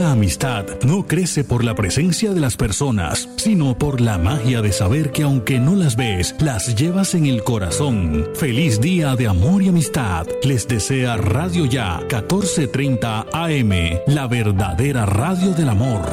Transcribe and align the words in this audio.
Una 0.00 0.12
amistad 0.12 0.64
no 0.82 1.06
crece 1.06 1.44
por 1.44 1.62
la 1.62 1.74
presencia 1.74 2.32
de 2.32 2.40
las 2.40 2.56
personas, 2.56 3.28
sino 3.36 3.76
por 3.76 4.00
la 4.00 4.16
magia 4.16 4.62
de 4.62 4.72
saber 4.72 5.12
que 5.12 5.24
aunque 5.24 5.58
no 5.58 5.76
las 5.76 5.94
ves, 5.94 6.34
las 6.38 6.74
llevas 6.74 7.14
en 7.14 7.26
el 7.26 7.44
corazón. 7.44 8.26
Feliz 8.34 8.80
día 8.80 9.14
de 9.14 9.26
amor 9.26 9.60
y 9.60 9.68
amistad. 9.68 10.26
Les 10.42 10.66
desea 10.66 11.18
Radio 11.18 11.66
Ya 11.66 11.98
1430 11.98 13.26
AM, 13.30 13.72
la 14.06 14.26
verdadera 14.26 15.04
radio 15.04 15.52
del 15.52 15.68
amor. 15.68 16.08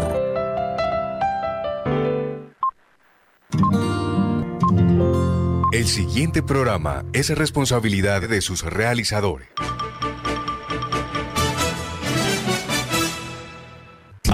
El 5.71 5.85
siguiente 5.87 6.43
programa 6.43 7.05
es 7.13 7.29
responsabilidad 7.29 8.27
de 8.27 8.41
sus 8.41 8.63
realizadores. 8.63 9.47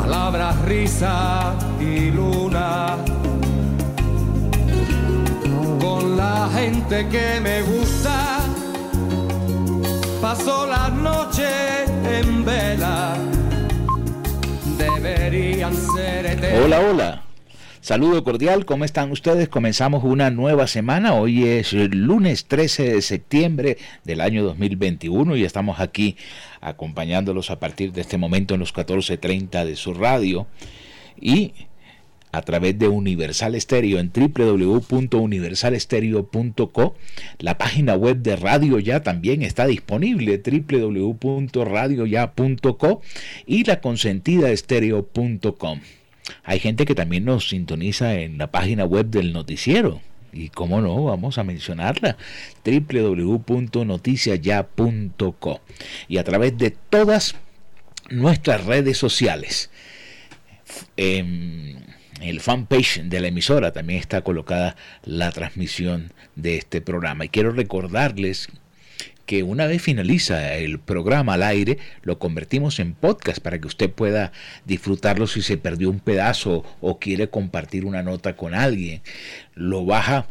palabras, 0.00 0.60
risa 0.62 1.54
y 1.80 2.10
luna. 2.10 2.96
Con 5.80 6.16
la 6.16 6.48
gente 6.54 7.08
que 7.08 7.40
me 7.40 7.62
gusta, 7.62 8.38
paso 10.20 10.66
las 10.66 10.92
noches 10.92 11.90
en 12.04 12.44
vela. 12.44 13.16
Deberían 14.78 15.74
ser 15.74 16.26
eternas. 16.26 16.64
Hola, 16.64 16.80
hola. 16.80 17.17
Saludo 17.88 18.22
cordial, 18.22 18.66
¿cómo 18.66 18.84
están 18.84 19.10
ustedes? 19.12 19.48
Comenzamos 19.48 20.04
una 20.04 20.28
nueva 20.28 20.66
semana, 20.66 21.14
hoy 21.14 21.44
es 21.44 21.72
el 21.72 22.02
lunes 22.02 22.44
13 22.44 22.92
de 22.92 23.00
septiembre 23.00 23.78
del 24.04 24.20
año 24.20 24.44
2021 24.44 25.36
y 25.36 25.44
estamos 25.44 25.80
aquí 25.80 26.18
acompañándolos 26.60 27.50
a 27.50 27.58
partir 27.58 27.94
de 27.94 28.02
este 28.02 28.18
momento 28.18 28.52
en 28.52 28.60
los 28.60 28.74
14.30 28.74 29.64
de 29.64 29.74
su 29.74 29.94
radio 29.94 30.46
y 31.18 31.54
a 32.30 32.42
través 32.42 32.78
de 32.78 32.88
Universal 32.88 33.54
Estéreo 33.54 34.00
en 34.00 34.12
www.universalestereo.co. 34.14 36.94
La 37.38 37.56
página 37.56 37.94
web 37.94 38.18
de 38.18 38.36
Radio 38.36 38.78
Ya 38.80 39.02
también 39.02 39.42
está 39.42 39.66
disponible, 39.66 40.42
www.radioya.co 40.44 43.00
y 43.46 43.64
la 43.64 43.80
consentida. 43.80 44.50
Hay 46.44 46.60
gente 46.60 46.84
que 46.84 46.94
también 46.94 47.24
nos 47.24 47.48
sintoniza 47.48 48.14
en 48.14 48.38
la 48.38 48.50
página 48.50 48.84
web 48.84 49.06
del 49.06 49.32
noticiero. 49.32 50.00
Y 50.32 50.50
cómo 50.50 50.80
no, 50.80 51.04
vamos 51.04 51.38
a 51.38 51.44
mencionarla, 51.44 52.16
www.noticiaya.co. 52.64 55.60
Y 56.06 56.18
a 56.18 56.24
través 56.24 56.56
de 56.58 56.70
todas 56.70 57.34
nuestras 58.10 58.64
redes 58.64 58.98
sociales. 58.98 59.70
En 60.96 61.86
el 62.20 62.40
fanpage 62.40 63.02
de 63.04 63.20
la 63.20 63.28
emisora 63.28 63.72
también 63.72 64.00
está 64.00 64.22
colocada 64.22 64.76
la 65.04 65.30
transmisión 65.32 66.12
de 66.36 66.56
este 66.56 66.80
programa. 66.80 67.24
Y 67.24 67.28
quiero 67.28 67.52
recordarles 67.52 68.48
que 69.28 69.42
una 69.42 69.66
vez 69.66 69.82
finaliza 69.82 70.54
el 70.54 70.78
programa 70.78 71.34
al 71.34 71.42
aire, 71.42 71.76
lo 72.00 72.18
convertimos 72.18 72.78
en 72.78 72.94
podcast 72.94 73.40
para 73.40 73.60
que 73.60 73.66
usted 73.66 73.90
pueda 73.90 74.32
disfrutarlo 74.64 75.26
si 75.26 75.42
se 75.42 75.58
perdió 75.58 75.90
un 75.90 76.00
pedazo 76.00 76.64
o 76.80 76.98
quiere 76.98 77.28
compartir 77.28 77.84
una 77.84 78.02
nota 78.02 78.36
con 78.36 78.54
alguien. 78.54 79.02
Lo 79.54 79.84
baja 79.84 80.28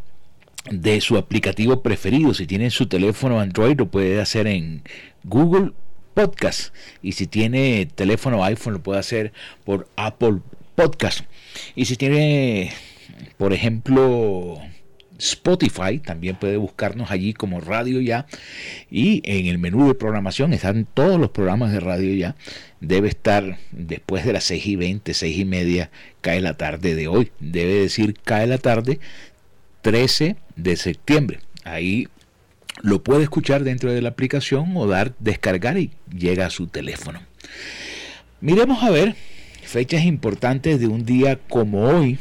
de 0.68 1.00
su 1.00 1.16
aplicativo 1.16 1.80
preferido. 1.80 2.34
Si 2.34 2.48
tiene 2.48 2.70
su 2.70 2.88
teléfono 2.88 3.38
Android, 3.38 3.78
lo 3.78 3.88
puede 3.88 4.20
hacer 4.20 4.48
en 4.48 4.82
Google 5.22 5.74
Podcast. 6.14 6.74
Y 7.00 7.12
si 7.12 7.28
tiene 7.28 7.86
teléfono 7.94 8.42
iPhone, 8.42 8.72
lo 8.72 8.82
puede 8.82 8.98
hacer 8.98 9.32
por 9.64 9.86
Apple 9.94 10.40
Podcast. 10.74 11.20
Y 11.76 11.84
si 11.84 11.94
tiene, 11.94 12.72
por 13.36 13.52
ejemplo, 13.52 14.60
Spotify, 15.18 15.98
también 15.98 16.36
puede 16.36 16.56
buscarnos 16.56 17.10
allí 17.10 17.34
como 17.34 17.60
Radio 17.60 18.00
Ya 18.00 18.26
y 18.90 19.20
en 19.24 19.46
el 19.46 19.58
menú 19.58 19.88
de 19.88 19.94
programación 19.94 20.52
están 20.52 20.86
todos 20.94 21.20
los 21.20 21.30
programas 21.30 21.72
de 21.72 21.80
Radio 21.80 22.14
Ya. 22.14 22.36
Debe 22.80 23.08
estar 23.08 23.58
después 23.72 24.24
de 24.24 24.32
las 24.32 24.44
6 24.44 24.66
y 24.66 24.76
20, 24.76 25.14
6 25.14 25.38
y 25.38 25.44
media, 25.44 25.90
cae 26.20 26.40
la 26.40 26.54
tarde 26.54 26.94
de 26.94 27.08
hoy. 27.08 27.32
Debe 27.40 27.74
decir 27.74 28.14
cae 28.22 28.46
la 28.46 28.58
tarde 28.58 29.00
13 29.82 30.36
de 30.56 30.76
septiembre. 30.76 31.40
Ahí 31.64 32.08
lo 32.82 33.02
puede 33.02 33.24
escuchar 33.24 33.64
dentro 33.64 33.92
de 33.92 34.02
la 34.02 34.10
aplicación 34.10 34.76
o 34.76 34.86
dar 34.86 35.14
descargar 35.18 35.78
y 35.78 35.90
llega 36.16 36.46
a 36.46 36.50
su 36.50 36.68
teléfono. 36.68 37.20
Miremos 38.40 38.82
a 38.82 38.90
ver 38.90 39.16
fechas 39.62 40.04
importantes 40.04 40.80
de 40.80 40.86
un 40.86 41.04
día 41.04 41.38
como 41.48 41.82
hoy, 41.82 42.18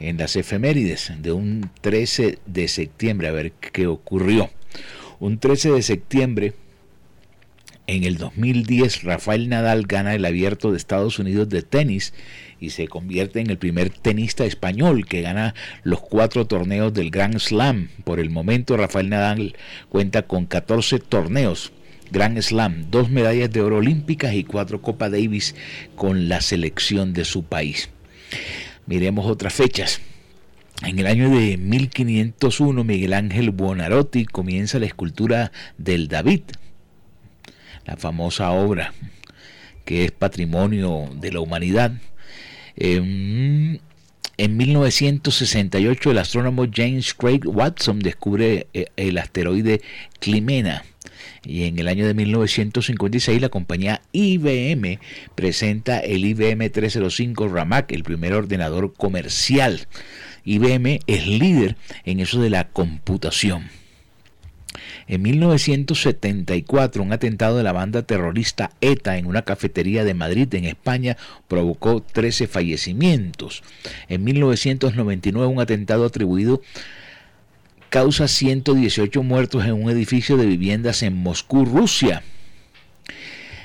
en 0.00 0.18
las 0.18 0.36
efemérides 0.36 1.12
de 1.18 1.32
un 1.32 1.70
13 1.80 2.38
de 2.46 2.68
septiembre, 2.68 3.28
a 3.28 3.32
ver 3.32 3.52
qué 3.52 3.86
ocurrió. 3.86 4.50
Un 5.20 5.38
13 5.38 5.72
de 5.72 5.82
septiembre, 5.82 6.54
en 7.86 8.04
el 8.04 8.16
2010, 8.16 9.02
Rafael 9.02 9.48
Nadal 9.50 9.82
gana 9.86 10.14
el 10.14 10.24
abierto 10.24 10.70
de 10.70 10.78
Estados 10.78 11.18
Unidos 11.18 11.50
de 11.50 11.62
tenis 11.62 12.14
y 12.58 12.70
se 12.70 12.88
convierte 12.88 13.40
en 13.40 13.50
el 13.50 13.58
primer 13.58 13.90
tenista 13.90 14.46
español 14.46 15.04
que 15.06 15.20
gana 15.20 15.54
los 15.82 16.00
cuatro 16.00 16.46
torneos 16.46 16.94
del 16.94 17.10
Grand 17.10 17.38
Slam. 17.38 17.90
Por 18.04 18.20
el 18.20 18.30
momento, 18.30 18.76
Rafael 18.78 19.10
Nadal 19.10 19.54
cuenta 19.90 20.22
con 20.22 20.46
14 20.46 20.98
torneos. 20.98 21.72
Grand 22.10 22.40
Slam, 22.40 22.90
dos 22.90 23.10
medallas 23.10 23.50
de 23.50 23.60
oro 23.60 23.78
olímpicas 23.78 24.34
y 24.34 24.44
cuatro 24.44 24.80
Copa 24.80 25.10
Davis 25.10 25.54
con 25.94 26.28
la 26.28 26.40
selección 26.40 27.12
de 27.12 27.24
su 27.24 27.44
país. 27.44 27.90
Miremos 28.86 29.26
otras 29.26 29.54
fechas. 29.54 30.00
En 30.82 30.98
el 30.98 31.06
año 31.06 31.30
de 31.30 31.56
1501, 31.56 32.84
Miguel 32.84 33.14
Ángel 33.14 33.50
Buonarroti 33.50 34.24
comienza 34.24 34.78
la 34.78 34.86
escultura 34.86 35.52
del 35.78 36.08
David, 36.08 36.42
la 37.86 37.96
famosa 37.96 38.50
obra 38.50 38.92
que 39.84 40.04
es 40.04 40.12
patrimonio 40.12 41.08
de 41.14 41.32
la 41.32 41.40
humanidad. 41.40 41.92
en 42.76 43.80
1968, 44.36 46.10
el 46.10 46.18
astrónomo 46.18 46.66
James 46.72 47.14
Craig 47.14 47.42
Watson 47.44 48.00
descubre 48.00 48.66
eh, 48.74 48.86
el 48.96 49.18
asteroide 49.18 49.80
Climena. 50.18 50.84
Y 51.44 51.64
en 51.64 51.78
el 51.78 51.88
año 51.88 52.06
de 52.06 52.14
1956 52.14 53.40
la 53.40 53.48
compañía 53.48 54.00
IBM 54.12 54.98
presenta 55.34 55.98
el 55.98 56.24
IBM 56.24 56.70
305 56.70 57.48
Ramac, 57.48 57.92
el 57.92 58.02
primer 58.02 58.32
ordenador 58.32 58.94
comercial. 58.94 59.86
IBM 60.44 61.00
es 61.06 61.26
líder 61.26 61.76
en 62.04 62.20
eso 62.20 62.40
de 62.40 62.50
la 62.50 62.68
computación. 62.68 63.70
En 65.06 65.22
1974, 65.22 67.02
un 67.02 67.12
atentado 67.12 67.58
de 67.58 67.62
la 67.62 67.72
banda 67.72 68.02
terrorista 68.02 68.70
ETA 68.80 69.18
en 69.18 69.26
una 69.26 69.42
cafetería 69.42 70.04
de 70.04 70.14
Madrid, 70.14 70.52
en 70.54 70.64
España, 70.64 71.16
provocó 71.46 72.02
13 72.02 72.46
fallecimientos. 72.46 73.62
En 74.08 74.24
1999, 74.24 75.46
un 75.46 75.60
atentado 75.60 76.06
atribuido 76.06 76.62
causa 77.94 78.26
118 78.26 79.22
muertos 79.22 79.64
en 79.66 79.74
un 79.74 79.88
edificio 79.88 80.36
de 80.36 80.46
viviendas 80.46 81.04
en 81.04 81.14
Moscú, 81.14 81.64
Rusia. 81.64 82.24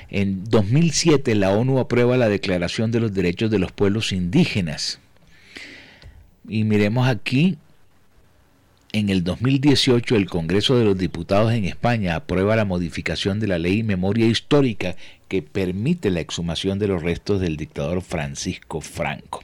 En 0.08 0.44
2007 0.44 1.34
la 1.34 1.50
ONU 1.50 1.80
aprueba 1.80 2.16
la 2.16 2.28
Declaración 2.28 2.92
de 2.92 3.00
los 3.00 3.12
Derechos 3.12 3.50
de 3.50 3.58
los 3.58 3.72
Pueblos 3.72 4.12
Indígenas. 4.12 5.00
Y 6.48 6.62
miremos 6.62 7.08
aquí 7.08 7.58
en 8.92 9.08
el 9.08 9.24
2018 9.24 10.14
el 10.14 10.30
Congreso 10.30 10.78
de 10.78 10.84
los 10.84 10.96
Diputados 10.96 11.52
en 11.52 11.64
España 11.64 12.14
aprueba 12.14 12.54
la 12.54 12.64
modificación 12.64 13.40
de 13.40 13.48
la 13.48 13.58
ley 13.58 13.82
Memoria 13.82 14.28
Histórica 14.28 14.94
que 15.26 15.42
permite 15.42 16.08
la 16.08 16.20
exhumación 16.20 16.78
de 16.78 16.86
los 16.86 17.02
restos 17.02 17.40
del 17.40 17.56
dictador 17.56 18.00
Francisco 18.00 18.80
Franco. 18.80 19.42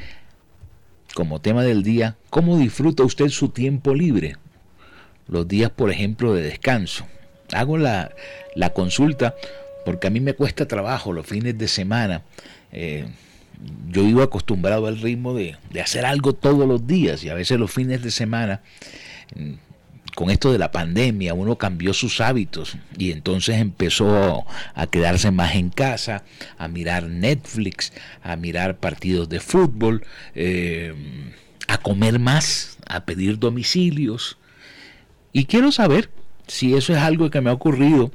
como 1.13 1.41
tema 1.41 1.63
del 1.63 1.83
día, 1.83 2.15
¿cómo 2.29 2.57
disfruta 2.57 3.03
usted 3.03 3.27
su 3.29 3.49
tiempo 3.49 3.93
libre? 3.93 4.37
Los 5.27 5.47
días, 5.47 5.69
por 5.69 5.91
ejemplo, 5.91 6.33
de 6.33 6.41
descanso. 6.43 7.05
Hago 7.53 7.77
la, 7.77 8.11
consulta 8.73 9.35
porque 9.85 10.07
a 10.07 10.09
mí 10.09 10.21
me 10.21 10.33
cuesta 10.33 10.67
trabajo 10.67 11.13
los 11.13 11.27
fines 11.27 11.55
de 11.57 11.67
semana. 11.67 12.23
Eh, 12.71 13.05
yo 13.89 14.03
iba 14.03 14.23
acostumbrado 14.23 14.87
al 14.87 14.99
ritmo 14.99 15.33
de, 15.33 15.57
de, 15.71 15.81
hacer 15.81 16.05
algo 16.05 16.33
todos 16.33 16.67
los 16.67 16.85
días 16.85 17.23
y 17.23 17.29
a 17.29 17.33
veces 17.33 17.59
los 17.59 17.71
fines 17.71 18.01
de 18.01 18.11
semana 18.11 18.61
con 20.15 20.29
esto 20.29 20.51
de 20.51 20.57
la 20.57 20.71
pandemia 20.71 21.33
uno 21.33 21.57
cambió 21.57 21.93
sus 21.93 22.21
hábitos 22.21 22.77
y 22.97 23.11
entonces 23.11 23.59
empezó 23.59 24.45
a 24.73 24.87
quedarse 24.87 25.29
más 25.29 25.55
en 25.55 25.69
casa, 25.69 26.23
a 26.57 26.67
mirar 26.67 27.03
Netflix, 27.03 27.93
a 28.23 28.35
mirar 28.37 28.77
partidos 28.77 29.29
de 29.29 29.41
fútbol, 29.41 30.05
eh, 30.33 30.93
a 31.67 31.77
comer 31.77 32.17
más, 32.17 32.77
a 32.87 33.05
pedir 33.05 33.37
domicilios. 33.37 34.37
Y 35.33 35.45
quiero 35.45 35.71
saber 35.71 36.09
si 36.47 36.75
eso 36.75 36.93
es 36.93 36.99
algo 36.99 37.29
que 37.29 37.41
me 37.41 37.49
ha 37.49 37.53
ocurrido 37.53 38.11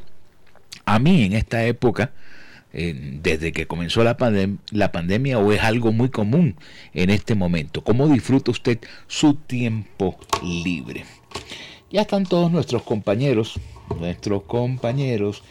a 0.86 0.98
mí 0.98 1.24
en 1.24 1.34
esta 1.34 1.64
época, 1.66 2.12
eh, 2.72 3.18
desde 3.22 3.52
que 3.52 3.66
comenzó 3.66 4.04
la, 4.04 4.16
la, 4.70 4.92
pandemia, 4.92 5.38
o 5.38 5.52
es 5.52 5.60
algo 5.62 5.92
muy 5.92 6.08
común 6.08 6.56
en 6.94 7.10
este 7.10 7.34
momento. 7.34 7.82
¿Cómo 7.82 8.08
disfruta 8.08 8.50
usted 8.50 8.78
su 9.08 9.34
tiempo 9.34 10.18
libre? 10.42 11.04
Ya 11.90 12.02
están 12.02 12.24
todos 12.24 12.52
nuestros 12.52 12.82
compañeros, 12.82 13.58
nuestros 13.98 14.44
compañeros 14.44 15.42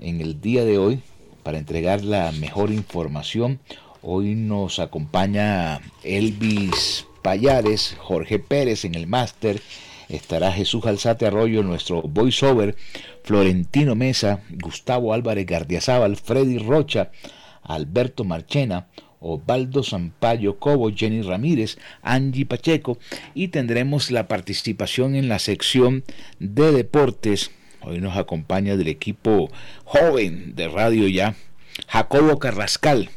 en 0.00 0.20
el 0.20 0.40
día 0.40 0.64
de 0.64 0.78
hoy 0.78 1.00
para 1.42 1.58
entregar 1.58 2.02
la 2.02 2.32
mejor 2.32 2.70
información. 2.70 3.60
Hoy 4.02 4.34
nos 4.34 4.78
acompaña 4.78 5.80
Elvis 6.02 7.06
Payares, 7.22 7.96
Jorge 7.98 8.38
Pérez 8.38 8.86
en 8.86 8.94
el 8.94 9.06
máster, 9.06 9.60
estará 10.10 10.52
Jesús 10.52 10.84
Alzate 10.86 11.26
Arroyo, 11.26 11.62
nuestro 11.62 12.02
voiceover, 12.02 12.76
Florentino 13.22 13.94
Mesa, 13.94 14.40
Gustavo 14.50 15.14
Álvarez 15.14 15.46
Gardiazabal, 15.46 16.16
Freddy 16.16 16.58
Rocha, 16.58 17.10
Alberto 17.62 18.24
Marchena, 18.24 18.88
Osvaldo 19.20 19.82
Sampaio 19.82 20.58
Cobo, 20.58 20.90
Jenny 20.94 21.22
Ramírez, 21.22 21.78
Angie 22.02 22.46
Pacheco 22.46 22.98
y 23.34 23.48
tendremos 23.48 24.10
la 24.10 24.28
participación 24.28 25.14
en 25.14 25.28
la 25.28 25.38
sección 25.38 26.04
de 26.38 26.72
deportes. 26.72 27.50
Hoy 27.82 28.00
nos 28.00 28.16
acompaña 28.16 28.76
del 28.76 28.88
equipo 28.88 29.50
joven 29.84 30.54
de 30.54 30.68
Radio 30.68 31.06
Ya, 31.06 31.36
Jacobo 31.86 32.38
Carrascal 32.38 33.10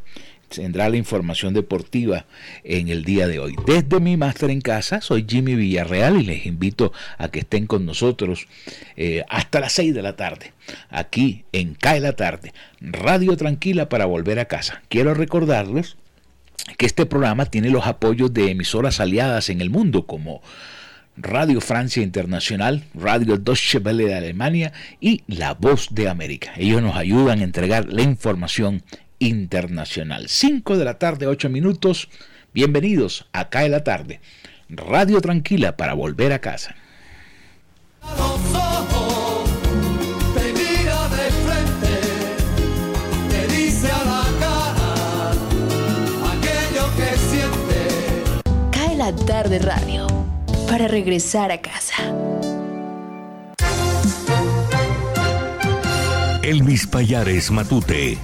tendrá 0.53 0.89
la 0.89 0.97
información 0.97 1.53
deportiva 1.53 2.25
en 2.63 2.87
el 2.89 3.03
día 3.03 3.27
de 3.27 3.39
hoy. 3.39 3.55
Desde 3.65 3.99
mi 3.99 4.17
máster 4.17 4.49
en 4.51 4.61
casa, 4.61 5.01
soy 5.01 5.25
Jimmy 5.27 5.55
Villarreal 5.55 6.21
y 6.21 6.25
les 6.25 6.45
invito 6.45 6.93
a 7.17 7.29
que 7.29 7.39
estén 7.39 7.65
con 7.65 7.85
nosotros 7.85 8.47
eh, 8.95 9.23
hasta 9.29 9.59
las 9.59 9.73
6 9.73 9.93
de 9.93 10.01
la 10.01 10.15
tarde, 10.15 10.53
aquí 10.89 11.45
en 11.51 11.73
CAE 11.73 11.99
la 11.99 12.13
tarde, 12.13 12.53
Radio 12.79 13.35
Tranquila 13.35 13.89
para 13.89 14.05
volver 14.05 14.39
a 14.39 14.45
casa. 14.45 14.83
Quiero 14.89 15.13
recordarles 15.13 15.97
que 16.77 16.85
este 16.85 17.05
programa 17.05 17.45
tiene 17.45 17.69
los 17.69 17.87
apoyos 17.87 18.33
de 18.33 18.51
emisoras 18.51 18.99
aliadas 18.99 19.49
en 19.49 19.59
el 19.59 19.69
mundo 19.69 20.05
como 20.05 20.41
Radio 21.15 21.61
Francia 21.61 22.01
Internacional, 22.01 22.85
Radio 22.95 23.37
Deutsche 23.37 23.77
Welle 23.77 24.05
de 24.05 24.15
Alemania 24.15 24.73
y 24.99 25.21
La 25.27 25.53
Voz 25.53 25.89
de 25.91 26.09
América. 26.09 26.53
Ellos 26.57 26.81
nos 26.81 26.95
ayudan 26.95 27.41
a 27.41 27.43
entregar 27.43 27.85
la 27.91 28.01
información 28.01 28.81
internacional. 29.27 30.27
5 30.27 30.77
de 30.77 30.85
la 30.85 30.99
tarde, 30.99 31.27
8 31.27 31.49
minutos. 31.49 32.09
Bienvenidos 32.53 33.27
acá 33.31 33.65
en 33.65 33.71
la 33.71 33.83
tarde. 33.83 34.19
Radio 34.69 35.21
Tranquila 35.21 35.77
para 35.77 35.93
volver 35.93 36.33
a 36.33 36.39
casa. 36.39 36.75
Cae 48.71 48.95
la 48.97 49.15
tarde 49.15 49.59
radio 49.59 50.07
para 50.67 50.87
regresar 50.87 51.51
a 51.51 51.61
casa. 51.61 52.03
Elvis 56.43 56.85
Payares 56.87 57.49
Matute. 57.51 58.17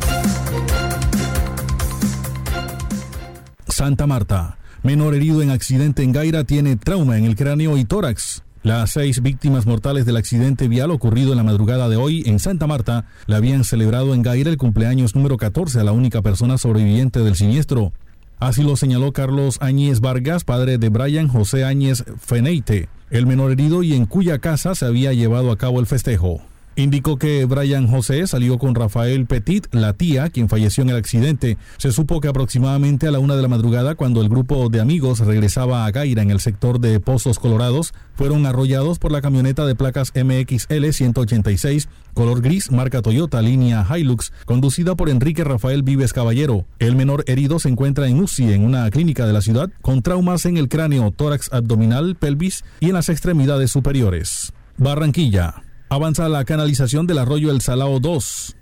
Santa 3.79 4.07
Marta. 4.07 4.57
Menor 4.83 5.15
herido 5.15 5.41
en 5.41 5.51
accidente 5.51 6.03
en 6.03 6.11
Gaira 6.11 6.43
tiene 6.43 6.75
trauma 6.75 7.17
en 7.17 7.23
el 7.23 7.37
cráneo 7.37 7.77
y 7.77 7.85
tórax. 7.85 8.43
Las 8.61 8.91
seis 8.91 9.21
víctimas 9.21 9.65
mortales 9.65 10.05
del 10.05 10.17
accidente 10.17 10.67
vial 10.67 10.91
ocurrido 10.91 11.31
en 11.31 11.37
la 11.37 11.45
madrugada 11.45 11.87
de 11.87 11.95
hoy 11.95 12.23
en 12.25 12.39
Santa 12.39 12.67
Marta 12.67 13.05
le 13.25 13.37
habían 13.37 13.63
celebrado 13.63 14.13
en 14.13 14.21
Gaira 14.21 14.49
el 14.49 14.57
cumpleaños 14.57 15.15
número 15.15 15.37
14 15.37 15.79
a 15.79 15.85
la 15.85 15.93
única 15.93 16.21
persona 16.21 16.57
sobreviviente 16.57 17.21
del 17.21 17.37
siniestro. 17.37 17.93
Así 18.37 18.63
lo 18.63 18.75
señaló 18.75 19.13
Carlos 19.13 19.59
Áñez 19.61 20.01
Vargas, 20.01 20.43
padre 20.43 20.77
de 20.77 20.89
Brian 20.89 21.29
José 21.29 21.63
Áñez 21.63 22.03
Feneite, 22.19 22.89
el 23.11 23.27
menor 23.27 23.53
herido 23.53 23.81
y 23.81 23.93
en 23.93 24.07
cuya 24.07 24.39
casa 24.39 24.75
se 24.75 24.87
había 24.87 25.13
llevado 25.13 25.53
a 25.53 25.57
cabo 25.57 25.79
el 25.79 25.85
festejo. 25.85 26.41
Indicó 26.75 27.17
que 27.17 27.43
Brian 27.45 27.87
José 27.87 28.25
salió 28.25 28.57
con 28.57 28.73
Rafael 28.73 29.25
Petit, 29.25 29.67
la 29.73 29.93
tía, 29.93 30.29
quien 30.29 30.47
falleció 30.47 30.81
en 30.83 30.89
el 30.89 30.95
accidente. 30.95 31.57
Se 31.77 31.91
supo 31.91 32.21
que 32.21 32.29
aproximadamente 32.29 33.07
a 33.07 33.11
la 33.11 33.19
una 33.19 33.35
de 33.35 33.41
la 33.41 33.49
madrugada, 33.49 33.95
cuando 33.95 34.21
el 34.21 34.29
grupo 34.29 34.69
de 34.69 34.79
amigos 34.79 35.19
regresaba 35.19 35.85
a 35.85 35.91
Gaira 35.91 36.21
en 36.21 36.31
el 36.31 36.39
sector 36.39 36.79
de 36.79 36.99
Pozos 37.01 37.37
Colorados, 37.37 37.93
fueron 38.15 38.45
arrollados 38.45 38.97
por 38.97 39.11
la 39.11 39.21
camioneta 39.21 39.65
de 39.65 39.75
placas 39.75 40.13
MXL 40.15 40.91
186, 40.91 41.89
color 42.13 42.41
gris, 42.41 42.71
marca 42.71 43.01
Toyota, 43.01 43.41
línea 43.41 43.85
Hilux, 43.93 44.31
conducida 44.45 44.95
por 44.95 45.09
Enrique 45.09 45.43
Rafael 45.43 45.83
Vives 45.83 46.13
Caballero. 46.13 46.65
El 46.79 46.95
menor 46.95 47.23
herido 47.27 47.59
se 47.59 47.69
encuentra 47.69 48.07
en 48.07 48.19
UCI, 48.19 48.53
en 48.53 48.63
una 48.63 48.89
clínica 48.89 49.25
de 49.25 49.33
la 49.33 49.41
ciudad, 49.41 49.69
con 49.81 50.01
traumas 50.01 50.45
en 50.45 50.57
el 50.57 50.69
cráneo, 50.69 51.11
tórax 51.11 51.51
abdominal, 51.51 52.15
pelvis 52.15 52.63
y 52.79 52.87
en 52.87 52.93
las 52.93 53.09
extremidades 53.09 53.71
superiores. 53.71 54.53
Barranquilla. 54.77 55.68
Avanza 55.91 56.29
la 56.29 56.45
canalización 56.45 57.07
del 57.07 57.17
arroyo 57.17 57.49
El 57.49 57.61
Salao 57.61 57.99
2. 57.99 58.55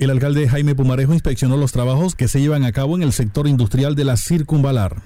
El 0.00 0.10
alcalde 0.10 0.46
Jaime 0.46 0.74
Pumarejo 0.74 1.14
inspeccionó 1.14 1.56
los 1.56 1.72
trabajos 1.72 2.14
que 2.14 2.28
se 2.28 2.42
llevan 2.42 2.62
a 2.66 2.72
cabo 2.72 2.94
en 2.94 3.02
el 3.02 3.14
sector 3.14 3.48
industrial 3.48 3.94
de 3.94 4.04
la 4.04 4.18
Circunvalar. 4.18 5.00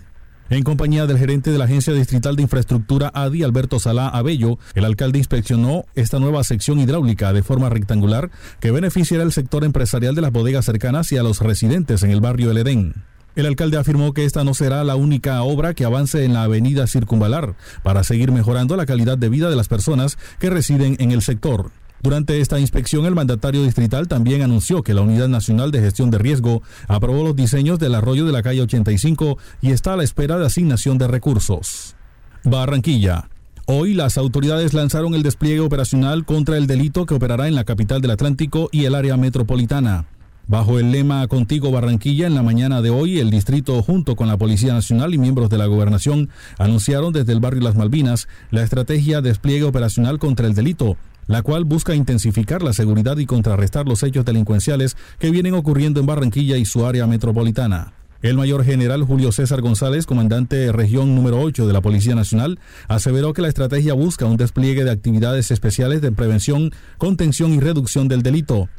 En 0.51 0.65
compañía 0.65 1.07
del 1.07 1.19
gerente 1.19 1.53
de 1.53 1.59
la 1.59 1.67
Agencia 1.67 1.93
Distrital 1.93 2.35
de 2.35 2.43
Infraestructura 2.43 3.13
ADI, 3.15 3.45
Alberto 3.45 3.79
Salá 3.79 4.09
Abello, 4.09 4.59
el 4.75 4.87
alcalde 4.87 5.19
inspeccionó 5.19 5.85
esta 5.95 6.19
nueva 6.19 6.43
sección 6.43 6.81
hidráulica 6.81 7.33
de 7.33 7.45
forma 7.45 7.69
rectangular 7.69 8.33
que 8.59 8.73
beneficiará 8.73 9.23
al 9.23 9.33
sector 9.33 9.63
empresarial 9.63 10.17
de 10.17 10.23
las 10.23 10.33
bodegas 10.33 10.65
cercanas 10.65 11.13
y 11.13 11.17
a 11.17 11.23
los 11.23 11.39
residentes 11.41 12.03
en 12.03 12.11
el 12.11 12.21
barrio 12.21 12.51
El 12.51 12.59
Edén. 12.59 12.95
El 13.39 13.47
alcalde 13.47 13.77
afirmó 13.77 14.15
que 14.15 14.25
esta 14.25 14.43
no 14.43 14.53
será 14.53 14.83
la 14.83 14.97
única 14.97 15.41
obra 15.45 15.73
que 15.73 15.85
avance 15.85 16.25
en 16.25 16.33
la 16.33 16.43
avenida 16.43 16.89
Circunvalar 16.89 17.55
para 17.85 18.03
seguir 18.03 18.33
mejorando 18.33 18.75
la 18.75 18.85
calidad 18.85 19.17
de 19.17 19.29
vida 19.29 19.49
de 19.49 19.55
las 19.55 19.69
personas 19.69 20.19
que 20.41 20.51
residen 20.51 20.97
en 20.99 21.13
el 21.13 21.23
sector. 21.23 21.71
Durante 22.03 22.41
esta 22.41 22.59
inspección, 22.59 23.07
el 23.07 23.15
mandatario 23.15 23.63
distrital 23.63 24.09
también 24.09 24.43
anunció 24.43 24.83
que 24.83 24.93
la 24.93 25.03
Unidad 25.03 25.29
Nacional 25.29 25.71
de 25.71 25.79
Gestión 25.79 26.11
de 26.11 26.19
Riesgo 26.19 26.63
aprobó 26.89 27.23
los 27.23 27.37
diseños 27.37 27.79
del 27.79 27.95
arroyo 27.95 28.27
de 28.27 28.33
la 28.33 28.43
calle 28.43 28.63
85 28.63 29.39
y 29.61 29.71
está 29.71 29.93
a 29.93 29.97
la 29.97 30.03
espera 30.03 30.37
de 30.37 30.47
asignación 30.47 30.99
de 30.99 31.07
recursos. 31.07 31.95
Barranquilla. 32.43 33.29
Hoy 33.67 33.95
las 33.95 34.19
autoridades 34.19 34.75
lanzaron 34.75 35.15
el 35.15 35.23
despliegue 35.23 35.61
operacional 35.61 36.25
contra 36.25 36.57
el 36.57 36.67
delito 36.67 37.07
que 37.07 37.15
operará 37.15 37.47
en 37.47 37.55
la 37.55 37.63
capital 37.63 38.01
del 38.01 38.11
Atlántico 38.11 38.69
y 38.73 38.87
el 38.87 38.97
área 38.97 39.17
metropolitana. 39.17 40.07
Bajo 40.49 40.79
el 40.79 40.93
lema 40.93 41.29
Contigo 41.29 41.71
Barranquilla, 41.71 42.27
en 42.27 42.35
la 42.35 42.43
mañana 42.43 42.81
de 42.81 42.89
hoy, 42.89 43.19
el 43.19 43.29
distrito, 43.29 43.83
junto 43.83 44.17
con 44.17 44.29
la 44.29 44.39
Policía 44.39 44.73
Nacional 44.73 45.13
y 45.13 45.19
miembros 45.19 45.51
de 45.51 45.59
la 45.59 45.67
gobernación, 45.67 46.31
anunciaron 46.57 47.13
desde 47.13 47.35
el 47.35 47.41
barrio 47.41 47.61
Las 47.61 47.77
Malvinas 47.77 48.29
la 48.51 48.63
estrategia 48.63 49.21
despliegue 49.21 49.65
operacional 49.65 50.19
contra 50.19 50.47
el 50.47 50.55
delito, 50.55 50.97
la 51.27 51.43
cual 51.43 51.67
busca 51.67 51.95
intensificar 51.95 52.63
la 52.63 52.73
seguridad 52.73 53.19
y 53.19 53.27
contrarrestar 53.27 53.85
los 53.85 54.03
hechos 54.03 54.25
delincuenciales 54.25 54.97
que 55.19 55.31
vienen 55.31 55.53
ocurriendo 55.53 56.01
en 56.01 56.07
Barranquilla 56.07 56.57
y 56.57 56.65
su 56.65 56.87
área 56.87 57.07
metropolitana. 57.07 57.93
El 58.23 58.39
mayor 58.39 58.65
general 58.65 59.03
Julio 59.03 59.33
César 59.33 59.61
González, 59.61 60.07
comandante 60.07 60.57
de 60.57 60.73
región 60.73 61.15
número 61.15 61.43
8 61.43 61.67
de 61.67 61.75
la 61.75 61.83
Policía 61.83 62.15
Nacional, 62.15 62.59
aseveró 62.89 63.35
que 63.35 63.43
la 63.43 63.49
estrategia 63.49 63.93
busca 63.93 64.25
un 64.25 64.39
despliegue 64.39 64.85
de 64.85 64.93
actividades 64.93 65.51
especiales 65.51 66.01
de 66.01 66.11
prevención, 66.11 66.71
contención 66.97 67.53
y 67.53 67.61
reducción 67.61 68.09
del 68.09 68.23
delito. 68.23 68.71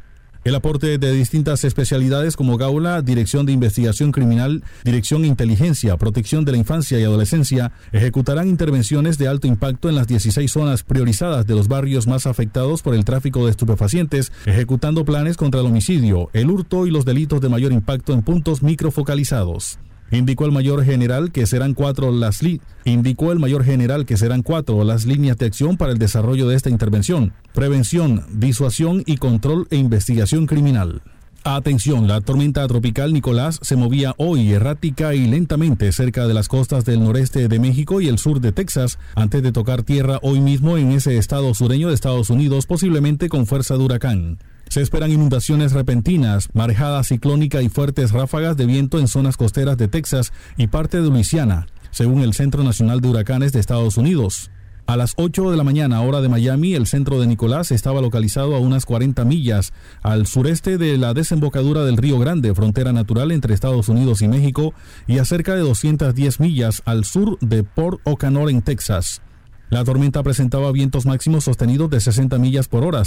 El 0.42 0.54
aporte 0.54 0.96
de 0.96 1.12
distintas 1.12 1.64
especialidades 1.64 2.34
como 2.34 2.56
Gaula, 2.56 3.02
Dirección 3.02 3.44
de 3.44 3.52
Investigación 3.52 4.10
Criminal, 4.10 4.64
Dirección 4.84 5.26
Inteligencia, 5.26 5.98
Protección 5.98 6.46
de 6.46 6.52
la 6.52 6.58
Infancia 6.58 6.98
y 6.98 7.04
Adolescencia 7.04 7.72
ejecutarán 7.92 8.48
intervenciones 8.48 9.18
de 9.18 9.28
alto 9.28 9.46
impacto 9.46 9.90
en 9.90 9.96
las 9.96 10.06
16 10.06 10.50
zonas 10.50 10.82
priorizadas 10.82 11.46
de 11.46 11.54
los 11.54 11.68
barrios 11.68 12.06
más 12.06 12.26
afectados 12.26 12.80
por 12.80 12.94
el 12.94 13.04
tráfico 13.04 13.44
de 13.44 13.50
estupefacientes, 13.50 14.32
ejecutando 14.46 15.04
planes 15.04 15.36
contra 15.36 15.60
el 15.60 15.66
homicidio, 15.66 16.30
el 16.32 16.50
hurto 16.50 16.86
y 16.86 16.90
los 16.90 17.04
delitos 17.04 17.42
de 17.42 17.50
mayor 17.50 17.72
impacto 17.72 18.14
en 18.14 18.22
puntos 18.22 18.62
microfocalizados. 18.62 19.78
Indicó 20.10 20.44
el 20.44 20.52
mayor 20.52 20.84
general 20.84 21.30
que 21.30 21.46
serán 21.46 21.74
cuatro 21.74 22.10
las 22.10 22.40
indicó 22.84 23.32
el 23.32 23.38
mayor 23.38 23.64
general 23.64 24.06
que 24.06 24.16
serán 24.16 24.42
cuatro 24.42 24.82
las 24.82 25.06
líneas 25.06 25.38
de 25.38 25.46
acción 25.46 25.76
para 25.76 25.92
el 25.92 25.98
desarrollo 25.98 26.48
de 26.48 26.56
esta 26.56 26.70
intervención: 26.70 27.32
prevención, 27.54 28.24
disuasión 28.32 29.02
y 29.06 29.18
control 29.18 29.68
e 29.70 29.76
investigación 29.76 30.46
criminal. 30.46 31.02
Atención, 31.42 32.06
la 32.06 32.20
tormenta 32.20 32.68
tropical 32.68 33.14
Nicolás 33.14 33.60
se 33.62 33.74
movía 33.74 34.14
hoy 34.18 34.52
errática 34.52 35.14
y 35.14 35.26
lentamente 35.26 35.90
cerca 35.90 36.26
de 36.26 36.34
las 36.34 36.48
costas 36.48 36.84
del 36.84 37.00
noreste 37.00 37.48
de 37.48 37.58
México 37.58 38.02
y 38.02 38.08
el 38.08 38.18
sur 38.18 38.40
de 38.40 38.52
Texas, 38.52 38.98
antes 39.14 39.42
de 39.42 39.50
tocar 39.50 39.82
tierra 39.82 40.18
hoy 40.22 40.40
mismo 40.40 40.76
en 40.76 40.92
ese 40.92 41.16
estado 41.16 41.54
sureño 41.54 41.88
de 41.88 41.94
Estados 41.94 42.28
Unidos, 42.28 42.66
posiblemente 42.66 43.30
con 43.30 43.46
fuerza 43.46 43.78
de 43.78 43.84
huracán. 43.84 44.38
Se 44.70 44.80
esperan 44.80 45.10
inundaciones 45.10 45.72
repentinas, 45.72 46.48
marejada 46.52 47.02
ciclónica 47.02 47.60
y 47.60 47.68
fuertes 47.68 48.12
ráfagas 48.12 48.56
de 48.56 48.66
viento 48.66 49.00
en 49.00 49.08
zonas 49.08 49.36
costeras 49.36 49.76
de 49.76 49.88
Texas 49.88 50.32
y 50.56 50.68
parte 50.68 51.02
de 51.02 51.10
Luisiana, 51.10 51.66
según 51.90 52.22
el 52.22 52.34
Centro 52.34 52.62
Nacional 52.62 53.00
de 53.00 53.08
Huracanes 53.08 53.52
de 53.52 53.58
Estados 53.58 53.96
Unidos. 53.96 54.52
A 54.86 54.96
las 54.96 55.14
8 55.16 55.50
de 55.50 55.56
la 55.56 55.64
mañana, 55.64 56.00
hora 56.02 56.20
de 56.20 56.28
Miami, 56.28 56.74
el 56.74 56.86
centro 56.86 57.20
de 57.20 57.26
Nicolás 57.26 57.72
estaba 57.72 58.00
localizado 58.00 58.54
a 58.54 58.60
unas 58.60 58.86
40 58.86 59.24
millas 59.24 59.72
al 60.02 60.28
sureste 60.28 60.78
de 60.78 60.96
la 60.98 61.14
desembocadura 61.14 61.82
del 61.84 61.96
Río 61.96 62.20
Grande, 62.20 62.54
frontera 62.54 62.92
natural 62.92 63.32
entre 63.32 63.54
Estados 63.54 63.88
Unidos 63.88 64.22
y 64.22 64.28
México, 64.28 64.72
y 65.08 65.18
a 65.18 65.24
cerca 65.24 65.56
de 65.56 65.62
210 65.62 66.38
millas 66.38 66.82
al 66.84 67.04
sur 67.04 67.40
de 67.40 67.64
Port 67.64 68.00
O'Connor 68.04 68.48
en 68.50 68.62
Texas. 68.62 69.20
La 69.68 69.82
tormenta 69.82 70.22
presentaba 70.22 70.70
vientos 70.70 71.06
máximos 71.06 71.42
sostenidos 71.42 71.90
de 71.90 72.00
60 72.00 72.38
millas 72.38 72.68
por 72.68 72.84
hora 72.84 73.02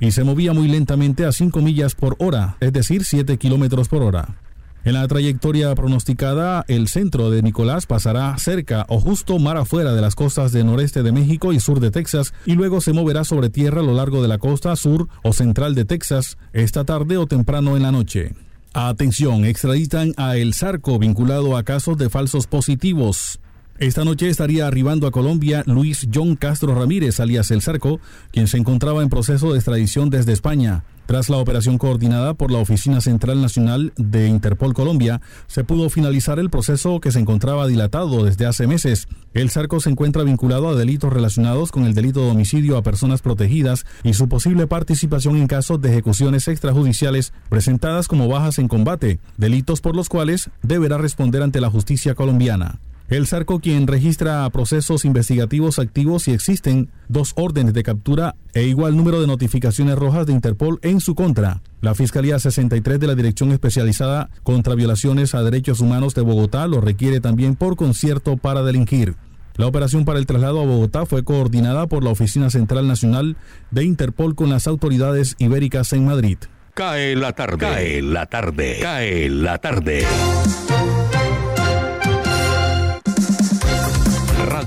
y 0.00 0.12
se 0.12 0.24
movía 0.24 0.52
muy 0.52 0.68
lentamente 0.68 1.24
a 1.24 1.32
5 1.32 1.60
millas 1.60 1.94
por 1.94 2.16
hora, 2.18 2.56
es 2.60 2.72
decir, 2.72 3.04
7 3.04 3.36
kilómetros 3.38 3.88
por 3.88 4.02
hora. 4.02 4.36
En 4.84 4.94
la 4.94 5.06
trayectoria 5.06 5.74
pronosticada, 5.74 6.64
el 6.68 6.88
centro 6.88 7.30
de 7.30 7.42
Nicolás 7.42 7.86
pasará 7.86 8.38
cerca 8.38 8.86
o 8.88 9.00
justo 9.00 9.38
mar 9.38 9.56
afuera 9.56 9.92
de 9.92 10.00
las 10.00 10.14
costas 10.14 10.52
del 10.52 10.66
noreste 10.66 11.02
de 11.02 11.12
México 11.12 11.52
y 11.52 11.60
sur 11.60 11.80
de 11.80 11.90
Texas 11.90 12.32
y 12.46 12.54
luego 12.54 12.80
se 12.80 12.92
moverá 12.92 13.24
sobre 13.24 13.50
tierra 13.50 13.80
a 13.80 13.84
lo 13.84 13.92
largo 13.92 14.22
de 14.22 14.28
la 14.28 14.38
costa 14.38 14.74
sur 14.76 15.08
o 15.22 15.32
central 15.32 15.74
de 15.74 15.84
Texas 15.84 16.38
esta 16.52 16.84
tarde 16.84 17.18
o 17.18 17.26
temprano 17.26 17.76
en 17.76 17.82
la 17.82 17.92
noche. 17.92 18.34
Atención, 18.72 19.44
extraditan 19.44 20.14
a 20.16 20.36
El 20.36 20.54
Zarco 20.54 20.98
vinculado 20.98 21.56
a 21.56 21.64
casos 21.64 21.98
de 21.98 22.08
falsos 22.08 22.46
positivos. 22.46 23.40
Esta 23.80 24.04
noche 24.04 24.28
estaría 24.28 24.66
arribando 24.66 25.06
a 25.06 25.12
Colombia 25.12 25.62
Luis 25.64 26.08
John 26.12 26.34
Castro 26.34 26.74
Ramírez, 26.74 27.20
alias 27.20 27.52
El 27.52 27.62
Zarco, 27.62 28.00
quien 28.32 28.48
se 28.48 28.56
encontraba 28.56 29.04
en 29.04 29.08
proceso 29.08 29.52
de 29.52 29.58
extradición 29.58 30.10
desde 30.10 30.32
España. 30.32 30.82
Tras 31.06 31.30
la 31.30 31.36
operación 31.36 31.78
coordinada 31.78 32.34
por 32.34 32.50
la 32.50 32.58
Oficina 32.58 33.00
Central 33.00 33.40
Nacional 33.40 33.92
de 33.96 34.26
Interpol 34.26 34.74
Colombia, 34.74 35.20
se 35.46 35.62
pudo 35.62 35.90
finalizar 35.90 36.40
el 36.40 36.50
proceso 36.50 36.98
que 36.98 37.12
se 37.12 37.20
encontraba 37.20 37.68
dilatado 37.68 38.24
desde 38.24 38.46
hace 38.46 38.66
meses. 38.66 39.06
El 39.32 39.48
Zarco 39.48 39.78
se 39.78 39.90
encuentra 39.90 40.24
vinculado 40.24 40.68
a 40.68 40.74
delitos 40.74 41.12
relacionados 41.12 41.70
con 41.70 41.84
el 41.84 41.94
delito 41.94 42.24
de 42.24 42.32
homicidio 42.32 42.78
a 42.78 42.82
personas 42.82 43.22
protegidas 43.22 43.86
y 44.02 44.14
su 44.14 44.28
posible 44.28 44.66
participación 44.66 45.36
en 45.36 45.46
casos 45.46 45.80
de 45.80 45.90
ejecuciones 45.90 46.48
extrajudiciales 46.48 47.32
presentadas 47.48 48.08
como 48.08 48.26
bajas 48.26 48.58
en 48.58 48.66
combate, 48.66 49.20
delitos 49.36 49.80
por 49.80 49.94
los 49.94 50.08
cuales 50.08 50.50
deberá 50.62 50.98
responder 50.98 51.44
ante 51.44 51.60
la 51.60 51.70
justicia 51.70 52.16
colombiana. 52.16 52.80
El 53.08 53.26
Sarco, 53.26 53.58
quien 53.58 53.86
registra 53.86 54.48
procesos 54.50 55.06
investigativos 55.06 55.78
activos 55.78 56.28
y 56.28 56.32
existen 56.32 56.90
dos 57.08 57.32
órdenes 57.36 57.72
de 57.72 57.82
captura 57.82 58.36
e 58.52 58.64
igual 58.64 58.98
número 58.98 59.18
de 59.18 59.26
notificaciones 59.26 59.96
rojas 59.96 60.26
de 60.26 60.34
Interpol 60.34 60.78
en 60.82 61.00
su 61.00 61.14
contra. 61.14 61.62
La 61.80 61.94
Fiscalía 61.94 62.38
63 62.38 63.00
de 63.00 63.06
la 63.06 63.14
Dirección 63.14 63.50
Especializada 63.52 64.28
contra 64.42 64.74
Violaciones 64.74 65.34
a 65.34 65.42
Derechos 65.42 65.80
Humanos 65.80 66.14
de 66.14 66.20
Bogotá 66.20 66.66
lo 66.66 66.82
requiere 66.82 67.20
también 67.20 67.56
por 67.56 67.76
concierto 67.76 68.36
para 68.36 68.62
delinquir. 68.62 69.16
La 69.56 69.66
operación 69.66 70.04
para 70.04 70.18
el 70.18 70.26
traslado 70.26 70.60
a 70.60 70.66
Bogotá 70.66 71.06
fue 71.06 71.24
coordinada 71.24 71.86
por 71.86 72.04
la 72.04 72.10
Oficina 72.10 72.50
Central 72.50 72.86
Nacional 72.86 73.38
de 73.70 73.84
Interpol 73.84 74.34
con 74.34 74.50
las 74.50 74.66
autoridades 74.66 75.34
ibéricas 75.38 75.94
en 75.94 76.04
Madrid. 76.04 76.36
Cae 76.74 77.16
la 77.16 77.32
tarde. 77.32 77.56
Cae 77.58 78.02
la 78.02 78.26
tarde. 78.26 78.78
Cae 78.82 79.30
la 79.30 79.58
tarde. 79.58 80.04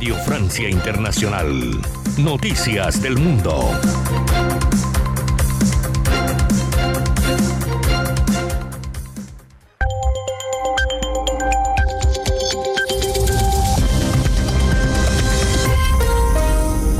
Radio 0.01 0.15
Francia 0.25 0.67
Internacional. 0.67 1.79
Noticias 2.17 3.03
del 3.03 3.19
Mundo. 3.19 3.69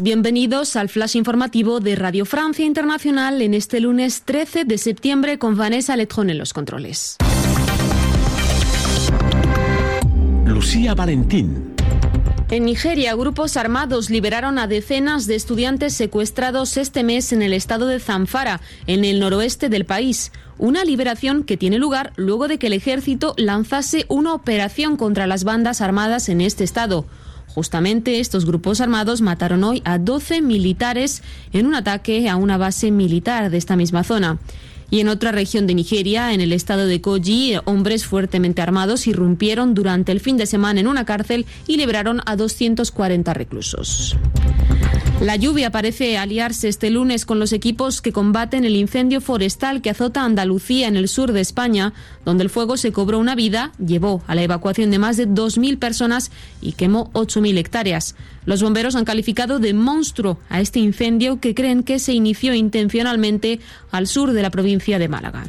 Bienvenidos 0.03 0.75
al 0.75 0.89
flash 0.89 1.15
informativo 1.15 1.79
de 1.79 1.95
Radio 1.95 2.25
Francia 2.25 2.63
Internacional 2.63 3.41
en 3.41 3.55
este 3.55 3.79
lunes 3.79 4.21
13 4.25 4.65
de 4.65 4.77
septiembre 4.77 5.39
con 5.39 5.57
Vanessa 5.57 5.97
Letrón 5.97 6.29
en 6.29 6.37
los 6.37 6.53
controles. 6.53 7.17
Lucía 10.45 10.93
Valentín. 10.93 11.80
En 12.51 12.65
Nigeria, 12.65 13.15
grupos 13.15 13.55
armados 13.55 14.09
liberaron 14.09 14.59
a 14.59 14.67
decenas 14.67 15.25
de 15.25 15.35
estudiantes 15.35 15.93
secuestrados 15.93 16.75
este 16.75 17.01
mes 17.01 17.31
en 17.31 17.41
el 17.41 17.53
estado 17.53 17.87
de 17.87 18.01
Zamfara, 18.01 18.59
en 18.87 19.05
el 19.05 19.21
noroeste 19.21 19.69
del 19.69 19.85
país. 19.85 20.33
Una 20.57 20.83
liberación 20.83 21.45
que 21.45 21.55
tiene 21.55 21.77
lugar 21.77 22.11
luego 22.17 22.49
de 22.49 22.59
que 22.59 22.67
el 22.67 22.73
ejército 22.73 23.35
lanzase 23.37 24.05
una 24.09 24.33
operación 24.33 24.97
contra 24.97 25.27
las 25.27 25.45
bandas 25.45 25.79
armadas 25.79 26.27
en 26.27 26.41
este 26.41 26.65
estado. 26.65 27.05
Justamente 27.47 28.19
estos 28.19 28.45
grupos 28.45 28.81
armados 28.81 29.21
mataron 29.21 29.63
hoy 29.63 29.81
a 29.85 29.97
12 29.97 30.41
militares 30.41 31.23
en 31.53 31.67
un 31.67 31.73
ataque 31.73 32.27
a 32.27 32.35
una 32.35 32.57
base 32.57 32.91
militar 32.91 33.49
de 33.49 33.57
esta 33.57 33.77
misma 33.77 34.03
zona. 34.03 34.39
Y 34.91 34.99
en 34.99 35.07
otra 35.07 35.31
región 35.31 35.65
de 35.65 35.73
Nigeria, 35.73 36.33
en 36.33 36.41
el 36.41 36.53
estado 36.53 36.85
de 36.85 37.01
Koji, 37.01 37.55
hombres 37.63 38.05
fuertemente 38.05 38.61
armados 38.61 39.07
irrumpieron 39.07 39.73
durante 39.73 40.11
el 40.11 40.19
fin 40.19 40.37
de 40.37 40.45
semana 40.45 40.81
en 40.81 40.87
una 40.87 41.05
cárcel 41.05 41.45
y 41.65 41.77
libraron 41.77 42.21
a 42.25 42.35
240 42.35 43.33
reclusos. 43.33 44.17
La 45.21 45.35
lluvia 45.35 45.69
parece 45.69 46.17
aliarse 46.17 46.67
este 46.67 46.89
lunes 46.89 47.25
con 47.25 47.37
los 47.37 47.53
equipos 47.53 48.01
que 48.01 48.11
combaten 48.11 48.65
el 48.65 48.75
incendio 48.75 49.21
forestal 49.21 49.83
que 49.83 49.91
azota 49.91 50.23
Andalucía 50.23 50.87
en 50.87 50.95
el 50.95 51.07
sur 51.07 51.31
de 51.31 51.41
España, 51.41 51.93
donde 52.25 52.43
el 52.43 52.49
fuego 52.49 52.75
se 52.75 52.91
cobró 52.91 53.19
una 53.19 53.35
vida, 53.35 53.71
llevó 53.77 54.23
a 54.25 54.33
la 54.33 54.41
evacuación 54.41 54.89
de 54.89 54.97
más 54.97 55.17
de 55.17 55.27
2.000 55.27 55.77
personas 55.77 56.31
y 56.59 56.71
quemó 56.71 57.11
8.000 57.13 57.55
hectáreas. 57.59 58.15
Los 58.45 58.63
bomberos 58.63 58.95
han 58.95 59.05
calificado 59.05 59.59
de 59.59 59.75
monstruo 59.75 60.39
a 60.49 60.59
este 60.59 60.79
incendio 60.79 61.39
que 61.39 61.53
creen 61.53 61.83
que 61.83 61.99
se 61.99 62.13
inició 62.13 62.55
intencionalmente 62.55 63.59
al 63.91 64.07
sur 64.07 64.33
de 64.33 64.41
la 64.41 64.49
provincia 64.49 64.97
de 64.97 65.07
Málaga. 65.07 65.43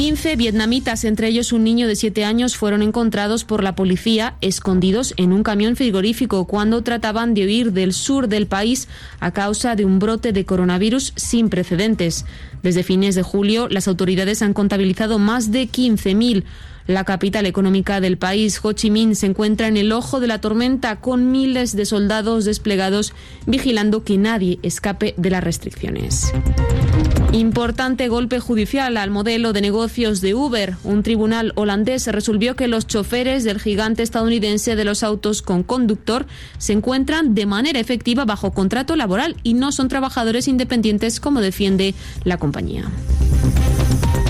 15 0.00 0.36
vietnamitas, 0.36 1.04
entre 1.04 1.28
ellos 1.28 1.52
un 1.52 1.62
niño 1.62 1.86
de 1.86 1.94
7 1.94 2.24
años, 2.24 2.56
fueron 2.56 2.80
encontrados 2.80 3.44
por 3.44 3.62
la 3.62 3.74
policía 3.74 4.34
escondidos 4.40 5.12
en 5.18 5.30
un 5.34 5.42
camión 5.42 5.76
frigorífico 5.76 6.46
cuando 6.46 6.80
trataban 6.80 7.34
de 7.34 7.44
huir 7.44 7.72
del 7.74 7.92
sur 7.92 8.26
del 8.26 8.46
país 8.46 8.88
a 9.20 9.30
causa 9.32 9.76
de 9.76 9.84
un 9.84 9.98
brote 9.98 10.32
de 10.32 10.46
coronavirus 10.46 11.12
sin 11.16 11.50
precedentes. 11.50 12.24
Desde 12.62 12.82
fines 12.82 13.14
de 13.14 13.22
julio, 13.22 13.68
las 13.68 13.88
autoridades 13.88 14.40
han 14.40 14.54
contabilizado 14.54 15.18
más 15.18 15.52
de 15.52 15.64
15.000 15.64 16.44
la 16.90 17.04
capital 17.04 17.46
económica 17.46 18.00
del 18.00 18.18
país, 18.18 18.60
Ho 18.62 18.72
Chi 18.72 18.90
Minh, 18.90 19.14
se 19.14 19.26
encuentra 19.26 19.68
en 19.68 19.76
el 19.76 19.92
ojo 19.92 20.20
de 20.20 20.26
la 20.26 20.40
tormenta 20.40 20.96
con 20.96 21.30
miles 21.30 21.76
de 21.76 21.84
soldados 21.84 22.44
desplegados 22.44 23.12
vigilando 23.46 24.04
que 24.04 24.18
nadie 24.18 24.58
escape 24.62 25.14
de 25.16 25.30
las 25.30 25.44
restricciones. 25.44 26.32
Importante 27.32 28.08
golpe 28.08 28.40
judicial 28.40 28.96
al 28.96 29.10
modelo 29.10 29.52
de 29.52 29.60
negocios 29.60 30.20
de 30.20 30.34
Uber. 30.34 30.74
Un 30.82 31.04
tribunal 31.04 31.52
holandés 31.54 32.08
resolvió 32.08 32.56
que 32.56 32.66
los 32.66 32.88
choferes 32.88 33.44
del 33.44 33.60
gigante 33.60 34.02
estadounidense 34.02 34.74
de 34.74 34.84
los 34.84 35.04
autos 35.04 35.40
con 35.40 35.62
conductor 35.62 36.26
se 36.58 36.72
encuentran 36.72 37.34
de 37.34 37.46
manera 37.46 37.78
efectiva 37.78 38.24
bajo 38.24 38.50
contrato 38.50 38.96
laboral 38.96 39.36
y 39.44 39.54
no 39.54 39.70
son 39.70 39.88
trabajadores 39.88 40.48
independientes 40.48 41.20
como 41.20 41.40
defiende 41.40 41.94
la 42.24 42.36
compañía. 42.36 42.90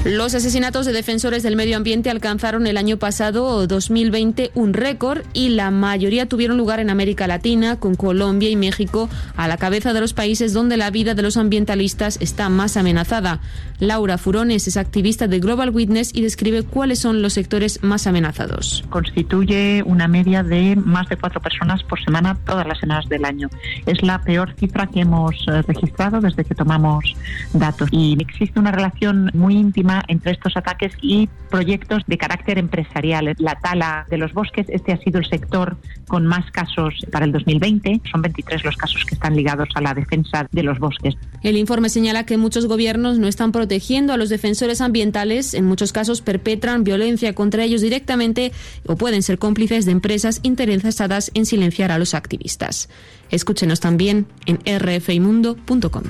Los 0.05 0.35
asesinatos 0.35 0.87
de 0.87 0.95
defensores 0.95 1.43
del 1.43 1.57
medio 1.57 1.77
ambiente 1.77 2.09
alcanzaron 2.09 2.67
el 2.67 2.79
año 2.79 2.97
pasado 2.97 3.67
2020 3.67 4.51
un 4.55 4.73
récord 4.73 5.21
y 5.35 5.51
la 5.51 5.71
mayoría 5.71 6.25
tuvieron 6.25 6.57
lugar 6.57 6.81
en 6.81 6.89
América 6.89 7.27
Latina, 7.27 7.77
con 7.79 7.97
Colombia 7.97 8.49
y 8.49 8.57
México 8.57 9.11
a 9.37 9.47
la 9.47 9.59
cabeza 9.59 9.93
de 9.93 10.01
los 10.01 10.15
países 10.15 10.55
donde 10.55 10.79
la 10.79 10.91
vida 10.91 11.15
de 11.15 11.21
los 11.21 11.37
ambientalistas 11.37 12.17
está 12.23 12.49
más 12.49 12.79
amenazada. 12.79 13.41
Laura 13.79 14.17
Furones 14.17 14.67
es 14.69 14.79
activista 14.79 15.29
de 15.29 15.39
Global 15.39 15.69
Witness 15.69 16.13
y 16.15 16.23
describe 16.23 16.63
cuáles 16.63 16.99
son 16.99 17.21
los 17.21 17.35
sectores 17.35 17.83
más 17.83 18.07
amenazados. 18.07 18.85
Constituye 18.89 19.83
una 19.85 20.09
media 20.09 20.43
de 20.43 20.77
más 20.77 21.11
de 21.11 21.19
cuatro 21.19 21.43
personas 21.43 21.83
por 21.83 22.03
semana 22.03 22.39
todas 22.47 22.67
las 22.67 22.79
semanas 22.79 23.07
del 23.11 23.27
año. 23.27 23.51
Es 23.85 24.03
la 24.03 24.23
peor 24.23 24.55
cifra 24.59 24.87
que 24.87 25.01
hemos 25.01 25.35
eh, 25.47 25.61
registrado 25.61 26.23
desde 26.23 26.43
que 26.43 26.55
tomamos 26.55 27.05
datos 27.53 27.91
y 27.93 28.17
existe 28.19 28.59
una 28.59 28.73
relación 28.73 29.31
muy 29.35 29.57
íntima 29.57 29.90
entre 30.09 30.33
estos 30.33 30.57
ataques 30.57 30.93
y 31.03 31.29
proyectos 31.51 32.03
de 32.07 32.19
carácter 32.19 32.59
empresarial. 32.59 33.35
La 33.39 33.57
tala 33.57 34.07
de 34.09 34.19
los 34.19 34.33
bosques, 34.33 34.67
este 34.69 34.93
ha 34.93 34.99
sido 34.99 35.19
el 35.19 35.27
sector 35.27 35.77
con 36.09 36.27
más 36.27 36.51
casos 36.51 36.95
para 37.11 37.25
el 37.25 37.33
2020. 37.33 38.01
Son 38.11 38.23
23 38.23 38.65
los 38.65 38.77
casos 38.77 39.05
que 39.05 39.15
están 39.15 39.37
ligados 39.37 39.69
a 39.75 39.81
la 39.81 39.95
defensa 39.95 40.47
de 40.51 40.63
los 40.63 40.79
bosques. 40.79 41.17
El 41.43 41.57
informe 41.57 41.89
señala 41.89 42.25
que 42.25 42.37
muchos 42.37 42.67
gobiernos 42.67 43.19
no 43.19 43.27
están 43.27 43.53
protegiendo 43.53 44.13
a 44.13 44.17
los 44.17 44.29
defensores 44.29 44.81
ambientales. 44.81 45.55
En 45.55 45.65
muchos 45.65 45.93
casos 45.93 46.21
perpetran 46.21 46.85
violencia 46.85 47.35
contra 47.35 47.65
ellos 47.65 47.81
directamente 47.81 48.53
o 48.87 48.97
pueden 48.97 49.23
ser 49.23 49.39
cómplices 49.39 49.87
de 49.87 49.93
empresas 49.93 50.41
interesadas 50.43 51.31
en 51.35 51.47
silenciar 51.47 51.93
a 51.93 51.99
los 51.99 52.15
activistas. 52.15 52.89
Escúchenos 53.31 53.81
también 53.81 54.27
en 54.47 54.59
rfimundo.com. 54.81 56.03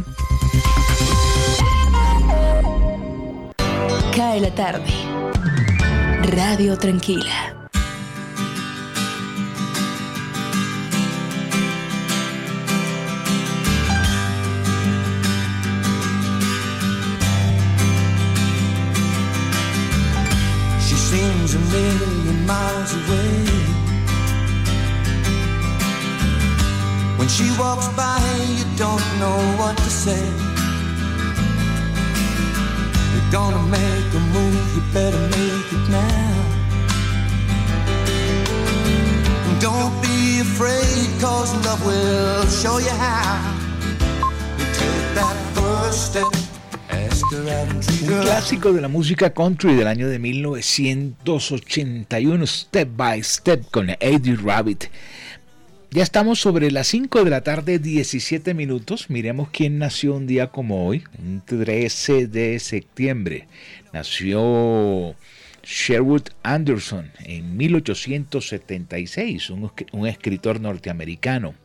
Cae 4.12 4.40
la 4.40 4.50
tarde. 4.50 4.93
Radio 6.35 6.76
Tranquila. 6.76 7.55
She 20.81 20.97
seems 20.97 21.55
a 21.55 21.59
million 21.71 22.47
miles 22.47 22.93
away. 22.95 23.45
When 27.17 27.29
she 27.29 27.50
walks 27.59 27.88
by, 27.97 28.21
you 28.57 28.64
don't 28.76 29.05
know 29.21 29.38
what 29.57 29.76
to 29.76 29.90
say. 29.90 30.50
Gonna 33.30 33.62
make 33.68 34.12
a 34.12 34.20
you 34.75 34.82
better 34.92 35.20
make 35.28 35.72
it 35.72 35.88
now. 35.88 36.34
Don't 39.61 40.02
be 40.02 40.40
afraid, 40.40 41.20
cause 41.20 41.55
love 41.64 41.87
will 41.87 42.44
show 42.46 42.78
you 42.78 42.90
how. 42.90 43.61
Un 47.33 48.20
clásico 48.22 48.72
de 48.72 48.81
la 48.81 48.88
música 48.88 49.33
country 49.33 49.74
del 49.74 49.87
año 49.87 50.09
de 50.09 50.18
1981, 50.18 52.46
Step 52.46 52.88
by 52.96 53.22
Step 53.22 53.70
con 53.70 53.90
Eddie 54.00 54.37
Rabbit. 54.37 54.90
Ya 55.92 56.05
estamos 56.05 56.38
sobre 56.38 56.70
las 56.70 56.87
5 56.87 57.24
de 57.24 57.31
la 57.31 57.40
tarde, 57.40 57.81
17 57.81 58.55
minutos. 58.55 59.11
Miremos 59.11 59.48
quién 59.50 59.79
nació 59.79 60.14
un 60.14 60.29
día 60.29 60.46
como 60.53 60.87
hoy, 60.87 61.03
un 61.18 61.42
13 61.44 62.29
de 62.29 62.61
septiembre. 62.61 63.48
Nació 63.92 65.16
Sherwood 65.64 66.29
Anderson 66.44 67.11
en 67.24 67.57
1876, 67.57 69.50
un, 69.50 69.72
un 69.90 70.07
escritor 70.07 70.61
norteamericano. 70.61 71.57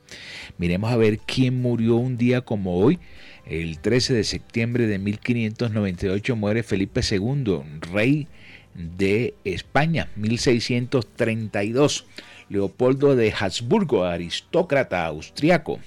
Miremos 0.58 0.92
a 0.92 0.98
ver 0.98 1.20
quién 1.20 1.62
murió 1.62 1.98
un 1.98 2.18
día 2.18 2.42
como 2.42 2.80
hoy. 2.80 2.98
El 3.46 3.78
13 3.78 4.16
de 4.16 4.24
septiembre 4.24 4.88
de 4.88 4.98
1598 4.98 6.36
muere 6.36 6.64
Felipe 6.64 7.02
II, 7.08 7.62
rey 7.94 8.28
de 8.74 9.36
España, 9.44 10.10
1632. 10.16 12.08
Leopoldo 12.50 13.16
de 13.16 13.34
Habsburgo, 13.38 14.04
aristócrata 14.04 15.06
austriaco. 15.06 15.80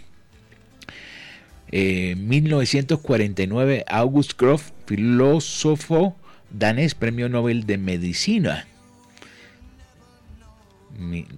En 1.70 2.28
1949, 2.28 3.84
August 3.88 4.40
Groff, 4.40 4.70
filósofo 4.86 6.16
danés, 6.50 6.94
premio 6.94 7.28
Nobel 7.28 7.66
de 7.66 7.76
Medicina. 7.78 8.66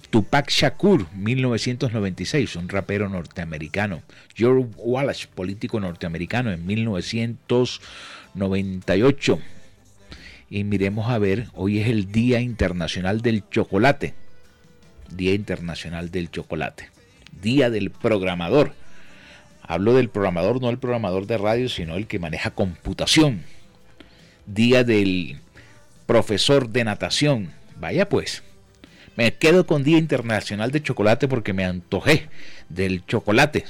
Tupac 0.08 0.50
Shakur, 0.50 1.06
1996, 1.14 2.56
un 2.56 2.70
rapero 2.70 3.10
norteamericano. 3.10 4.00
George 4.34 4.68
Wallace, 4.78 5.28
político 5.34 5.78
norteamericano, 5.80 6.50
en 6.50 6.64
1998. 6.64 9.38
Y 10.48 10.64
miremos 10.64 11.10
a 11.10 11.18
ver, 11.18 11.48
hoy 11.54 11.78
es 11.78 11.88
el 11.88 12.10
Día 12.10 12.40
Internacional 12.40 13.20
del 13.20 13.46
Chocolate. 13.50 14.14
Día 15.10 15.34
Internacional 15.34 16.10
del 16.10 16.30
Chocolate, 16.30 16.88
Día 17.40 17.70
del 17.70 17.90
Programador. 17.90 18.74
Hablo 19.62 19.94
del 19.94 20.08
programador, 20.08 20.60
no 20.60 20.68
el 20.68 20.78
programador 20.78 21.26
de 21.26 21.38
radio, 21.38 21.68
sino 21.68 21.94
el 21.94 22.06
que 22.06 22.18
maneja 22.18 22.50
computación. 22.50 23.44
Día 24.46 24.82
del 24.82 25.38
profesor 26.06 26.70
de 26.70 26.82
natación. 26.84 27.52
Vaya 27.76 28.08
pues. 28.08 28.42
Me 29.16 29.34
quedo 29.34 29.66
con 29.66 29.84
Día 29.84 29.98
Internacional 29.98 30.72
de 30.72 30.82
Chocolate 30.82 31.28
porque 31.28 31.52
me 31.52 31.64
antojé 31.64 32.28
del 32.68 33.06
chocolate. 33.06 33.64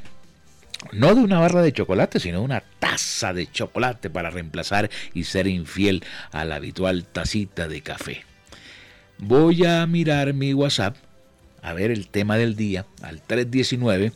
No 0.92 1.14
de 1.14 1.20
una 1.20 1.38
barra 1.38 1.60
de 1.60 1.72
chocolate, 1.72 2.18
sino 2.20 2.42
una 2.42 2.62
taza 2.78 3.34
de 3.34 3.50
chocolate 3.50 4.08
para 4.08 4.30
reemplazar 4.30 4.88
y 5.12 5.24
ser 5.24 5.46
infiel 5.46 6.02
a 6.32 6.44
la 6.44 6.56
habitual 6.56 7.04
tacita 7.04 7.68
de 7.68 7.82
café. 7.82 8.24
Voy 9.18 9.66
a 9.66 9.86
mirar 9.86 10.32
mi 10.32 10.54
WhatsApp 10.54 10.96
a 11.62 11.72
ver 11.72 11.90
el 11.90 12.08
tema 12.08 12.36
del 12.36 12.56
día 12.56 12.86
al 13.02 13.20
319 13.20 14.12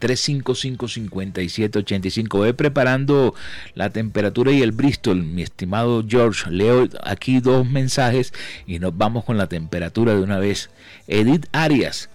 355-5785. 0.00 2.36
Voy 2.36 2.52
preparando 2.52 3.34
la 3.74 3.90
temperatura 3.90 4.52
y 4.52 4.62
el 4.62 4.72
Bristol, 4.72 5.22
mi 5.22 5.42
estimado 5.42 6.04
George. 6.06 6.50
Leo 6.50 6.88
aquí 7.02 7.40
dos 7.40 7.68
mensajes 7.68 8.32
y 8.66 8.78
nos 8.78 8.96
vamos 8.96 9.24
con 9.24 9.38
la 9.38 9.48
temperatura 9.48 10.14
de 10.14 10.20
una 10.20 10.38
vez. 10.38 10.70
Edith 11.06 11.46
Arias. 11.52 12.10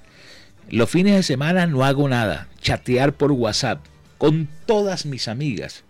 Los 0.69 0.89
fines 0.89 1.15
de 1.15 1.23
semana 1.23 1.65
no 1.65 1.83
hago 1.83 2.07
nada. 2.07 2.47
Chatear 2.61 3.13
por 3.13 3.31
WhatsApp 3.31 3.83
con 4.19 4.47
todas 4.67 5.07
mis 5.07 5.27
amigas. 5.27 5.83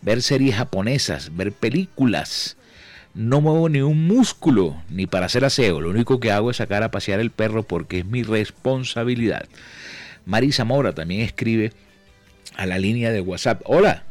Ver 0.00 0.22
series 0.22 0.56
japonesas, 0.56 1.36
ver 1.36 1.52
películas 1.52 2.56
no 3.14 3.40
muevo 3.40 3.68
ni 3.68 3.80
un 3.80 4.06
músculo 4.06 4.82
ni 4.88 5.06
para 5.06 5.26
hacer 5.26 5.44
aseo. 5.44 5.80
Lo 5.80 5.90
único 5.90 6.20
que 6.20 6.30
hago 6.30 6.50
es 6.50 6.58
sacar 6.58 6.82
a 6.82 6.90
pasear 6.90 7.20
el 7.20 7.30
perro 7.30 7.62
porque 7.62 8.00
es 8.00 8.06
mi 8.06 8.22
responsabilidad. 8.22 9.46
Marisa 10.24 10.64
Mora 10.64 10.94
también 10.94 11.20
escribe 11.20 11.72
a 12.56 12.66
la 12.66 12.78
línea 12.78 13.12
de 13.12 13.20
WhatsApp. 13.20 13.62
Hola, 13.64 14.04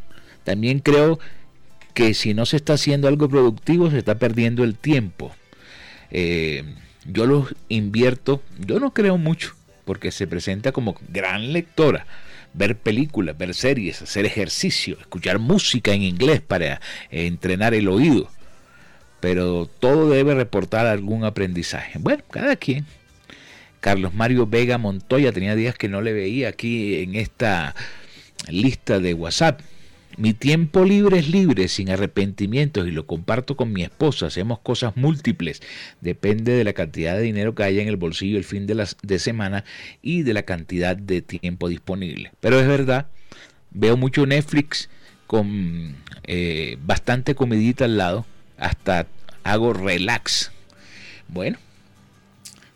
también 0.43 0.79
creo 0.79 1.19
que 1.93 2.13
si 2.13 2.33
no 2.33 2.45
se 2.45 2.57
está 2.57 2.73
haciendo 2.73 3.07
algo 3.07 3.27
productivo 3.27 3.89
se 3.89 3.97
está 3.97 4.15
perdiendo 4.15 4.63
el 4.63 4.75
tiempo. 4.75 5.33
Eh, 6.11 6.63
yo 7.05 7.25
lo 7.25 7.47
invierto, 7.69 8.43
yo 8.59 8.79
no 8.79 8.93
creo 8.93 9.17
mucho 9.17 9.55
porque 9.85 10.11
se 10.11 10.27
presenta 10.27 10.71
como 10.71 10.95
gran 11.09 11.53
lectora 11.53 12.05
ver 12.53 12.77
películas, 12.77 13.37
ver 13.37 13.55
series, 13.55 14.01
hacer 14.01 14.25
ejercicio, 14.25 14.97
escuchar 14.99 15.39
música 15.39 15.93
en 15.93 16.03
inglés 16.03 16.41
para 16.41 16.81
entrenar 17.09 17.73
el 17.73 17.87
oído 17.87 18.29
pero 19.21 19.69
todo 19.79 20.09
debe 20.09 20.35
reportar 20.35 20.87
algún 20.87 21.23
aprendizaje. 21.23 21.97
Bueno, 21.99 22.23
cada 22.29 22.55
quien. 22.57 22.85
Carlos 23.79 24.13
Mario 24.13 24.45
Vega 24.45 24.77
Montoya 24.77 25.31
tenía 25.31 25.55
días 25.55 25.75
que 25.75 25.89
no 25.89 26.01
le 26.01 26.13
veía 26.13 26.49
aquí 26.49 27.01
en 27.01 27.15
esta 27.15 27.73
lista 28.49 28.99
de 28.99 29.13
WhatsApp. 29.13 29.61
Mi 30.17 30.33
tiempo 30.33 30.83
libre 30.83 31.19
es 31.19 31.29
libre, 31.29 31.67
sin 31.67 31.89
arrepentimientos, 31.89 32.87
y 32.87 32.91
lo 32.91 33.07
comparto 33.07 33.55
con 33.55 33.71
mi 33.71 33.81
esposa. 33.81 34.27
Hacemos 34.27 34.59
cosas 34.59 34.97
múltiples. 34.97 35.61
Depende 36.01 36.51
de 36.51 36.63
la 36.63 36.73
cantidad 36.73 37.15
de 37.15 37.23
dinero 37.23 37.55
que 37.55 37.63
haya 37.63 37.81
en 37.81 37.87
el 37.87 37.95
bolsillo 37.95 38.37
el 38.37 38.43
fin 38.43 38.67
de, 38.67 38.87
de 39.01 39.19
semana 39.19 39.63
y 40.01 40.23
de 40.23 40.33
la 40.33 40.43
cantidad 40.43 40.97
de 40.97 41.21
tiempo 41.21 41.69
disponible. 41.69 42.31
Pero 42.39 42.59
es 42.59 42.67
verdad, 42.67 43.07
veo 43.71 43.95
mucho 43.97 44.25
Netflix 44.25 44.89
con 45.27 45.95
eh, 46.23 46.77
bastante 46.83 47.33
comidita 47.35 47.85
al 47.85 47.97
lado. 47.97 48.25
Hasta 48.61 49.07
hago 49.43 49.73
relax. 49.73 50.51
Bueno, 51.27 51.57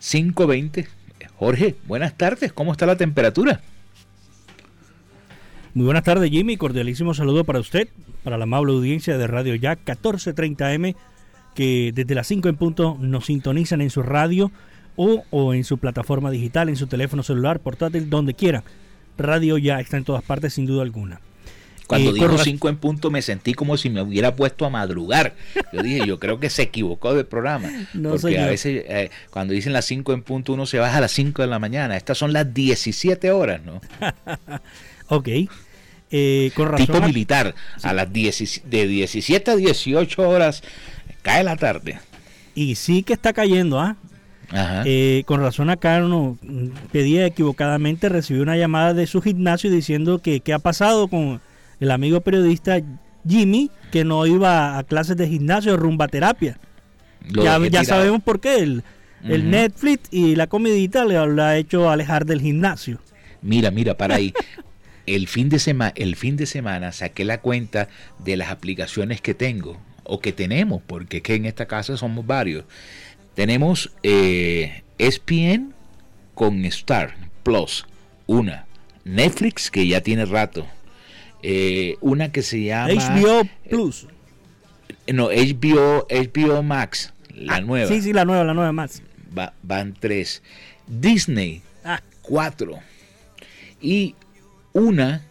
5.20. 0.02 0.88
Jorge, 1.38 1.76
buenas 1.86 2.18
tardes. 2.18 2.52
¿Cómo 2.52 2.72
está 2.72 2.88
la 2.88 2.98
temperatura? 2.98 3.62
Muy 5.76 5.86
buenas 5.86 6.04
tardes, 6.04 6.32
Jimmy. 6.32 6.58
Cordialísimo 6.58 7.14
saludo 7.14 7.44
para 7.44 7.60
usted, 7.60 7.88
para 8.24 8.38
la 8.38 8.46
amable 8.46 8.74
audiencia 8.74 9.18
de 9.20 9.28
Radio 9.28 9.54
Ya 9.54 9.76
1430M, 9.76 10.96
que 11.54 11.92
desde 11.94 12.16
las 12.16 12.28
5 12.28 12.50
en 12.50 12.56
punto 12.56 12.98
nos 13.00 13.28
sintonizan 13.28 13.82
en 13.82 13.92
su 13.92 14.02
radio 14.02 14.52
o, 14.96 15.24
o 15.30 15.54
en 15.54 15.64
su 15.64 15.78
plataforma 15.78 16.32
digital, 16.32 16.70
en 16.70 16.78
su 16.78 16.88
teléfono 16.88 17.22
celular, 17.22 17.60
portátil, 17.60 18.10
donde 18.10 18.34
quiera. 18.34 18.64
Radio 19.20 19.60
Ya 19.60 19.80
está 19.80 19.98
en 19.98 20.04
todas 20.04 20.24
partes, 20.24 20.56
sin 20.56 20.66
duda 20.66 20.82
alguna. 20.82 21.20
Cuando 21.88 22.12
eh, 22.12 22.14
dijo 22.14 22.38
5 22.38 22.70
en 22.70 22.78
punto 22.78 23.12
me 23.12 23.22
sentí 23.22 23.54
como 23.54 23.78
si 23.78 23.90
me 23.90 24.02
hubiera 24.02 24.36
puesto 24.36 24.66
a 24.66 24.70
madrugar. 24.70 25.36
Yo 25.72 25.84
dije, 25.84 26.06
yo 26.06 26.20
creo 26.20 26.40
que 26.40 26.50
se 26.50 26.64
equivocó 26.64 27.14
del 27.14 27.26
programa. 27.26 27.70
No, 27.94 28.16
porque 28.16 28.40
a 28.40 28.48
veces 28.48 28.84
eh, 28.88 29.10
cuando 29.30 29.54
dicen 29.54 29.72
las 29.74 29.86
5 29.86 30.14
en 30.14 30.22
punto 30.22 30.54
uno 30.54 30.66
se 30.66 30.80
baja 30.80 30.98
a 30.98 31.02
las 31.02 31.12
5 31.12 31.42
de 31.42 31.48
la 31.48 31.60
mañana. 31.60 31.96
Estas 31.96 32.18
son 32.18 32.34
las 32.34 32.54
17 32.54 33.32
horas, 33.32 33.62
¿no? 33.64 33.82
ok. 35.08 35.28
Eh, 36.12 36.52
tipo 36.78 37.02
militar, 37.02 37.56
a 37.82 37.94
las 37.94 38.12
de 38.12 38.88
17 38.88 39.52
a 39.52 39.56
18 39.56 40.30
horas 40.30 40.64
cae 41.22 41.44
la 41.44 41.56
tarde. 41.56 42.00
Y 42.54 42.76
sí 42.76 43.04
que 43.04 43.14
está 43.14 43.34
cayendo, 43.34 43.80
¿ah? 43.80 43.96
Eh, 44.86 45.24
con 45.26 45.42
razón 45.42 45.70
acá 45.70 46.02
uno 46.04 46.38
pedía 46.92 47.26
equivocadamente, 47.26 48.10
recibió 48.10 48.44
una 48.44 48.58
llamada 48.58 48.94
de 48.94 49.08
su 49.08 49.22
gimnasio 49.22 49.72
diciendo 49.72 50.20
que 50.20 50.40
qué 50.40 50.54
ha 50.54 50.60
pasado 50.60 51.08
con 51.08 51.42
el 51.80 51.92
amigo 51.92 52.22
periodista 52.22 52.80
Jimmy, 53.28 53.72
que 53.92 54.04
no 54.04 54.26
iba 54.26 54.78
a 54.78 54.84
clases 54.84 55.18
de 55.18 55.28
gimnasio, 55.28 55.78
rumba 55.78 56.08
terapia. 56.08 56.58
ya, 57.22 57.84
sabemos 57.84 58.22
por 58.24 58.40
qué. 58.40 58.58
El, 58.58 58.84
Netflix 59.50 60.08
y 60.12 60.36
la 60.36 60.46
comidita 60.48 61.04
le, 61.04 61.18
ha 61.18 61.58
hecho 61.58 61.90
alejar 61.90 62.26
del 62.26 62.42
gimnasio. 62.42 63.00
Mira, 63.42 63.72
mira, 63.72 63.98
para 63.98 64.16
ahí. 64.16 64.34
el 65.08 65.28
fin 65.28 65.50
de 65.50 65.60
semana, 65.60 65.94
el 65.96 66.16
fin 66.16 66.38
de 66.38 66.46
semana 66.46 66.92
saqué 66.92 67.26
la 67.26 67.42
cuenta 67.42 67.88
de 68.20 68.38
las 68.38 68.50
aplicaciones 68.50 69.22
que 69.22 69.34
tengo 69.34 69.78
o 70.04 70.20
que 70.20 70.32
tenemos, 70.32 70.82
porque 70.86 71.22
que 71.22 71.36
en 71.36 71.46
esta 71.46 71.66
casa 71.66 71.98
somos 71.98 72.26
varios. 72.28 72.66
Tenemos 73.34 73.92
eh, 74.04 74.84
ESPN 75.00 75.74
con 76.36 76.64
Star 76.66 77.16
Plus, 77.44 77.86
una. 78.28 78.66
Netflix, 79.04 79.70
que 79.70 79.88
ya 79.88 80.02
tiene 80.02 80.26
rato. 80.26 80.66
Eh, 81.48 81.98
una 82.02 82.32
que 82.32 82.42
se 82.42 82.64
llama... 82.64 82.92
HBO 82.92 83.48
Plus. 83.70 84.08
Eh, 85.06 85.14
no, 85.14 85.28
HBO, 85.28 86.08
HBO 86.10 86.64
Max, 86.64 87.14
la 87.36 87.58
ah, 87.58 87.62
nueva. 87.62 87.88
Sí, 87.88 88.02
sí, 88.02 88.14
la 88.14 88.26
nueva, 88.26 88.44
la 88.44 88.56
nueva 88.56 88.72
Max. 88.72 89.04
van 89.62 89.94
tres. 90.00 90.42
Disney, 90.88 91.62
ah. 91.84 92.02
cuatro. 92.24 92.80
Y 93.80 94.16
una 94.74 95.22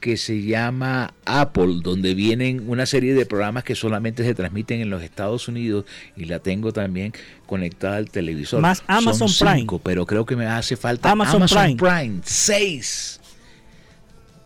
que 0.00 0.16
se 0.16 0.42
llama 0.42 1.12
Apple, 1.26 1.80
donde 1.82 2.14
vienen 2.14 2.64
una 2.66 2.86
serie 2.86 3.12
de 3.12 3.26
programas 3.26 3.62
que 3.62 3.74
solamente 3.74 4.24
se 4.24 4.34
transmiten 4.34 4.80
en 4.80 4.88
los 4.88 5.02
Estados 5.02 5.46
Unidos 5.46 5.84
y 6.16 6.24
la 6.24 6.38
tengo 6.38 6.72
también 6.72 7.12
conectada 7.44 7.98
al 7.98 8.10
televisor. 8.10 8.62
Más 8.62 8.82
Amazon 8.86 9.28
Prime. 9.38 9.66
Pero 9.82 10.06
creo 10.06 10.24
que 10.24 10.36
me 10.36 10.46
hace 10.46 10.78
falta 10.78 11.10
Amazon, 11.10 11.44
Prime. 11.46 11.76
Prime. 11.76 12.20
Seis. 12.24 13.19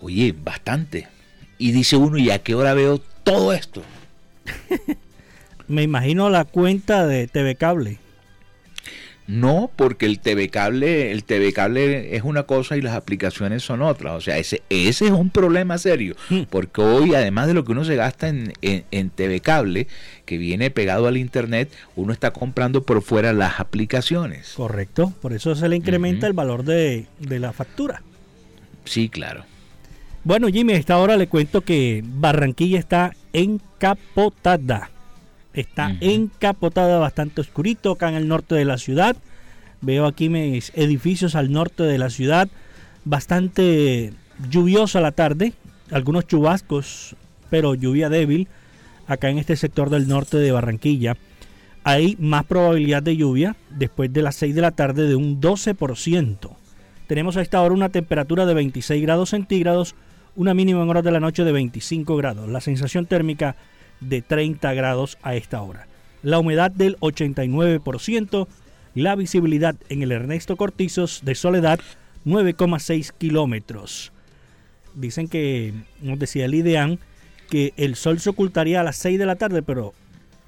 Oye, 0.04 0.34
bastante. 0.38 1.08
Y 1.56 1.72
dice 1.72 1.96
uno, 1.96 2.18
¿y 2.18 2.30
a 2.30 2.40
qué 2.40 2.54
hora 2.54 2.74
veo 2.74 3.00
todo 3.22 3.54
esto? 3.54 3.82
me 5.66 5.82
imagino 5.82 6.28
la 6.28 6.44
cuenta 6.44 7.06
de 7.06 7.26
TV 7.26 7.54
Cable. 7.54 7.98
No, 9.26 9.70
porque 9.74 10.04
el 10.04 10.20
TV 10.20 10.50
cable, 10.50 11.10
el 11.10 11.24
TV 11.24 11.54
cable 11.54 12.14
es 12.14 12.24
una 12.24 12.42
cosa 12.42 12.76
y 12.76 12.82
las 12.82 12.94
aplicaciones 12.94 13.62
son 13.62 13.80
otras. 13.80 14.12
O 14.12 14.20
sea, 14.20 14.36
ese, 14.36 14.62
ese 14.68 15.06
es 15.06 15.12
un 15.12 15.30
problema 15.30 15.78
serio. 15.78 16.14
Hmm. 16.28 16.42
Porque 16.50 16.82
hoy, 16.82 17.14
además 17.14 17.46
de 17.46 17.54
lo 17.54 17.64
que 17.64 17.72
uno 17.72 17.86
se 17.86 17.96
gasta 17.96 18.28
en, 18.28 18.52
en, 18.60 19.08
TV 19.08 19.40
cable, 19.40 19.86
que 20.26 20.36
viene 20.36 20.70
pegado 20.70 21.06
al 21.06 21.16
internet, 21.16 21.72
uno 21.96 22.12
está 22.12 22.32
comprando 22.32 22.82
por 22.82 23.00
fuera 23.00 23.32
las 23.32 23.58
aplicaciones. 23.58 24.52
Correcto. 24.56 25.14
Por 25.22 25.32
eso 25.32 25.54
se 25.54 25.70
le 25.70 25.76
incrementa 25.76 26.26
el 26.26 26.34
valor 26.34 26.62
de, 26.62 27.06
la 27.18 27.54
factura. 27.54 28.02
Sí, 28.84 29.08
claro. 29.08 29.46
Bueno, 30.24 30.48
Jimmy, 30.48 30.72
a 30.72 30.76
esta 30.76 30.96
hora 30.96 31.18
le 31.18 31.26
cuento 31.26 31.60
que 31.60 32.02
Barranquilla 32.02 32.78
está 32.78 33.12
encapotada. 33.34 34.90
Está 35.52 35.96
encapotada, 36.00 36.98
bastante 36.98 37.42
oscurito 37.42 37.92
acá 37.92 38.08
en 38.08 38.14
el 38.14 38.26
norte 38.26 38.54
de 38.54 38.64
la 38.64 38.78
ciudad. 38.78 39.16
Veo 39.82 40.06
aquí 40.06 40.30
mis 40.30 40.72
edificios 40.74 41.34
al 41.34 41.52
norte 41.52 41.82
de 41.82 41.98
la 41.98 42.08
ciudad. 42.08 42.48
Bastante 43.04 44.14
lluviosa 44.48 45.02
la 45.02 45.12
tarde. 45.12 45.52
Algunos 45.90 46.26
chubascos, 46.26 47.16
pero 47.50 47.74
lluvia 47.74 48.08
débil 48.08 48.48
acá 49.06 49.28
en 49.28 49.38
este 49.38 49.56
sector 49.56 49.90
del 49.90 50.08
norte 50.08 50.38
de 50.38 50.52
Barranquilla. 50.52 51.18
Hay 51.84 52.16
más 52.18 52.44
probabilidad 52.46 53.02
de 53.02 53.18
lluvia 53.18 53.56
después 53.68 54.10
de 54.10 54.22
las 54.22 54.36
6 54.36 54.54
de 54.54 54.62
la 54.62 54.70
tarde 54.70 55.06
de 55.06 55.16
un 55.16 55.38
12%. 55.38 56.50
Tenemos 57.06 57.36
a 57.36 57.42
esta 57.42 57.60
hora 57.60 57.74
una 57.74 57.90
temperatura 57.90 58.46
de 58.46 58.54
26 58.54 59.02
grados 59.02 59.30
centígrados, 59.30 59.94
una 60.36 60.54
mínima 60.54 60.82
en 60.82 60.88
horas 60.88 61.04
de 61.04 61.10
la 61.10 61.20
noche 61.20 61.44
de 61.44 61.52
25 61.52 62.16
grados. 62.16 62.48
La 62.48 62.60
sensación 62.60 63.06
térmica 63.06 63.56
de 64.00 64.22
30 64.22 64.72
grados 64.74 65.18
a 65.22 65.34
esta 65.34 65.62
hora. 65.62 65.86
La 66.22 66.38
humedad 66.38 66.70
del 66.70 66.96
89%, 67.00 68.46
la 68.94 69.16
visibilidad 69.16 69.76
en 69.88 70.02
el 70.02 70.12
Ernesto 70.12 70.56
Cortizos 70.56 71.20
de 71.24 71.34
Soledad 71.34 71.80
9,6 72.24 73.12
kilómetros. 73.16 74.12
Dicen 74.94 75.28
que, 75.28 75.74
nos 76.00 76.18
decía 76.18 76.46
el 76.46 76.54
IDEAN, 76.54 76.98
que 77.50 77.74
el 77.76 77.94
sol 77.96 78.20
se 78.20 78.30
ocultaría 78.30 78.80
a 78.80 78.84
las 78.84 78.96
6 78.96 79.18
de 79.18 79.26
la 79.26 79.36
tarde, 79.36 79.62
pero 79.62 79.92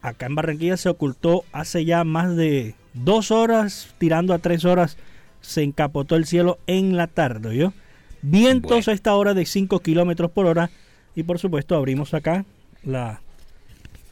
acá 0.03 0.27
en 0.27 0.35
Barranquilla 0.35 0.77
se 0.77 0.89
ocultó 0.89 1.45
hace 1.53 1.85
ya 1.85 2.05
más 2.05 2.37
de 2.37 2.75
dos 2.95 3.31
horas, 3.31 3.95
tirando 3.99 4.33
a 4.33 4.39
tres 4.39 4.65
horas, 4.65 4.97
se 5.41 5.63
encapotó 5.63 6.17
el 6.17 6.27
cielo 6.27 6.59
en 6.67 6.97
la 6.97 7.07
tarde, 7.07 7.57
¿yo? 7.57 7.73
Vientos 8.23 8.89
a 8.89 8.93
esta 8.93 9.15
hora 9.15 9.35
de 9.35 9.47
5 9.47 9.81
kilómetros 9.81 10.31
por 10.31 10.47
hora 10.47 10.71
y 11.15 11.23
por 11.23 11.39
supuesto 11.39 11.77
abrimos 11.77 12.15
acá 12.15 12.45
la 12.83 13.21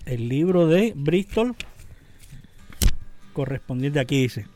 el 0.07 0.29
libro 0.29 0.67
de 0.67 0.93
Bristol 0.95 1.57
correspondiente 3.35 4.01
aquí 4.01 4.23
dice. 4.23 4.47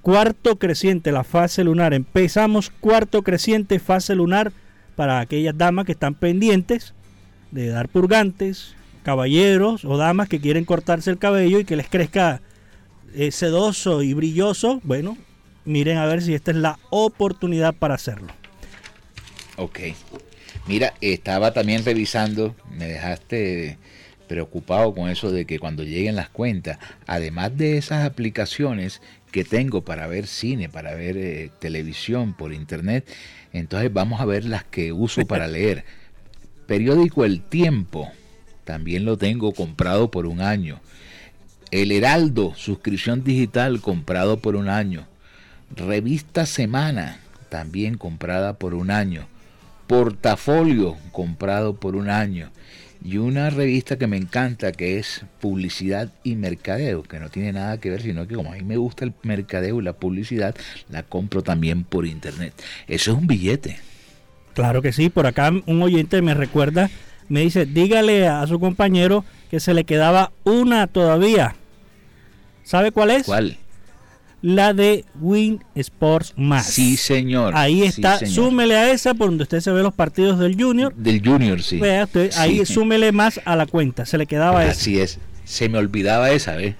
Cuarto 0.00 0.58
creciente, 0.58 1.12
la 1.12 1.24
fase 1.24 1.62
lunar. 1.64 1.92
Empezamos 1.92 2.70
cuarto 2.70 3.22
creciente, 3.22 3.78
fase 3.78 4.14
lunar 4.14 4.52
para 4.96 5.20
aquellas 5.20 5.56
damas 5.56 5.84
que 5.84 5.92
están 5.92 6.14
pendientes 6.14 6.94
de 7.50 7.68
dar 7.68 7.88
purgantes, 7.88 8.74
caballeros 9.02 9.84
o 9.84 9.96
damas 9.96 10.28
que 10.28 10.40
quieren 10.40 10.64
cortarse 10.64 11.10
el 11.10 11.18
cabello 11.18 11.60
y 11.60 11.64
que 11.64 11.76
les 11.76 11.88
crezca 11.88 12.40
eh, 13.14 13.30
sedoso 13.30 14.02
y 14.02 14.14
brilloso. 14.14 14.80
Bueno, 14.82 15.16
miren 15.64 15.98
a 15.98 16.06
ver 16.06 16.22
si 16.22 16.34
esta 16.34 16.50
es 16.50 16.56
la 16.56 16.78
oportunidad 16.90 17.74
para 17.74 17.94
hacerlo. 17.94 18.28
Ok. 19.56 19.80
Mira, 20.66 20.94
estaba 21.00 21.52
también 21.52 21.84
revisando, 21.84 22.54
me 22.70 22.86
dejaste 22.86 23.78
preocupado 24.26 24.94
con 24.94 25.10
eso 25.10 25.30
de 25.30 25.44
que 25.44 25.58
cuando 25.58 25.82
lleguen 25.82 26.16
las 26.16 26.30
cuentas, 26.30 26.78
además 27.06 27.56
de 27.56 27.76
esas 27.76 28.06
aplicaciones 28.06 29.02
que 29.30 29.44
tengo 29.44 29.82
para 29.82 30.06
ver 30.06 30.26
cine, 30.26 30.68
para 30.68 30.94
ver 30.94 31.16
eh, 31.16 31.50
televisión 31.58 32.34
por 32.34 32.52
internet, 32.52 33.06
entonces 33.52 33.92
vamos 33.92 34.20
a 34.20 34.24
ver 34.24 34.44
las 34.44 34.64
que 34.64 34.92
uso 34.92 35.26
para 35.26 35.46
leer. 35.48 35.84
Periódico 36.66 37.24
El 37.24 37.42
Tiempo, 37.42 38.10
también 38.64 39.04
lo 39.04 39.18
tengo 39.18 39.52
comprado 39.52 40.10
por 40.10 40.26
un 40.26 40.40
año. 40.40 40.80
El 41.70 41.92
Heraldo, 41.92 42.54
suscripción 42.56 43.22
digital 43.24 43.80
comprado 43.80 44.38
por 44.38 44.56
un 44.56 44.68
año. 44.68 45.06
Revista 45.76 46.46
Semana, 46.46 47.18
también 47.48 47.96
comprada 47.96 48.54
por 48.54 48.74
un 48.74 48.90
año. 48.90 49.26
Portafolio, 49.86 50.96
comprado 51.12 51.76
por 51.76 51.96
un 51.96 52.08
año 52.08 52.50
y 53.04 53.18
una 53.18 53.50
revista 53.50 53.98
que 53.98 54.06
me 54.06 54.16
encanta 54.16 54.72
que 54.72 54.98
es 54.98 55.26
Publicidad 55.40 56.10
y 56.22 56.36
Mercadeo, 56.36 57.02
que 57.02 57.20
no 57.20 57.28
tiene 57.28 57.52
nada 57.52 57.78
que 57.78 57.90
ver, 57.90 58.00
sino 58.00 58.26
que 58.26 58.34
como 58.34 58.52
a 58.52 58.56
mí 58.56 58.62
me 58.62 58.78
gusta 58.78 59.04
el 59.04 59.12
mercadeo 59.22 59.78
y 59.78 59.84
la 59.84 59.92
publicidad, 59.92 60.54
la 60.88 61.02
compro 61.02 61.42
también 61.42 61.84
por 61.84 62.06
internet. 62.06 62.54
Eso 62.88 63.12
es 63.12 63.18
un 63.18 63.26
billete. 63.26 63.78
Claro 64.54 64.80
que 64.80 64.92
sí, 64.92 65.10
por 65.10 65.26
acá 65.26 65.52
un 65.66 65.82
oyente 65.82 66.22
me 66.22 66.32
recuerda, 66.32 66.88
me 67.28 67.40
dice, 67.40 67.66
dígale 67.66 68.26
a 68.26 68.46
su 68.46 68.58
compañero 68.58 69.24
que 69.50 69.60
se 69.60 69.74
le 69.74 69.84
quedaba 69.84 70.32
una 70.44 70.86
todavía. 70.86 71.56
¿Sabe 72.62 72.90
cuál 72.90 73.10
es? 73.10 73.26
¿Cuál? 73.26 73.58
La 74.44 74.74
de 74.74 75.06
Win 75.22 75.64
Sports 75.74 76.34
Más. 76.36 76.66
Sí, 76.66 76.98
señor. 76.98 77.56
Ahí 77.56 77.82
está, 77.82 78.18
súmele 78.26 78.76
a 78.76 78.90
esa 78.90 79.14
por 79.14 79.28
donde 79.28 79.44
usted 79.44 79.60
se 79.60 79.70
ve 79.70 79.82
los 79.82 79.94
partidos 79.94 80.38
del 80.38 80.62
Junior. 80.62 80.94
Del 80.94 81.26
Junior, 81.26 81.62
sí. 81.62 81.78
Vea 81.78 82.04
usted, 82.04 82.30
ahí 82.36 82.66
súmele 82.66 83.10
más 83.10 83.40
a 83.46 83.56
la 83.56 83.64
cuenta, 83.64 84.04
se 84.04 84.18
le 84.18 84.26
quedaba 84.26 84.62
esa. 84.64 84.72
Así 84.72 85.00
es, 85.00 85.18
se 85.44 85.70
me 85.70 85.78
olvidaba 85.78 86.30
esa, 86.30 86.56
¿ves? 86.56 86.74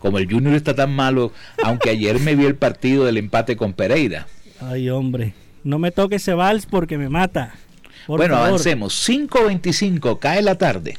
Como 0.00 0.18
el 0.18 0.30
Junior 0.30 0.52
está 0.52 0.74
tan 0.74 0.94
malo, 0.94 1.32
aunque 1.64 1.88
ayer 1.88 2.20
me 2.20 2.34
vi 2.34 2.44
el 2.44 2.56
partido 2.56 3.06
del 3.06 3.16
empate 3.16 3.56
con 3.56 3.72
Pereira. 3.72 4.26
Ay, 4.60 4.90
hombre, 4.90 5.32
no 5.64 5.78
me 5.78 5.92
toque 5.92 6.16
ese 6.16 6.34
vals 6.34 6.66
porque 6.66 6.98
me 6.98 7.08
mata. 7.08 7.54
bueno, 8.06 8.36
avancemos. 8.36 9.08
5.25, 9.08 10.18
cae 10.18 10.42
la 10.42 10.58
tarde. 10.58 10.98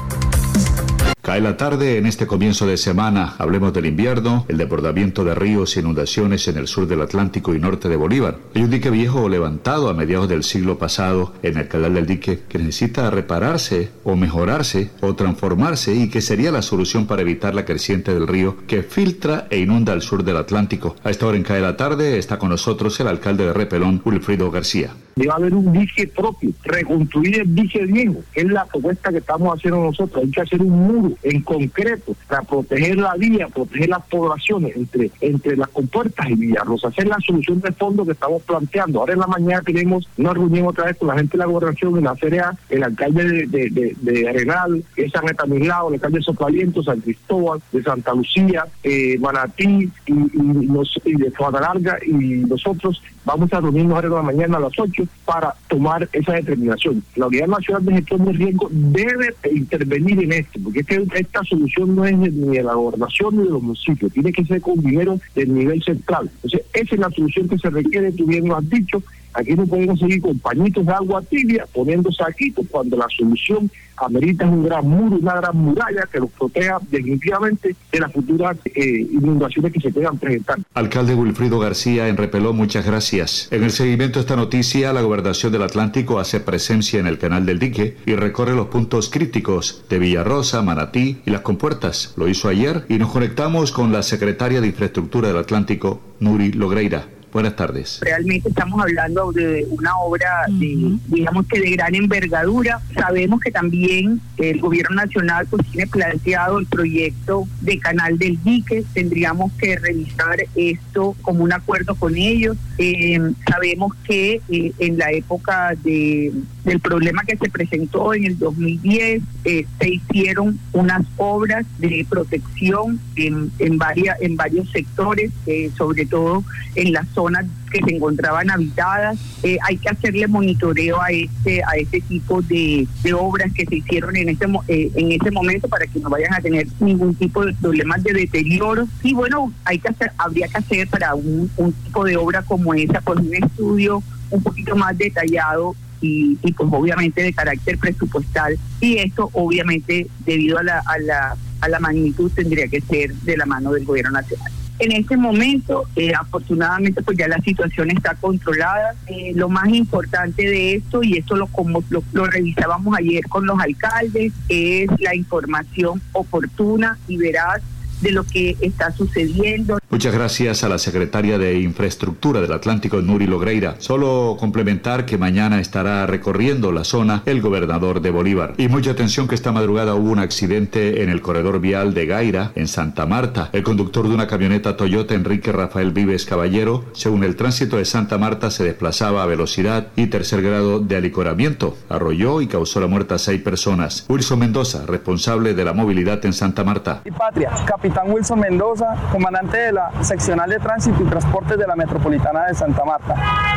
Cae 1.31 1.39
la 1.39 1.55
tarde 1.55 1.97
en 1.97 2.07
este 2.07 2.27
comienzo 2.27 2.67
de 2.67 2.75
semana. 2.75 3.35
Hablemos 3.37 3.71
del 3.71 3.85
invierno, 3.85 4.45
el 4.49 4.57
desbordamiento 4.57 5.23
de 5.23 5.33
ríos 5.33 5.77
e 5.77 5.79
inundaciones 5.79 6.45
en 6.49 6.57
el 6.57 6.67
sur 6.67 6.87
del 6.87 6.99
Atlántico 6.99 7.55
y 7.55 7.59
norte 7.61 7.87
de 7.87 7.95
Bolívar. 7.95 8.37
Hay 8.53 8.63
un 8.63 8.69
dique 8.69 8.89
viejo 8.89 9.29
levantado 9.29 9.87
a 9.87 9.93
mediados 9.93 10.27
del 10.27 10.43
siglo 10.43 10.77
pasado 10.77 11.33
en 11.41 11.55
el 11.57 11.69
canal 11.69 11.93
del 11.93 12.05
dique 12.05 12.41
que 12.49 12.57
necesita 12.59 13.09
repararse 13.09 13.91
o 14.03 14.17
mejorarse 14.17 14.89
o 14.99 15.15
transformarse 15.15 15.95
y 15.95 16.09
que 16.09 16.19
sería 16.19 16.51
la 16.51 16.61
solución 16.61 17.07
para 17.07 17.21
evitar 17.21 17.55
la 17.55 17.63
creciente 17.63 18.13
del 18.13 18.27
río 18.27 18.57
que 18.67 18.83
filtra 18.83 19.47
e 19.49 19.59
inunda 19.59 19.93
el 19.93 20.01
sur 20.01 20.25
del 20.25 20.35
Atlántico. 20.35 20.97
A 21.01 21.11
esta 21.11 21.27
hora 21.27 21.37
en 21.37 21.43
Cae 21.43 21.61
la 21.61 21.77
tarde 21.77 22.17
está 22.17 22.37
con 22.39 22.49
nosotros 22.49 22.99
el 22.99 23.07
alcalde 23.07 23.45
de 23.45 23.53
Repelón, 23.53 24.01
Wilfrido 24.03 24.51
García. 24.51 24.91
Debe 25.15 25.31
haber 25.31 25.53
un 25.53 25.71
dique 25.73 26.07
propio, 26.07 26.51
reconstruir 26.63 27.41
el 27.41 27.55
dique 27.55 27.85
viejo, 27.85 28.17
es 28.33 28.45
la 28.45 28.65
propuesta 28.65 29.11
que 29.11 29.17
estamos 29.17 29.55
haciendo 29.55 29.83
nosotros. 29.83 30.23
Hay 30.23 30.31
que 30.31 30.41
hacer 30.41 30.61
un 30.61 30.69
muro 30.69 31.15
en 31.23 31.41
concreto 31.41 32.15
para 32.27 32.41
proteger 32.43 32.97
la 32.97 33.15
vía, 33.15 33.47
proteger 33.47 33.89
las 33.89 34.03
poblaciones 34.05 34.75
entre, 34.75 35.11
entre 35.21 35.57
las 35.57 35.69
compuertas 35.69 36.29
y 36.29 36.35
Villarrosa. 36.35 36.89
Esa 36.89 37.01
es 37.01 37.07
la 37.07 37.19
solución 37.25 37.59
de 37.61 37.71
fondo 37.71 38.05
que 38.05 38.13
estamos 38.13 38.41
planteando. 38.43 38.99
Ahora 38.99 39.13
en 39.13 39.19
la 39.19 39.27
mañana 39.27 39.61
tenemos 39.61 40.07
una 40.17 40.33
reunión 40.33 40.67
otra 40.67 40.85
vez 40.85 40.97
con 40.97 41.09
la 41.09 41.15
gente 41.15 41.33
de 41.33 41.39
la 41.39 41.45
gobernación 41.45 41.97
en 41.97 42.03
la 42.03 42.15
feria, 42.15 42.53
el 42.69 42.83
alcalde 42.83 43.47
de, 43.47 43.69
de, 43.69 43.95
de, 43.99 44.29
Arenal, 44.29 44.83
que 44.95 45.05
es 45.05 45.11
San 45.11 45.23
el 45.27 45.71
alcalde 45.71 46.17
de 46.17 46.23
Sotaliento, 46.23 46.83
San 46.83 47.01
Cristóbal, 47.01 47.61
de 47.71 47.83
Santa 47.83 48.13
Lucía, 48.13 48.65
eh, 48.83 49.17
Manatí 49.19 49.91
y, 50.05 50.13
y, 50.13 50.67
los, 50.67 50.99
y 51.05 51.15
de 51.15 51.31
Larga 51.59 51.97
y 52.05 52.13
nosotros 52.47 53.01
vamos 53.25 53.51
a 53.53 53.61
reunirnos 53.61 53.95
ahora 53.95 54.07
en 54.07 54.13
la 54.13 54.21
mañana 54.21 54.57
a 54.57 54.61
las 54.61 54.77
8 54.77 55.00
para 55.25 55.53
tomar 55.67 56.07
esa 56.13 56.33
determinación. 56.33 57.03
La 57.15 57.27
Unidad 57.27 57.47
Nacional 57.47 57.85
de 57.85 57.93
Gestión 57.93 58.25
de 58.25 58.31
Riesgo 58.33 58.67
debe 58.71 59.33
intervenir 59.51 60.23
en 60.23 60.33
esto, 60.33 60.59
porque 60.63 60.81
este, 60.81 61.03
esta 61.13 61.43
solución 61.43 61.95
no 61.95 62.05
es 62.05 62.17
ni 62.17 62.57
de 62.57 62.63
la 62.63 62.73
gobernación 62.73 63.37
ni 63.37 63.43
de 63.43 63.49
los 63.49 63.63
municipios, 63.63 64.11
tiene 64.13 64.31
que 64.31 64.45
ser 64.45 64.61
con 64.61 64.79
dinero 64.79 65.19
del 65.35 65.53
nivel 65.53 65.81
central. 65.83 66.29
Entonces, 66.35 66.61
esa 66.73 66.95
es 66.95 67.01
la 67.01 67.09
solución 67.09 67.47
que 67.47 67.57
se 67.57 67.69
requiere, 67.69 68.11
tú 68.11 68.25
bien 68.25 68.47
lo 68.47 68.57
has 68.57 68.69
dicho, 68.69 69.03
Aquí 69.33 69.53
no 69.55 69.65
podemos 69.65 69.99
seguir 69.99 70.21
con 70.21 70.37
pañitos 70.39 70.85
de 70.85 70.93
agua 70.93 71.21
tibia 71.21 71.65
poniendo 71.73 72.11
saquitos 72.11 72.65
cuando 72.69 72.97
la 72.97 73.07
solución 73.15 73.69
amerita 73.97 74.45
un 74.45 74.63
gran 74.63 74.87
muro, 74.87 75.17
una 75.17 75.35
gran 75.35 75.55
muralla 75.55 76.07
que 76.11 76.19
los 76.19 76.29
proteja 76.31 76.79
definitivamente 76.89 77.75
de 77.91 77.99
las 77.99 78.11
futuras 78.11 78.57
eh, 78.65 79.07
inundaciones 79.11 79.71
que 79.71 79.79
se 79.79 79.91
puedan 79.91 80.17
presentar. 80.17 80.57
Alcalde 80.73 81.13
Wilfrido 81.13 81.59
García 81.59 82.07
en 82.07 82.17
Repeló, 82.17 82.53
muchas 82.53 82.85
gracias. 82.85 83.47
En 83.51 83.63
el 83.63 83.71
seguimiento 83.71 84.19
de 84.19 84.21
esta 84.21 84.35
noticia, 84.35 84.93
la 84.93 85.01
Gobernación 85.01 85.51
del 85.51 85.63
Atlántico 85.63 86.19
hace 86.19 86.39
presencia 86.39 86.99
en 86.99 87.07
el 87.07 87.17
canal 87.17 87.45
del 87.45 87.59
dique 87.59 87.97
y 88.05 88.15
recorre 88.15 88.55
los 88.55 88.67
puntos 88.67 89.09
críticos 89.09 89.83
de 89.89 89.99
Villarrosa, 89.99 90.61
Manatí 90.61 91.17
y 91.25 91.29
las 91.29 91.41
compuertas. 91.41 92.13
Lo 92.17 92.27
hizo 92.27 92.49
ayer 92.49 92.85
y 92.89 92.97
nos 92.97 93.11
conectamos 93.11 93.71
con 93.71 93.91
la 93.91 94.03
secretaria 94.03 94.61
de 94.61 94.67
Infraestructura 94.67 95.27
del 95.27 95.37
Atlántico, 95.37 96.01
Nuri 96.19 96.51
Logreira. 96.51 97.05
Buenas 97.31 97.55
tardes. 97.55 97.99
Realmente 98.01 98.49
estamos 98.49 98.81
hablando 98.81 99.31
de 99.31 99.65
una 99.69 99.97
obra, 99.99 100.45
de, 100.49 100.97
digamos 101.07 101.47
que 101.47 101.61
de 101.61 101.71
gran 101.71 101.95
envergadura. 101.95 102.81
Sabemos 102.93 103.39
que 103.39 103.51
también 103.51 104.19
el 104.37 104.59
gobierno 104.59 104.97
nacional 104.97 105.47
pues 105.49 105.65
tiene 105.67 105.87
planteado 105.87 106.59
el 106.59 106.65
proyecto 106.65 107.47
de 107.61 107.79
canal 107.79 108.17
del 108.17 108.37
dique. 108.43 108.83
Tendríamos 108.93 109.53
que 109.53 109.77
revisar 109.77 110.39
esto 110.55 111.15
como 111.21 111.45
un 111.45 111.53
acuerdo 111.53 111.95
con 111.95 112.17
ellos. 112.17 112.57
Eh, 112.77 113.17
sabemos 113.49 113.93
que 114.05 114.41
eh, 114.49 114.73
en 114.79 114.97
la 114.97 115.11
época 115.11 115.73
de, 115.85 116.33
del 116.65 116.81
problema 116.81 117.23
que 117.23 117.37
se 117.37 117.49
presentó 117.49 118.13
en 118.13 118.25
el 118.25 118.37
2010 118.39 119.23
eh, 119.45 119.65
se 119.79 119.89
hicieron 119.89 120.59
unas 120.73 121.05
obras 121.15 121.65
de 121.79 122.05
protección 122.09 122.99
en, 123.15 123.51
en, 123.59 123.77
varias, 123.77 124.19
en 124.19 124.35
varios 124.35 124.69
sectores, 124.71 125.31
sobre 125.77 126.05
todo 126.05 126.43
en 126.75 126.91
la 126.91 127.05
zona 127.13 127.20
zonas 127.21 127.45
que 127.71 127.79
se 127.83 127.95
encontraban 127.95 128.49
habitadas. 128.49 129.17
Eh, 129.43 129.57
hay 129.63 129.77
que 129.77 129.89
hacerle 129.89 130.27
monitoreo 130.27 131.01
a 131.01 131.09
este 131.11 131.61
a 131.63 131.77
este 131.77 132.01
tipo 132.01 132.41
de, 132.41 132.87
obras 133.13 133.51
que 133.53 133.65
se 133.65 133.75
hicieron 133.75 134.15
en 134.15 134.29
este 134.29 134.45
eh, 134.67 134.91
en 134.95 135.11
ese 135.11 135.29
momento 135.31 135.67
para 135.67 135.85
que 135.85 135.99
no 135.99 136.09
vayan 136.09 136.33
a 136.33 136.39
tener 136.39 136.67
ningún 136.79 137.13
tipo 137.15 137.45
de 137.45 137.53
problemas 137.53 138.03
de 138.03 138.13
deterioro. 138.13 138.87
Y 139.03 139.13
bueno, 139.13 139.53
hay 139.65 139.77
que 139.77 139.89
hacer 139.89 140.11
habría 140.17 140.47
que 140.47 140.57
hacer 140.57 140.87
para 140.87 141.13
un, 141.13 141.49
tipo 141.83 142.03
de 142.03 142.17
obra 142.17 142.41
como 142.41 142.73
esa 142.73 143.01
por 143.01 143.19
un 143.19 143.33
estudio 143.35 144.01
un 144.31 144.41
poquito 144.41 144.75
más 144.75 144.97
detallado 144.97 145.75
y, 146.01 146.37
y, 146.41 146.53
pues 146.53 146.69
obviamente 146.71 147.21
de 147.21 147.31
carácter 147.31 147.77
presupuestal 147.77 148.57
y 148.79 148.97
esto 148.97 149.29
obviamente 149.33 150.07
debido 150.25 150.57
a 150.57 150.63
la, 150.63 150.79
a 150.79 150.97
la, 150.97 151.37
a 151.59 151.69
la 151.69 151.79
magnitud 151.79 152.31
tendría 152.33 152.67
que 152.67 152.81
ser 152.81 153.13
de 153.13 153.37
la 153.37 153.45
mano 153.45 153.71
del 153.71 153.85
gobierno 153.85 154.11
nacional. 154.11 154.51
En 154.81 154.91
este 154.93 155.15
momento, 155.15 155.83
eh, 155.95 156.11
afortunadamente, 156.19 157.03
pues 157.03 157.15
ya 157.15 157.27
la 157.27 157.37
situación 157.37 157.91
está 157.91 158.15
controlada. 158.15 158.95
Eh, 159.05 159.31
lo 159.35 159.47
más 159.47 159.69
importante 159.69 160.41
de 160.41 160.73
esto, 160.73 161.03
y 161.03 161.17
esto 161.17 161.35
lo, 161.35 161.45
como 161.45 161.83
lo, 161.91 162.03
lo 162.13 162.25
revisábamos 162.25 162.97
ayer 162.97 163.23
con 163.29 163.45
los 163.45 163.59
alcaldes, 163.59 164.33
es 164.49 164.89
la 164.99 165.15
información 165.15 166.01
oportuna 166.13 166.97
y 167.07 167.17
veraz 167.17 167.61
de 168.01 168.11
lo 168.11 168.23
que 168.23 168.57
está 168.61 168.91
sucediendo. 168.91 169.79
Muchas 169.89 170.13
gracias 170.13 170.63
a 170.63 170.69
la 170.69 170.77
secretaria 170.77 171.37
de 171.37 171.59
Infraestructura 171.59 172.41
del 172.41 172.53
Atlántico, 172.53 173.01
Nuri 173.01 173.27
Logreira. 173.27 173.75
Solo 173.79 174.37
complementar 174.39 175.05
que 175.05 175.17
mañana 175.17 175.59
estará 175.59 176.05
recorriendo 176.05 176.71
la 176.71 176.83
zona 176.83 177.23
el 177.25 177.41
gobernador 177.41 178.01
de 178.01 178.11
Bolívar. 178.11 178.53
Y 178.57 178.67
mucha 178.67 178.91
atención 178.91 179.27
que 179.27 179.35
esta 179.35 179.51
madrugada 179.51 179.95
hubo 179.95 180.11
un 180.11 180.19
accidente 180.19 181.03
en 181.03 181.09
el 181.09 181.21
corredor 181.21 181.59
vial 181.59 181.93
de 181.93 182.05
Gaira, 182.05 182.51
en 182.55 182.67
Santa 182.67 183.05
Marta. 183.05 183.49
El 183.53 183.63
conductor 183.63 184.07
de 184.07 184.15
una 184.15 184.27
camioneta 184.27 184.77
Toyota, 184.77 185.13
Enrique 185.13 185.51
Rafael 185.51 185.91
Vives 185.91 186.25
Caballero, 186.25 186.85
según 186.93 187.23
el 187.23 187.35
tránsito 187.35 187.77
de 187.77 187.85
Santa 187.85 188.17
Marta, 188.17 188.51
se 188.51 188.63
desplazaba 188.63 189.23
a 189.23 189.25
velocidad 189.25 189.87
y 189.95 190.07
tercer 190.07 190.41
grado 190.41 190.79
de 190.79 190.95
alicoramiento. 190.95 191.77
Arrolló 191.89 192.41
y 192.41 192.47
causó 192.47 192.79
la 192.79 192.87
muerte 192.87 193.13
a 193.13 193.17
seis 193.17 193.41
personas. 193.41 194.05
Wilson 194.09 194.39
Mendoza, 194.39 194.85
responsable 194.85 195.53
de 195.53 195.65
la 195.65 195.73
movilidad 195.73 196.25
en 196.25 196.33
Santa 196.33 196.63
Marta. 196.63 197.01
Y 197.05 197.11
Patria, 197.11 197.51
capitán 197.91 198.13
Wilson 198.13 198.39
Mendoza, 198.39 198.95
comandante 199.11 199.57
de 199.57 199.71
la 199.73 199.91
seccional 200.01 200.49
de 200.49 200.59
tránsito 200.59 201.03
y 201.03 201.05
transportes 201.07 201.57
de 201.57 201.67
la 201.67 201.75
Metropolitana 201.75 202.45
de 202.45 202.53
Santa 202.53 202.85
Marta. 202.85 203.15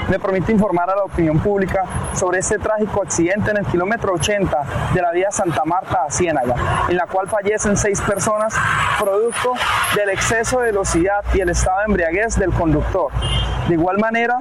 Me 0.09 0.18
permite 0.18 0.51
informar 0.51 0.90
a 0.90 0.97
la 0.97 1.05
opinión 1.05 1.38
pública 1.38 1.85
sobre 2.14 2.40
este 2.40 2.59
trágico 2.59 3.03
accidente 3.03 3.53
en 3.53 3.59
el 3.59 3.66
kilómetro 3.66 4.14
80 4.14 4.90
de 4.92 5.03
la 5.03 5.12
vía 5.12 5.31
Santa 5.31 5.62
Marta 5.64 6.07
a 6.09 6.11
Ciénaga, 6.11 6.57
en 6.88 6.97
la 6.97 7.07
cual 7.07 7.29
fallecen 7.29 7.77
seis 7.77 8.01
personas 8.01 8.57
producto 8.99 9.53
del 9.94 10.09
exceso 10.09 10.59
de 10.59 10.66
velocidad 10.66 11.25
y 11.33 11.40
el 11.40 11.51
estado 11.51 11.79
de 11.79 11.85
embriaguez 11.85 12.37
del 12.37 12.53
conductor. 12.53 13.12
De 13.68 13.75
igual 13.75 13.99
manera, 13.99 14.38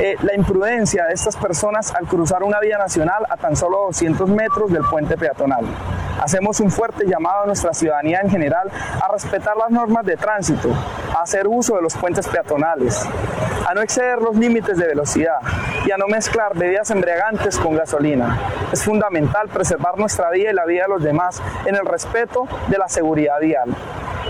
eh, 0.00 0.16
la 0.22 0.34
imprudencia 0.34 1.04
de 1.04 1.12
estas 1.12 1.36
personas 1.36 1.94
al 1.94 2.06
cruzar 2.06 2.42
una 2.42 2.58
vía 2.60 2.78
nacional 2.78 3.26
a 3.28 3.36
tan 3.36 3.54
solo 3.54 3.84
200 3.88 4.30
metros 4.30 4.72
del 4.72 4.82
puente 4.84 5.18
peatonal. 5.18 5.66
Hacemos 6.20 6.60
un 6.60 6.70
fuerte 6.70 7.04
llamado 7.06 7.42
a 7.42 7.46
nuestra 7.46 7.72
ciudadanía 7.74 8.20
en 8.22 8.30
general 8.30 8.70
a 9.00 9.12
respetar 9.12 9.56
las 9.56 9.70
normas 9.70 10.04
de 10.04 10.16
tránsito, 10.16 10.70
a 11.14 11.22
hacer 11.22 11.46
uso 11.46 11.76
de 11.76 11.82
los 11.82 11.94
puentes 11.96 12.26
peatonales, 12.26 13.06
a 13.66 13.74
no 13.74 13.82
exceder 13.82 14.22
los 14.22 14.36
límites 14.36 14.78
de 14.78 14.86
velocidad 14.86 15.38
y 15.84 15.90
a 15.90 15.96
no 15.96 16.06
mezclar 16.06 16.56
bebidas 16.56 16.90
embriagantes 16.90 17.58
con 17.58 17.74
gasolina. 17.74 18.38
Es 18.72 18.84
fundamental 18.84 19.48
preservar 19.48 19.98
nuestra 19.98 20.30
vida 20.30 20.52
y 20.52 20.54
la 20.54 20.64
vida 20.66 20.82
de 20.82 20.88
los 20.88 21.02
demás 21.02 21.42
en 21.66 21.74
el 21.74 21.84
respeto 21.84 22.46
de 22.68 22.78
la 22.78 22.88
seguridad 22.88 23.40
vial. 23.40 23.74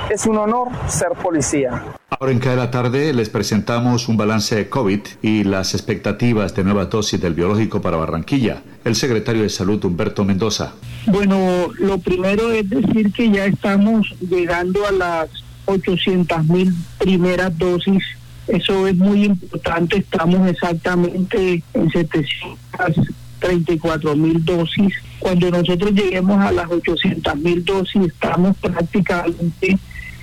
Es 0.09 0.25
un 0.25 0.38
honor 0.38 0.68
ser 0.88 1.11
policía. 1.22 1.83
Ahora 2.09 2.33
en 2.33 2.38
cada 2.38 2.70
tarde 2.70 3.12
les 3.12 3.29
presentamos 3.29 4.09
un 4.09 4.16
balance 4.16 4.55
de 4.55 4.70
COVID 4.70 5.01
y 5.20 5.44
las 5.44 5.75
expectativas 5.75 6.55
de 6.55 6.64
nueva 6.64 6.87
dosis 6.87 7.20
del 7.20 7.35
biológico 7.35 7.83
para 7.83 7.99
Barranquilla. 7.99 8.62
El 8.85 8.94
secretario 8.94 9.42
de 9.42 9.51
Salud, 9.51 9.85
Humberto 9.85 10.25
Mendoza. 10.25 10.72
Bueno, 11.07 11.68
lo 11.79 11.99
primero 11.99 12.53
es 12.53 12.70
decir 12.70 13.12
que 13.12 13.31
ya 13.31 13.44
estamos 13.44 14.14
llegando 14.20 14.87
a 14.87 14.92
las 14.92 15.29
800 15.66 16.44
mil 16.46 16.72
primeras 16.99 17.57
dosis. 17.59 18.03
Eso 18.49 18.87
es 18.87 18.97
muy 18.97 19.25
importante. 19.25 19.99
Estamos 19.99 20.49
exactamente 20.49 21.63
en 21.75 21.91
734 21.91 24.17
mil 24.17 24.43
dosis. 24.45 24.95
Cuando 25.19 25.51
nosotros 25.51 25.93
lleguemos 25.93 26.41
a 26.41 26.53
las 26.53 26.71
800 26.71 27.37
mil 27.37 27.65
dosis, 27.65 28.03
estamos 28.03 28.57
prácticamente 28.59 29.79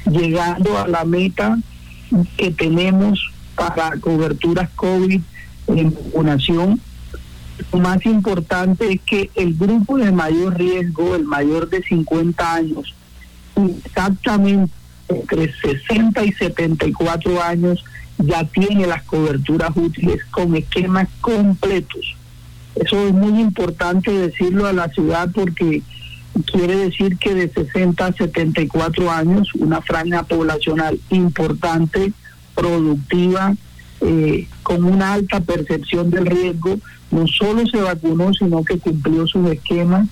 llegando 0.10 0.78
a 0.78 0.88
la 0.88 1.04
meta 1.04 1.58
que 2.38 2.52
tenemos 2.52 3.30
para 3.56 3.98
coberturas 4.00 4.70
COVID 4.76 5.20
en 5.68 5.94
vacunación. 5.94 6.80
Lo 7.72 7.80
más 7.80 8.06
importante 8.06 8.94
es 8.94 9.02
que 9.02 9.30
el 9.36 9.56
grupo 9.56 9.98
de 9.98 10.12
mayor 10.12 10.58
riesgo, 10.58 11.16
el 11.16 11.24
mayor 11.24 11.70
de 11.70 11.84
50 11.84 12.54
años, 12.54 12.94
exactamente 13.56 14.72
entre 15.10 15.54
60 15.54 16.26
y 16.26 16.32
74 16.32 17.44
años, 17.44 17.84
ya 18.17 18.43
tiene 18.45 18.88
las 18.88 19.04
coberturas 19.04 19.71
útiles 19.76 20.23
con 20.32 20.56
esquemas 20.56 21.08
completos. 21.21 22.15
Eso 22.76 23.08
es 23.08 23.13
muy 23.13 23.39
importante 23.39 24.12
decirlo 24.12 24.65
a 24.65 24.73
la 24.73 24.89
ciudad 24.89 25.30
porque 25.34 25.84
quiere 26.52 26.78
decir 26.78 27.17
que 27.17 27.34
de 27.36 27.49
60 27.49 28.06
a 28.06 28.13
74 28.13 29.12
años, 29.12 29.49
una 29.56 29.82
franja 29.82 30.23
poblacional 30.23 30.99
importante, 31.10 32.13
productiva, 32.56 33.54
eh, 34.02 34.47
con 34.63 34.84
una 34.84 35.13
alta 35.13 35.39
percepción 35.41 36.10
del 36.10 36.26
riesgo, 36.26 36.78
no 37.12 37.28
solo 37.28 37.65
se 37.67 37.78
vacunó, 37.78 38.34
sino 38.34 38.63
que 38.63 38.80
cumplió 38.80 39.28
sus 39.28 39.49
esquemas. 39.49 40.08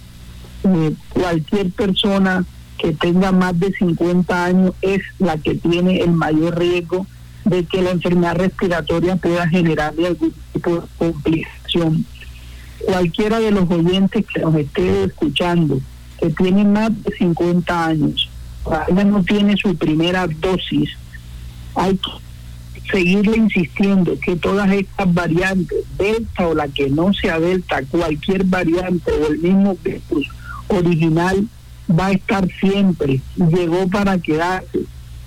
Eh, 0.63 0.93
cualquier 1.09 1.71
persona 1.71 2.45
que 2.77 2.93
tenga 2.93 3.31
más 3.31 3.59
de 3.59 3.71
50 3.73 4.45
años 4.45 4.73
es 4.81 5.01
la 5.17 5.37
que 5.37 5.55
tiene 5.55 6.01
el 6.01 6.11
mayor 6.11 6.57
riesgo 6.57 7.07
de 7.45 7.65
que 7.65 7.81
la 7.81 7.91
enfermedad 7.91 8.35
respiratoria 8.35 9.15
pueda 9.15 9.47
generarle 9.47 10.07
algún 10.07 10.33
tipo 10.53 10.75
de 10.75 10.81
complicación. 10.97 12.05
Cualquiera 12.85 13.39
de 13.39 13.51
los 13.51 13.69
oyentes 13.69 14.25
que 14.25 14.39
nos 14.41 14.55
esté 14.55 15.03
escuchando, 15.03 15.79
que 16.19 16.29
tiene 16.29 16.63
más 16.65 16.91
de 17.03 17.11
50 17.15 17.85
años, 17.85 18.29
todavía 18.63 19.03
no 19.03 19.23
tiene 19.23 19.55
su 19.57 19.75
primera 19.75 20.27
dosis, 20.27 20.89
hay 21.75 21.97
que 21.97 22.91
seguirle 22.91 23.37
insistiendo 23.37 24.19
que 24.19 24.35
todas 24.35 24.71
estas 24.71 25.13
variantes, 25.13 25.77
delta 25.97 26.47
o 26.47 26.53
la 26.53 26.67
que 26.67 26.89
no 26.89 27.13
sea 27.13 27.39
delta, 27.39 27.81
cualquier 27.89 28.43
variante 28.45 29.11
o 29.11 29.31
el 29.31 29.39
mismo 29.39 29.77
virus 29.83 30.27
original 30.67 31.47
va 31.89 32.07
a 32.07 32.11
estar 32.11 32.47
siempre, 32.59 33.21
llegó 33.35 33.87
para 33.87 34.17
quedarse. 34.17 34.79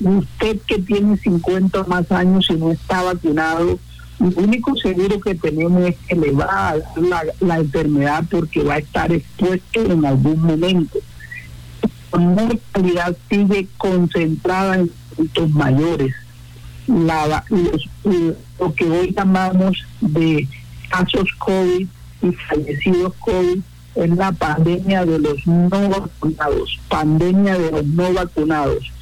Usted 0.05 0.61
que 0.67 0.79
tiene 0.79 1.17
50 1.17 1.85
más 1.85 2.13
años 2.13 2.47
y 2.51 2.55
no 2.55 2.71
está 2.71 3.03
vacunado, 3.03 3.79
lo 4.19 4.29
único 4.37 4.77
seguro 4.77 5.19
que 5.19 5.35
tenemos 5.35 5.83
es 5.83 5.97
que 6.07 6.15
le 6.15 6.31
va 6.31 6.45
a 6.45 6.77
dar 6.77 7.27
la, 7.41 7.59
enfermedad 7.59 8.25
porque 8.31 8.63
va 8.63 8.75
a 8.75 8.79
estar 8.79 9.13
expuesto 9.13 9.81
en 9.83 10.05
algún 10.05 10.41
momento. 10.41 10.99
Mortalidad 12.13 13.17
sigue 13.29 13.67
concentrada 13.77 14.77
en 14.77 14.91
adultos 15.13 15.51
mayores. 15.51 16.15
La, 16.87 17.45
los, 17.49 17.89
lo 18.61 18.75
que 18.75 18.85
hoy 18.85 19.13
llamamos 19.13 19.85
de 20.01 20.47
casos 20.91 21.29
COVID 21.39 21.87
y 22.23 22.33
fallecidos 22.33 23.15
COVID 23.21 23.59
es 23.97 24.11
la 24.11 24.33
pandemia 24.33 25.05
de 25.07 25.19
los 25.19 25.47
no 25.47 25.89
vacunados, 25.89 26.79
pandemia 26.89 27.59
de 27.59 27.71
los 27.71 27.87
no 27.87 28.13
vacunados. 28.13 28.94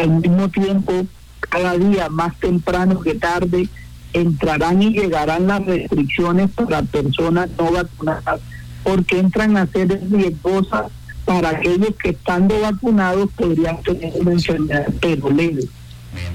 Al 0.00 0.10
mismo 0.10 0.48
tiempo, 0.48 1.06
cada 1.40 1.76
día 1.76 2.08
más 2.08 2.38
temprano 2.40 3.00
que 3.00 3.14
tarde, 3.14 3.68
entrarán 4.12 4.82
y 4.82 4.90
llegarán 4.90 5.46
las 5.46 5.64
restricciones 5.64 6.50
para 6.52 6.82
personas 6.82 7.50
no 7.58 7.70
vacunadas, 7.70 8.40
porque 8.82 9.18
entran 9.18 9.56
a 9.56 9.66
ser 9.66 10.00
riesgosas 10.10 10.90
para 11.24 11.50
aquellos 11.50 11.94
que 12.02 12.10
estando 12.10 12.58
vacunados 12.60 13.28
podrían 13.36 13.80
tener 13.82 14.12
una 14.18 14.32
enfermedad 14.32 14.86
pero 15.00 15.30
leve. 15.30 15.64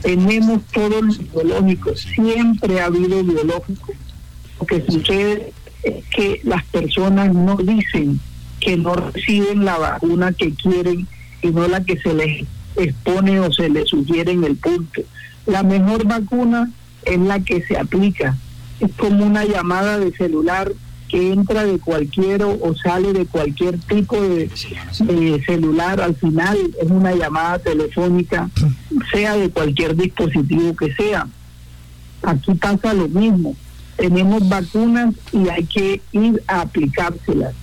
Tenemos 0.02 0.62
todos 0.72 1.02
los 1.02 1.20
biológicos, 1.34 2.02
siempre 2.02 2.80
ha 2.80 2.86
habido 2.86 3.24
biológicos. 3.24 3.96
Lo 4.60 4.66
que 4.68 4.86
sucede 4.86 5.54
es 5.84 6.06
que 6.06 6.40
las 6.44 6.64
personas 6.66 7.34
no 7.34 7.58
dicen 7.58 8.20
que 8.60 8.78
no 8.78 8.94
reciben 8.94 9.66
la 9.66 9.78
vacuna 9.78 10.32
que 10.32 10.54
quieren, 10.54 11.08
sino 11.42 11.68
la 11.68 11.84
que 11.84 11.98
se 11.98 12.14
les 12.14 12.46
expone 12.78 13.40
o 13.40 13.52
se 13.52 13.70
les 13.70 13.90
sugiere 13.90 14.32
en 14.32 14.44
el 14.44 14.56
punto. 14.56 15.02
La 15.46 15.64
mejor 15.64 16.06
vacuna 16.06 16.72
es 17.04 17.20
la 17.20 17.40
que 17.40 17.62
se 17.66 17.78
aplica. 17.78 18.36
Es 18.80 18.92
como 18.98 19.26
una 19.26 19.46
llamada 19.46 20.00
de 20.00 20.12
celular 20.14 20.72
que 21.08 21.32
entra 21.32 21.64
de 21.64 21.80
cualquier 21.80 22.44
o 22.44 22.76
sale 22.76 23.14
de 23.14 23.26
cualquier 23.26 23.80
tipo 23.80 24.20
de, 24.22 24.50
de, 25.00 25.44
celular. 25.46 26.02
Al 26.02 26.16
final 26.16 26.58
es 26.82 26.90
una 26.90 27.14
llamada 27.14 27.60
telefónica, 27.60 28.50
sea 29.12 29.36
de 29.38 29.50
cualquier 29.50 29.96
dispositivo 29.96 30.76
que 30.76 30.94
sea. 30.96 31.28
Aquí 32.24 32.54
pasa 32.56 32.94
lo 32.94 33.08
mismo. 33.08 33.56
Tenemos 33.96 34.48
vacunas 34.50 35.14
y 35.32 35.48
hay 35.48 35.64
que 35.66 36.02
ir 36.12 36.44
a 36.48 36.62
aplicárselas. 36.62 37.54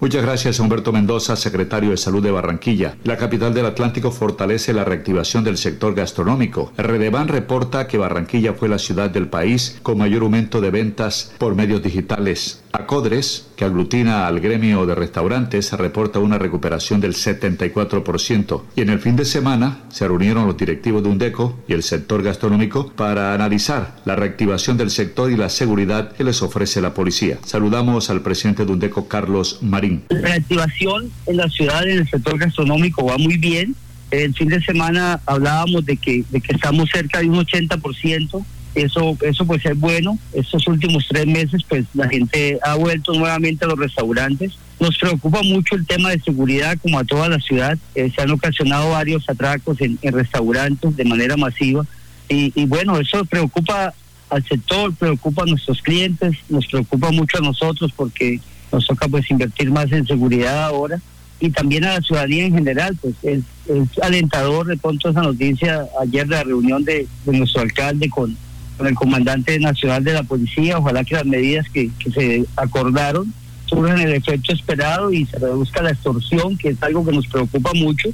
Muchas 0.00 0.22
gracias, 0.22 0.60
Humberto 0.60 0.92
Mendoza, 0.92 1.34
secretario 1.34 1.90
de 1.90 1.96
Salud 1.96 2.22
de 2.22 2.30
Barranquilla. 2.30 2.94
La 3.02 3.16
capital 3.16 3.52
del 3.52 3.66
Atlántico 3.66 4.12
fortalece 4.12 4.72
la 4.72 4.84
reactivación 4.84 5.42
del 5.42 5.58
sector 5.58 5.92
gastronómico. 5.92 6.72
Redevan 6.76 7.26
reporta 7.26 7.88
que 7.88 7.98
Barranquilla 7.98 8.54
fue 8.54 8.68
la 8.68 8.78
ciudad 8.78 9.10
del 9.10 9.26
país 9.26 9.80
con 9.82 9.98
mayor 9.98 10.22
aumento 10.22 10.60
de 10.60 10.70
ventas 10.70 11.34
por 11.38 11.56
medios 11.56 11.82
digitales. 11.82 12.62
Acodres, 12.70 13.48
que 13.56 13.64
aglutina 13.64 14.28
al 14.28 14.38
gremio 14.38 14.86
de 14.86 14.94
restaurantes, 14.94 15.72
reporta 15.72 16.20
una 16.20 16.38
recuperación 16.38 17.00
del 17.00 17.14
74%. 17.14 18.62
Y 18.76 18.82
en 18.82 18.90
el 18.90 19.00
fin 19.00 19.16
de 19.16 19.24
semana 19.24 19.80
se 19.88 20.06
reunieron 20.06 20.46
los 20.46 20.56
directivos 20.56 21.02
de 21.02 21.08
UNDECO 21.08 21.58
y 21.66 21.72
el 21.72 21.82
sector 21.82 22.22
gastronómico 22.22 22.92
para 22.94 23.34
analizar 23.34 23.96
la 24.04 24.14
reactivación 24.14 24.76
del 24.76 24.90
sector 24.90 25.32
y 25.32 25.36
la 25.36 25.48
seguridad 25.48 26.12
que 26.12 26.22
les 26.22 26.40
ofrece 26.40 26.80
la 26.80 26.94
policía. 26.94 27.38
Saludamos 27.44 28.10
al 28.10 28.20
presidente 28.20 28.64
de 28.64 28.70
UNDECO, 28.70 29.08
Carlos 29.08 29.58
Marín. 29.88 30.04
La 30.08 30.20
reactivación 30.20 31.10
en 31.26 31.36
la 31.36 31.48
ciudad, 31.48 31.86
en 31.86 31.98
el 31.98 32.08
sector 32.08 32.38
gastronómico, 32.38 33.04
va 33.04 33.18
muy 33.18 33.36
bien. 33.36 33.74
El 34.10 34.34
fin 34.34 34.48
de 34.48 34.62
semana 34.62 35.20
hablábamos 35.26 35.84
de 35.84 35.96
que, 35.96 36.24
de 36.30 36.40
que 36.40 36.54
estamos 36.54 36.88
cerca 36.90 37.20
de 37.20 37.28
un 37.28 37.44
80% 37.44 38.44
eso 38.74 39.16
eso 39.22 39.44
pues 39.44 39.64
es 39.64 39.78
bueno. 39.78 40.18
Estos 40.32 40.66
últimos 40.68 41.06
tres 41.08 41.26
meses 41.26 41.62
pues 41.68 41.84
la 41.94 42.08
gente 42.08 42.58
ha 42.62 42.74
vuelto 42.76 43.12
nuevamente 43.12 43.64
a 43.64 43.68
los 43.68 43.78
restaurantes. 43.78 44.52
Nos 44.78 44.96
preocupa 44.98 45.42
mucho 45.42 45.74
el 45.74 45.86
tema 45.86 46.10
de 46.10 46.20
seguridad 46.20 46.78
como 46.80 46.98
a 46.98 47.04
toda 47.04 47.28
la 47.28 47.40
ciudad. 47.40 47.76
Eh, 47.94 48.10
se 48.14 48.22
han 48.22 48.30
ocasionado 48.30 48.90
varios 48.90 49.28
atracos 49.28 49.80
en, 49.80 49.98
en 50.02 50.12
restaurantes 50.12 50.96
de 50.96 51.04
manera 51.04 51.36
masiva. 51.36 51.84
Y, 52.28 52.52
y, 52.54 52.66
bueno 52.66 52.98
eso 52.98 53.24
preocupa 53.24 53.94
al 54.28 54.44
sector 54.44 54.94
preocupa 54.94 55.44
a 55.44 55.46
nuestros 55.46 55.80
clientes 55.80 56.36
nos 56.50 56.66
preocupa 56.66 57.10
mucho 57.10 57.38
a 57.38 57.40
nosotros 57.40 57.90
porque 57.96 58.38
nos 58.72 58.86
toca 58.86 59.08
pues 59.08 59.30
invertir 59.30 59.70
más 59.70 59.90
en 59.92 60.06
seguridad 60.06 60.64
ahora 60.64 61.00
y 61.40 61.50
también 61.50 61.84
a 61.84 61.94
la 61.94 62.00
ciudadanía 62.00 62.46
en 62.46 62.54
general, 62.54 62.96
pues 63.00 63.14
es, 63.22 63.40
es 63.66 64.02
alentador 64.02 64.66
de 64.66 64.76
pronto 64.76 65.10
esa 65.10 65.22
noticia 65.22 65.86
ayer 66.00 66.26
de 66.26 66.34
la 66.34 66.42
reunión 66.42 66.84
de, 66.84 67.06
nuestro 67.26 67.62
alcalde 67.62 68.08
con, 68.08 68.36
con 68.76 68.86
el 68.86 68.94
comandante 68.94 69.58
nacional 69.60 70.02
de 70.02 70.14
la 70.14 70.24
policía. 70.24 70.78
Ojalá 70.78 71.04
que 71.04 71.14
las 71.14 71.26
medidas 71.26 71.68
que, 71.70 71.90
que 71.98 72.10
se 72.10 72.44
acordaron 72.56 73.32
surjan 73.66 74.00
el 74.00 74.14
efecto 74.14 74.52
esperado 74.52 75.12
y 75.12 75.26
se 75.26 75.38
reduzca 75.38 75.82
la 75.82 75.90
extorsión, 75.90 76.56
que 76.56 76.70
es 76.70 76.82
algo 76.82 77.04
que 77.04 77.12
nos 77.12 77.26
preocupa 77.26 77.70
mucho, 77.74 78.08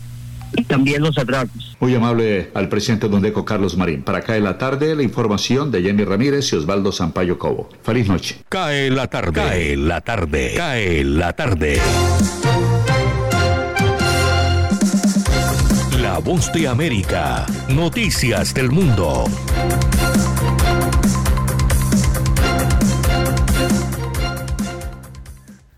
y 0.57 0.65
también 0.65 1.03
los 1.03 1.17
atracos. 1.19 1.77
Muy 1.81 1.95
amable 1.95 2.51
al 2.55 2.69
presidente 2.69 3.09
Dondeco 3.09 3.45
Carlos 3.45 3.77
Marín. 3.77 4.03
Para 4.03 4.23
cae 4.23 4.41
la 4.41 4.59
tarde, 4.59 4.95
la 4.95 5.03
información 5.03 5.71
de 5.71 5.83
Jenny 5.83 6.05
Ramírez 6.05 6.53
y 6.53 6.57
Osvaldo 6.57 6.93
Sampaio 6.93 7.39
Cobo. 7.39 7.69
Feliz 7.83 8.09
noche. 8.09 8.43
Cae 8.49 8.91
la 8.91 9.09
tarde. 9.09 9.33
Cae 9.33 9.77
la 9.77 10.01
tarde. 10.01 10.55
Cae 10.57 11.05
la 11.05 11.33
tarde. 11.33 11.81
La 16.01 16.19
voz 16.19 16.53
de 16.53 16.69
América. 16.69 17.47
Noticias 17.69 18.55
del 18.55 18.71
mundo. 18.71 19.25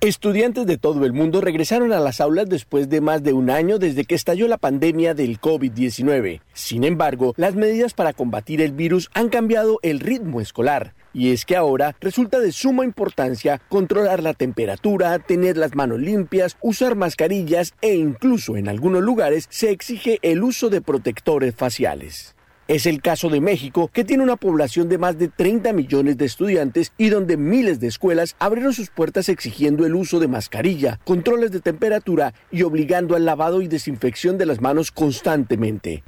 Estudiantes 0.06 0.66
de 0.66 0.78
todo 0.78 1.04
el 1.04 1.12
mundo 1.12 1.40
regresaron 1.40 1.92
a 1.92 1.98
las 1.98 2.20
aulas 2.20 2.48
después 2.48 2.88
de 2.88 3.00
más 3.00 3.24
de 3.24 3.32
un 3.32 3.50
año 3.50 3.80
desde 3.80 4.04
que 4.04 4.14
estalló 4.14 4.46
la 4.46 4.56
pandemia 4.56 5.14
del 5.14 5.40
COVID-19. 5.40 6.42
Sin 6.52 6.84
embargo, 6.84 7.34
las 7.36 7.56
medidas 7.56 7.92
para 7.92 8.12
combatir 8.12 8.60
el 8.60 8.70
virus 8.70 9.10
han 9.14 9.30
cambiado 9.30 9.80
el 9.82 9.98
ritmo 9.98 10.40
escolar. 10.40 10.94
Y 11.12 11.32
es 11.32 11.44
que 11.44 11.56
ahora 11.56 11.96
resulta 12.00 12.38
de 12.38 12.52
suma 12.52 12.84
importancia 12.84 13.60
controlar 13.68 14.22
la 14.22 14.32
temperatura, 14.32 15.18
tener 15.18 15.56
las 15.56 15.74
manos 15.74 15.98
limpias, 15.98 16.56
usar 16.60 16.94
mascarillas 16.94 17.74
e 17.80 17.96
incluso 17.96 18.56
en 18.56 18.68
algunos 18.68 19.02
lugares 19.02 19.48
se 19.50 19.72
exige 19.72 20.20
el 20.22 20.44
uso 20.44 20.70
de 20.70 20.82
protectores 20.82 21.52
faciales. 21.52 22.35
Es 22.68 22.84
el 22.86 23.00
caso 23.00 23.28
de 23.28 23.40
México, 23.40 23.88
que 23.92 24.02
tiene 24.02 24.24
una 24.24 24.34
población 24.34 24.88
de 24.88 24.98
más 24.98 25.16
de 25.16 25.28
30 25.28 25.72
millones 25.72 26.18
de 26.18 26.24
estudiantes 26.24 26.92
y 26.98 27.10
donde 27.10 27.36
miles 27.36 27.78
de 27.78 27.86
escuelas 27.86 28.34
abrieron 28.40 28.72
sus 28.72 28.90
puertas 28.90 29.28
exigiendo 29.28 29.86
el 29.86 29.94
uso 29.94 30.18
de 30.18 30.26
mascarilla, 30.26 30.98
controles 31.04 31.52
de 31.52 31.60
temperatura 31.60 32.34
y 32.50 32.64
obligando 32.64 33.14
al 33.14 33.24
lavado 33.24 33.62
y 33.62 33.68
desinfección 33.68 34.36
de 34.36 34.46
las 34.46 34.60
manos 34.60 34.90
constantemente. 34.90 36.02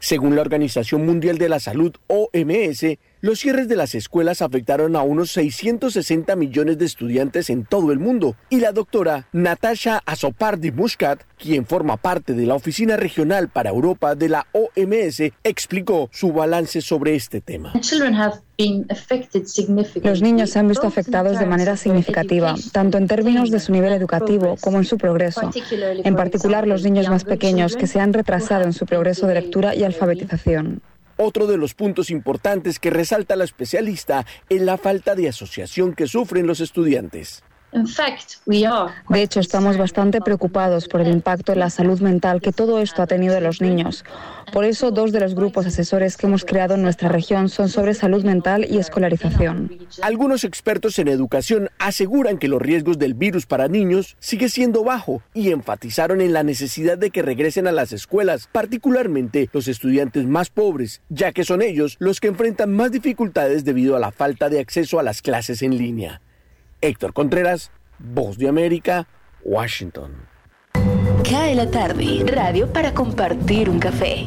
Según 0.00 0.34
la 0.34 0.40
Organización 0.40 1.06
Mundial 1.06 1.38
de 1.38 1.48
la 1.48 1.60
Salud, 1.60 1.94
OMS, 2.08 2.98
los 3.20 3.38
cierres 3.38 3.68
de 3.68 3.76
las 3.76 3.94
escuelas 3.94 4.40
afectaron 4.40 4.96
a 4.96 5.02
unos 5.02 5.32
660 5.32 6.36
millones 6.36 6.78
de 6.78 6.86
estudiantes 6.86 7.50
en 7.50 7.64
todo 7.64 7.92
el 7.92 7.98
mundo. 7.98 8.36
Y 8.48 8.60
la 8.60 8.72
doctora 8.72 9.28
Natasha 9.32 10.02
Azopardi 10.06 10.70
Muscat, 10.70 11.22
quien 11.36 11.66
forma 11.66 11.96
parte 11.98 12.32
de 12.32 12.46
la 12.46 12.54
Oficina 12.54 12.96
Regional 12.96 13.48
para 13.48 13.70
Europa 13.70 14.14
de 14.14 14.28
la 14.30 14.46
OMS, 14.52 15.20
explicó 15.44 16.08
su 16.12 16.32
balance 16.32 16.80
sobre 16.80 17.14
este 17.14 17.40
tema. 17.40 17.72
Los 20.02 20.22
niños 20.22 20.50
se 20.50 20.58
han 20.58 20.68
visto 20.68 20.86
afectados 20.86 21.38
de 21.38 21.46
manera 21.46 21.76
significativa, 21.76 22.54
tanto 22.72 22.98
en 22.98 23.06
términos 23.06 23.50
de 23.50 23.58
su 23.58 23.72
nivel 23.72 23.92
educativo 23.92 24.56
como 24.60 24.78
en 24.78 24.84
su 24.84 24.98
progreso, 24.98 25.50
en 25.70 26.16
particular 26.16 26.66
los 26.66 26.82
niños 26.82 27.08
más 27.08 27.24
pequeños 27.24 27.76
que 27.76 27.86
se 27.86 28.00
han 28.00 28.12
retrasado 28.12 28.64
en 28.64 28.72
su 28.72 28.86
progreso 28.86 29.26
de 29.26 29.34
lectura 29.34 29.74
y 29.74 29.84
alfabetización. 29.84 30.82
Otro 31.22 31.46
de 31.46 31.58
los 31.58 31.74
puntos 31.74 32.10
importantes 32.10 32.78
que 32.78 32.88
resalta 32.88 33.36
la 33.36 33.44
especialista 33.44 34.24
es 34.48 34.62
la 34.62 34.78
falta 34.78 35.14
de 35.14 35.28
asociación 35.28 35.92
que 35.92 36.06
sufren 36.06 36.46
los 36.46 36.60
estudiantes. 36.60 37.42
De 37.72 39.22
hecho, 39.22 39.40
estamos 39.40 39.76
bastante 39.76 40.20
preocupados 40.20 40.88
por 40.88 41.00
el 41.00 41.08
impacto 41.08 41.52
en 41.52 41.60
la 41.60 41.70
salud 41.70 42.00
mental 42.00 42.40
que 42.40 42.52
todo 42.52 42.80
esto 42.80 43.02
ha 43.02 43.06
tenido 43.06 43.36
en 43.36 43.44
los 43.44 43.60
niños. 43.60 44.04
Por 44.52 44.64
eso, 44.64 44.90
dos 44.90 45.12
de 45.12 45.20
los 45.20 45.34
grupos 45.34 45.66
asesores 45.66 46.16
que 46.16 46.26
hemos 46.26 46.44
creado 46.44 46.74
en 46.74 46.82
nuestra 46.82 47.08
región 47.08 47.48
son 47.48 47.68
sobre 47.68 47.94
salud 47.94 48.24
mental 48.24 48.66
y 48.68 48.78
escolarización. 48.78 49.70
Algunos 50.02 50.42
expertos 50.42 50.98
en 50.98 51.08
educación 51.08 51.68
aseguran 51.78 52.38
que 52.38 52.48
los 52.48 52.60
riesgos 52.60 52.98
del 52.98 53.14
virus 53.14 53.46
para 53.46 53.68
niños 53.68 54.16
sigue 54.18 54.48
siendo 54.48 54.82
bajo 54.82 55.22
y 55.32 55.52
enfatizaron 55.52 56.20
en 56.20 56.32
la 56.32 56.42
necesidad 56.42 56.98
de 56.98 57.10
que 57.10 57.22
regresen 57.22 57.68
a 57.68 57.72
las 57.72 57.92
escuelas, 57.92 58.48
particularmente 58.50 59.48
los 59.52 59.68
estudiantes 59.68 60.26
más 60.26 60.50
pobres, 60.50 61.02
ya 61.08 61.32
que 61.32 61.44
son 61.44 61.62
ellos 61.62 61.96
los 62.00 62.18
que 62.18 62.28
enfrentan 62.28 62.72
más 62.72 62.90
dificultades 62.90 63.64
debido 63.64 63.94
a 63.94 64.00
la 64.00 64.10
falta 64.10 64.48
de 64.48 64.58
acceso 64.58 64.98
a 64.98 65.04
las 65.04 65.22
clases 65.22 65.62
en 65.62 65.78
línea. 65.78 66.20
Héctor 66.82 67.12
Contreras, 67.12 67.70
Voz 67.98 68.38
de 68.38 68.48
América, 68.48 69.06
Washington. 69.44 70.12
Cae 71.28 71.54
la 71.54 71.70
tarde, 71.70 72.24
radio 72.26 72.72
para 72.72 72.94
compartir 72.94 73.68
un 73.68 73.78
café. 73.78 74.26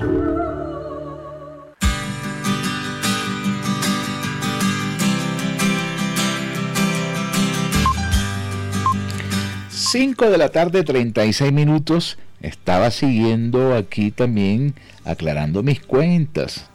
Cinco 9.69 10.29
de 10.29 10.37
la 10.37 10.49
tarde, 10.49 10.83
36 10.83 11.51
minutos. 11.51 12.19
Estaba 12.41 12.91
siguiendo 12.91 13.75
aquí 13.75 14.11
también 14.11 14.75
aclarando 15.05 15.63
mis 15.63 15.79
cuentas. 15.79 16.69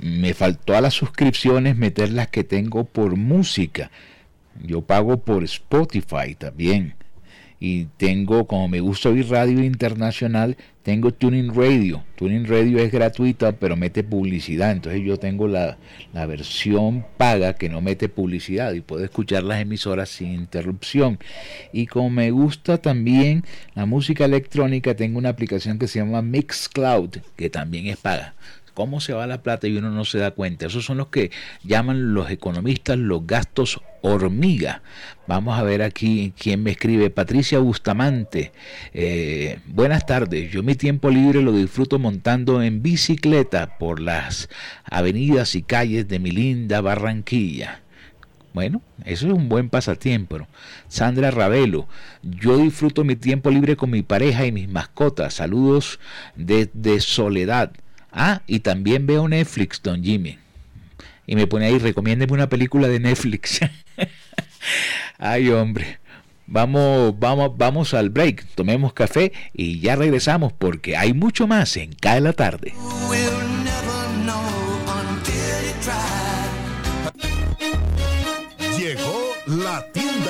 Me 0.00 0.32
faltó 0.32 0.74
a 0.74 0.80
las 0.80 0.94
suscripciones 0.94 1.76
meter 1.76 2.10
las 2.12 2.28
que 2.28 2.44
tengo 2.44 2.84
por 2.84 3.16
música 3.16 3.90
yo 4.62 4.82
pago 4.82 5.18
por 5.18 5.44
Spotify 5.44 6.34
también. 6.36 6.94
Y 7.62 7.84
tengo, 7.98 8.46
como 8.46 8.68
me 8.68 8.80
gusta 8.80 9.10
oír 9.10 9.28
radio 9.28 9.62
internacional, 9.62 10.56
tengo 10.82 11.12
Tuning 11.12 11.54
Radio. 11.54 12.02
Tuning 12.16 12.46
Radio 12.46 12.78
es 12.78 12.90
gratuita, 12.90 13.52
pero 13.52 13.76
mete 13.76 14.02
publicidad. 14.02 14.72
Entonces 14.72 15.02
yo 15.04 15.18
tengo 15.18 15.46
la, 15.46 15.76
la 16.14 16.24
versión 16.24 17.04
paga 17.18 17.52
que 17.52 17.68
no 17.68 17.82
mete 17.82 18.08
publicidad 18.08 18.72
y 18.72 18.80
puedo 18.80 19.04
escuchar 19.04 19.42
las 19.42 19.60
emisoras 19.60 20.08
sin 20.08 20.32
interrupción. 20.32 21.18
Y 21.70 21.86
como 21.86 22.08
me 22.08 22.30
gusta 22.30 22.78
también 22.78 23.44
la 23.74 23.84
música 23.84 24.24
electrónica, 24.24 24.96
tengo 24.96 25.18
una 25.18 25.28
aplicación 25.28 25.78
que 25.78 25.86
se 25.86 25.98
llama 25.98 26.22
Mixcloud, 26.22 27.18
que 27.36 27.50
también 27.50 27.88
es 27.88 27.98
paga 27.98 28.34
cómo 28.72 29.00
se 29.00 29.12
va 29.12 29.26
la 29.26 29.42
plata 29.42 29.66
y 29.66 29.76
uno 29.76 29.90
no 29.90 30.06
se 30.06 30.16
da 30.16 30.30
cuenta. 30.30 30.66
Esos 30.66 30.86
son 30.86 30.96
los 30.96 31.08
que 31.08 31.30
llaman 31.64 32.14
los 32.14 32.30
economistas 32.30 32.96
los 32.96 33.26
gastos 33.26 33.82
hormiga. 34.02 34.82
Vamos 35.26 35.58
a 35.58 35.62
ver 35.62 35.82
aquí 35.82 36.32
quién 36.38 36.62
me 36.62 36.72
escribe. 36.72 37.10
Patricia 37.10 37.58
Bustamante. 37.58 38.52
Eh, 38.92 39.60
buenas 39.66 40.06
tardes. 40.06 40.50
Yo 40.50 40.62
mi 40.62 40.74
tiempo 40.74 41.10
libre 41.10 41.42
lo 41.42 41.52
disfruto 41.52 41.98
montando 41.98 42.62
en 42.62 42.82
bicicleta 42.82 43.78
por 43.78 44.00
las 44.00 44.48
avenidas 44.84 45.54
y 45.54 45.62
calles 45.62 46.08
de 46.08 46.18
mi 46.18 46.30
linda 46.30 46.80
Barranquilla. 46.80 47.82
Bueno, 48.52 48.82
eso 49.04 49.28
es 49.28 49.32
un 49.32 49.48
buen 49.48 49.70
pasatiempo. 49.70 50.48
Sandra 50.88 51.30
Ravelo, 51.30 51.86
yo 52.22 52.58
disfruto 52.58 53.04
mi 53.04 53.14
tiempo 53.14 53.48
libre 53.50 53.76
con 53.76 53.90
mi 53.90 54.02
pareja 54.02 54.44
y 54.44 54.52
mis 54.52 54.68
mascotas. 54.68 55.34
Saludos 55.34 56.00
desde 56.34 57.00
Soledad. 57.00 57.72
Ah, 58.10 58.42
y 58.48 58.60
también 58.60 59.06
veo 59.06 59.28
Netflix, 59.28 59.80
don 59.80 60.02
Jimmy. 60.02 60.39
Y 61.26 61.36
me 61.36 61.46
pone 61.46 61.66
ahí, 61.66 61.78
recomiéndeme 61.78 62.32
una 62.32 62.48
película 62.48 62.88
de 62.88 63.00
Netflix. 63.00 63.60
Ay, 65.18 65.50
hombre. 65.50 65.98
Vamos, 66.46 67.16
vamos, 67.20 67.56
vamos 67.56 67.94
al 67.94 68.10
break, 68.10 68.44
tomemos 68.56 68.92
café 68.92 69.32
y 69.52 69.78
ya 69.78 69.94
regresamos 69.94 70.52
porque 70.52 70.96
hay 70.96 71.14
mucho 71.14 71.46
más 71.46 71.76
en 71.76 71.92
Cae 71.92 72.20
la 72.20 72.32
tarde. 72.32 72.74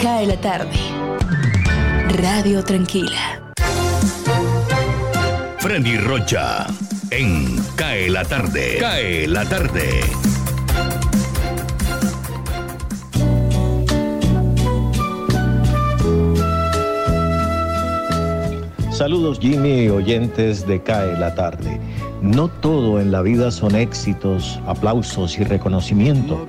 Cae 0.00 0.26
la 0.26 0.40
tarde. 0.40 0.76
Radio 2.20 2.62
Tranquila. 2.62 3.40
Freddy 5.58 5.96
Rocha 5.98 6.66
en 7.10 7.56
Cae 7.76 8.10
la 8.10 8.24
tarde. 8.24 8.78
Cae 8.78 9.26
la 9.26 9.44
tarde. 9.44 10.02
Saludos 18.94 19.40
Jimmy, 19.40 19.88
oyentes 19.88 20.64
de 20.66 20.80
CAE 20.80 21.18
la 21.18 21.34
tarde. 21.34 21.80
No 22.24 22.48
todo 22.48 23.00
en 23.00 23.12
la 23.12 23.20
vida 23.20 23.50
son 23.50 23.74
éxitos, 23.74 24.58
aplausos 24.66 25.38
y 25.38 25.44
reconocimiento. 25.44 26.46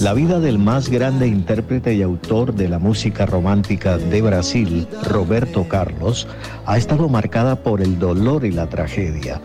La 0.00 0.14
vida 0.14 0.38
del 0.38 0.60
más 0.60 0.88
grande 0.88 1.26
intérprete 1.26 1.92
y 1.92 2.02
autor 2.02 2.54
de 2.54 2.68
la 2.68 2.78
música 2.78 3.26
romántica 3.26 3.98
de 3.98 4.22
Brasil, 4.22 4.86
Roberto 5.02 5.66
Carlos, 5.66 6.28
ha 6.66 6.78
estado 6.78 7.08
marcada 7.08 7.56
por 7.56 7.82
el 7.82 7.98
dolor 7.98 8.44
y 8.44 8.52
la 8.52 8.68
tragedia. 8.68 9.40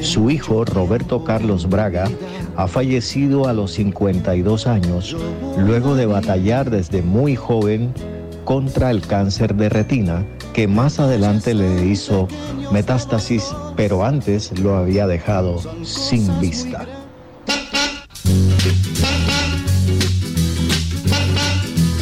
Su 0.00 0.28
hijo, 0.28 0.64
Roberto 0.64 1.22
Carlos 1.22 1.68
Braga, 1.68 2.10
ha 2.56 2.66
fallecido 2.66 3.46
a 3.46 3.52
los 3.52 3.70
52 3.74 4.66
años 4.66 5.16
luego 5.56 5.94
de 5.94 6.06
batallar 6.06 6.68
desde 6.68 7.00
muy 7.00 7.36
joven 7.36 7.94
contra 8.44 8.90
el 8.90 9.02
cáncer 9.02 9.54
de 9.54 9.68
retina 9.68 10.24
que 10.52 10.68
más 10.68 11.00
adelante 11.00 11.54
le 11.54 11.86
hizo 11.86 12.28
metástasis, 12.70 13.44
pero 13.76 14.04
antes 14.04 14.58
lo 14.58 14.76
había 14.76 15.06
dejado 15.06 15.60
sin 15.84 16.40
vista. 16.40 16.86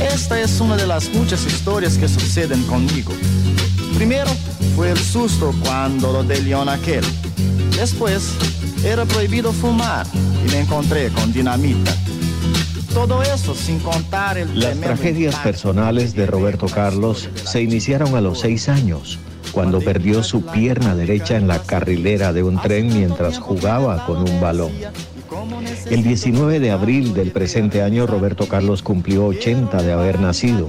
Esta 0.01 0.41
es 0.41 0.61
una 0.61 0.77
de 0.77 0.87
las 0.87 1.13
muchas 1.15 1.47
historias 1.47 1.97
que 1.97 2.09
suceden 2.09 2.63
conmigo. 2.65 3.13
Primero 3.95 4.31
fue 4.77 4.91
el 4.91 4.99
susto 4.99 5.55
cuando 5.63 6.13
lo 6.13 6.23
de 6.23 6.41
León 6.43 6.69
aquel. 6.69 7.05
Después 7.77 8.35
era 8.85 9.05
prohibido 9.05 9.53
fumar 9.53 10.07
y 10.15 10.51
me 10.51 10.61
encontré 10.61 11.09
con 11.11 11.33
dinamita. 11.33 11.95
Todo 12.95 13.23
eso 13.23 13.55
sin 13.55 13.79
contar 13.79 14.37
el... 14.37 14.59
Las 14.59 14.79
tragedias 14.79 15.37
personales 15.37 16.15
de 16.15 16.27
Roberto 16.27 16.67
Carlos 16.67 17.29
se 17.35 17.63
iniciaron 17.63 18.17
a 18.17 18.21
los 18.21 18.41
seis 18.41 18.69
años, 18.69 19.19
cuando 19.53 19.81
perdió 19.81 20.23
su 20.23 20.43
pierna 20.43 20.95
derecha 20.95 21.37
en 21.37 21.47
la 21.47 21.61
carrilera 21.61 22.33
de 22.33 22.43
un 22.43 22.61
tren 22.61 22.89
mientras 22.89 23.39
jugaba 23.39 24.05
con 24.07 24.29
un 24.29 24.41
balón. 24.41 24.73
El 25.89 26.03
19 26.03 26.59
de 26.59 26.71
abril 26.71 27.15
del 27.15 27.31
presente 27.31 27.83
año, 27.83 28.07
Roberto 28.07 28.49
Carlos 28.49 28.83
cumplió 28.83 29.27
80 29.27 29.83
de 29.83 29.93
haber 29.93 30.21
nacido. 30.21 30.69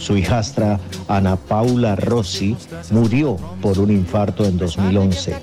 Su 0.00 0.16
hijastra 0.16 0.80
Ana 1.08 1.36
Paula 1.36 1.94
Rossi 1.94 2.56
murió 2.90 3.36
por 3.60 3.78
un 3.78 3.90
infarto 3.90 4.46
en 4.46 4.56
2011. 4.56 5.36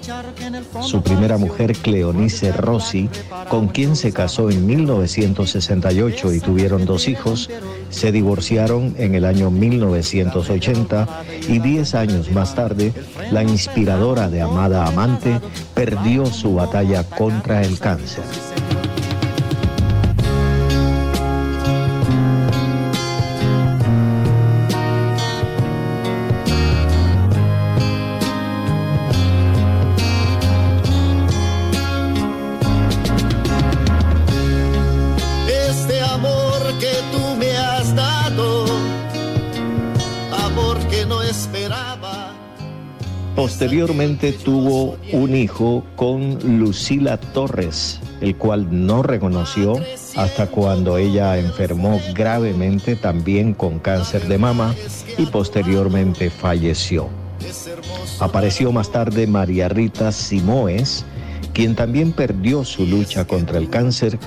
Su 0.82 1.04
primera 1.04 1.38
mujer, 1.38 1.74
Cleonice 1.74 2.52
Rossi, 2.52 3.08
con 3.50 3.68
quien 3.68 3.96
se 3.96 4.12
casó 4.12 4.50
en 4.50 4.66
1968 4.66 6.34
y 6.34 6.40
tuvieron 6.40 6.86
dos 6.86 7.08
hijos, 7.08 7.52
se 7.92 8.12
divorciaron 8.12 8.96
en 8.98 9.14
el 9.14 9.26
año 9.26 9.52
1980 9.52 11.08
y 11.48 11.60
10 11.60 11.96
años 11.96 12.32
más 12.32 12.56
tarde, 12.56 12.94
la 13.32 13.44
inspiradora 13.44 14.28
de 14.28 14.42
Amada 14.42 14.88
Amante 14.88 15.40
perdió 15.76 16.26
su 16.26 16.56
batalla 16.56 17.04
contra 17.04 17.62
el 17.62 17.78
cáncer. 17.78 18.24
Posteriormente 43.68 44.32
tuvo 44.32 44.96
un 45.12 45.36
hijo 45.36 45.84
con 45.98 46.58
Lucila 46.58 47.18
Torres, 47.18 48.00
el 48.22 48.38
cual 48.38 48.66
no 48.72 49.04
reconoció 49.04 49.76
hasta 50.16 50.48
cuando 50.48 50.98
ella 50.98 51.38
enfermó 51.38 52.00
gravemente 52.14 52.96
también 52.96 53.54
con 53.54 53.80
cáncer 53.80 54.26
de 54.30 54.38
mama 54.38 54.74
y 55.18 55.26
posteriormente 55.26 56.30
falleció. 56.30 57.10
Apareció 58.22 58.72
más 58.72 58.90
tarde 58.90 59.28
María 59.28 59.68
Rita 59.68 60.14
Simoes, 60.14 61.04
quien 61.54 61.76
también 61.76 62.14
perdió 62.14 62.64
su 62.64 62.86
lucha 62.86 63.28
contra 63.28 63.58
el 63.58 63.70
cáncer 63.70 64.18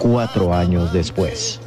cuatro 0.00 0.52
años 0.52 0.92
después. 0.92 1.60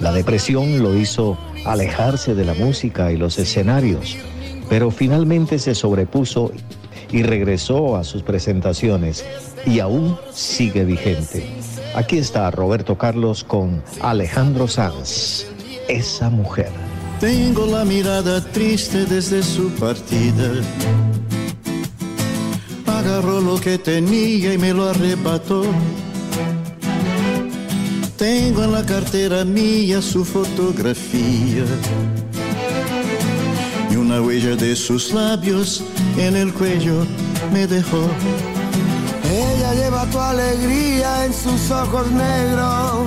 La 0.00 0.12
depresión 0.12 0.82
lo 0.82 0.96
hizo 0.96 1.38
alejarse 1.64 2.34
de 2.34 2.44
la 2.44 2.54
música 2.54 3.12
y 3.12 3.16
los 3.16 3.38
escenarios 3.38 4.16
pero 4.70 4.92
finalmente 4.92 5.58
se 5.58 5.74
sobrepuso 5.74 6.52
y 7.10 7.24
regresó 7.24 7.96
a 7.96 8.04
sus 8.04 8.22
presentaciones 8.22 9.24
y 9.66 9.80
aún 9.80 10.16
sigue 10.32 10.84
vigente. 10.84 11.44
Aquí 11.96 12.18
está 12.18 12.50
Roberto 12.52 12.96
Carlos 12.96 13.42
con 13.42 13.82
Alejandro 14.00 14.68
Sanz, 14.68 15.46
esa 15.88 16.30
mujer. 16.30 16.70
Tengo 17.18 17.66
la 17.66 17.84
mirada 17.84 18.40
triste 18.52 19.04
desde 19.06 19.42
su 19.42 19.70
partida. 19.70 20.52
Agarró 22.86 23.40
lo 23.40 23.60
que 23.60 23.76
tenía 23.76 24.54
y 24.54 24.58
me 24.58 24.72
lo 24.72 24.88
arrebató. 24.88 25.64
Tengo 28.16 28.64
en 28.64 28.72
la 28.72 28.86
cartera 28.86 29.44
mía 29.44 30.00
su 30.00 30.24
fotografía 30.24 31.64
una 34.10 34.22
huella 34.22 34.56
de 34.56 34.74
sus 34.74 35.12
labios 35.12 35.84
en 36.18 36.34
el 36.34 36.52
cuello 36.52 37.06
me 37.52 37.68
dejó. 37.68 38.08
Ella 39.32 39.72
lleva 39.74 40.04
tu 40.06 40.18
alegría 40.18 41.26
en 41.26 41.32
sus 41.32 41.70
ojos 41.70 42.10
negros. 42.10 43.06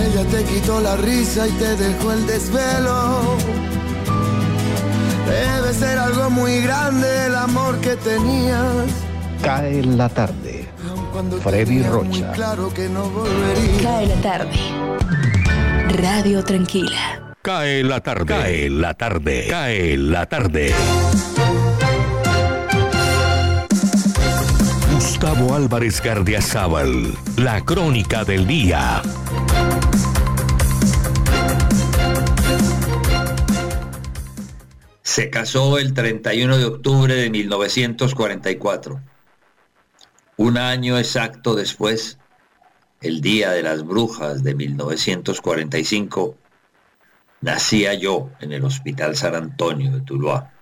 Ella 0.00 0.24
te 0.26 0.44
quitó 0.44 0.80
la 0.80 0.96
risa 0.96 1.48
y 1.48 1.50
te 1.50 1.74
dejó 1.74 2.12
el 2.12 2.24
desvelo. 2.24 3.36
Debe 5.26 5.74
ser 5.74 5.98
algo 5.98 6.30
muy 6.30 6.60
grande 6.60 7.26
el 7.26 7.34
amor 7.34 7.80
que 7.80 7.96
tenías. 7.96 8.86
Cae 9.42 9.82
la 9.82 10.08
tarde. 10.08 10.68
Freddy 11.42 11.82
Rocha. 11.82 12.30
Claro 12.30 12.72
que 12.72 12.88
no 12.88 13.10
volvería. 13.10 13.82
Cae 13.82 14.06
la 14.06 14.22
tarde. 14.22 14.52
Radio 16.00 16.44
Tranquila. 16.44 17.29
Cae 17.42 17.82
la 17.82 18.00
tarde. 18.00 18.26
Cae 18.26 18.68
la 18.68 18.92
tarde. 18.92 19.46
Cae 19.48 19.96
la 19.96 20.26
tarde. 20.26 20.74
Gustavo 24.92 25.54
Álvarez 25.54 26.02
Gardiazabal. 26.02 27.14
La 27.38 27.64
crónica 27.64 28.24
del 28.24 28.46
día. 28.46 29.00
Se 35.00 35.30
casó 35.30 35.78
el 35.78 35.94
31 35.94 36.58
de 36.58 36.64
octubre 36.66 37.14
de 37.14 37.30
1944. 37.30 39.00
Un 40.36 40.58
año 40.58 40.98
exacto 40.98 41.54
después, 41.54 42.18
el 43.00 43.22
Día 43.22 43.52
de 43.52 43.62
las 43.62 43.82
Brujas 43.82 44.42
de 44.42 44.54
1945, 44.54 46.36
nacía 47.40 47.94
yo 47.94 48.30
en 48.40 48.52
el 48.52 48.64
Hospital 48.64 49.16
San 49.16 49.34
Antonio 49.34 49.90
de 49.90 50.00
Tuluá. 50.00 50.52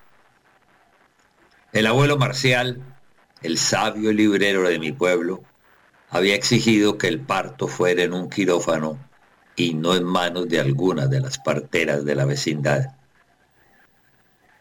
El 1.71 1.87
abuelo 1.87 2.17
Marcial, 2.17 2.81
el 3.41 3.57
sabio 3.57 4.11
librero 4.11 4.67
de 4.67 4.79
mi 4.79 4.91
pueblo, 4.91 5.43
había 6.09 6.35
exigido 6.35 6.97
que 6.97 7.07
el 7.07 7.19
parto 7.19 7.67
fuera 7.67 8.03
en 8.03 8.13
un 8.13 8.29
quirófano 8.29 8.97
y 9.55 9.73
no 9.73 9.95
en 9.95 10.03
manos 10.03 10.47
de 10.47 10.59
alguna 10.59 11.05
de 11.07 11.19
las 11.19 11.37
parteras 11.37 12.05
de 12.05 12.15
la 12.15 12.25
vecindad. 12.25 12.95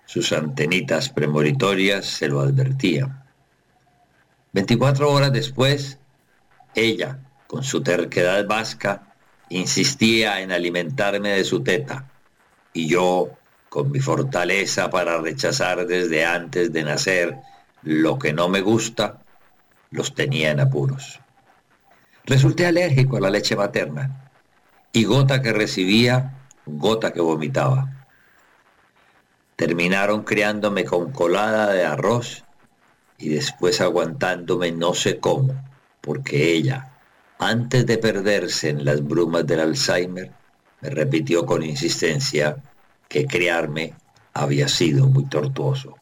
Sus 0.05 0.33
antenitas 0.33 1.09
premonitorias 1.09 2.05
se 2.05 2.29
lo 2.29 2.41
advertían. 2.41 3.25
Veinticuatro 4.53 5.11
horas 5.11 5.33
después, 5.33 5.99
ella, 6.75 7.21
con 7.47 7.63
su 7.63 7.83
terquedad 7.83 8.47
vasca, 8.47 9.08
insistía 9.51 10.41
en 10.41 10.53
alimentarme 10.53 11.31
de 11.31 11.45
su 11.45 11.63
teta, 11.63 12.11
y 12.73 12.89
yo, 12.89 13.31
con 13.69 13.91
mi 13.91 14.01
fortaleza 14.01 14.91
para 14.91 15.19
rechazar 15.19 15.87
desde 15.87 16.25
antes 16.25 16.73
de 16.73 16.83
nacer 16.83 17.37
lo 17.83 18.19
que 18.19 18.33
no 18.33 18.49
me 18.49 18.61
gusta, 18.61 19.23
los 19.91 20.15
tenía 20.15 20.51
en 20.51 20.61
apuros. 20.61 21.21
Resulté 22.25 22.67
alérgico 22.67 23.17
a 23.17 23.21
la 23.21 23.31
leche 23.31 23.57
materna, 23.57 24.31
y 24.93 25.05
gota 25.05 25.43
que 25.43 25.53
recibía, 25.53 26.35
gota 26.67 27.13
que 27.13 27.21
vomitaba. 27.21 28.07
Terminaron 29.57 30.25
criándome 30.25 30.85
con 30.85 31.11
colada 31.13 31.73
de 31.73 31.85
arroz 31.85 32.45
y 33.19 33.31
después 33.31 33.81
aguantándome 33.81 34.73
no 34.73 34.95
sé 34.95 35.19
cómo, 35.19 35.55
porque 36.01 36.53
ella, 36.53 36.88
antes 37.39 37.87
de 37.87 37.99
perderse 37.99 38.71
en 38.71 38.85
las 38.85 39.03
brumas 39.03 39.47
del 39.47 39.61
Alzheimer, 39.61 40.33
me 40.81 40.91
repitió 40.91 41.47
con 41.47 41.63
insistencia 41.63 42.57
que 43.09 43.27
criarme 43.27 43.95
había 44.35 44.69
sido 44.69 45.07
muy 45.07 45.25
tortuoso. 45.27 45.97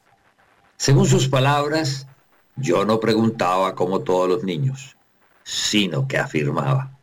Según 0.76 1.07
sus 1.07 1.28
palabras, 1.28 2.07
Yo 2.59 2.87
no 2.87 3.01
preguntaba 3.01 3.74
como 3.74 4.01
todos 4.01 4.28
los 4.30 4.43
niños, 4.43 4.97
sino 5.45 6.09
que 6.09 6.16
afirmaba. 6.16 6.99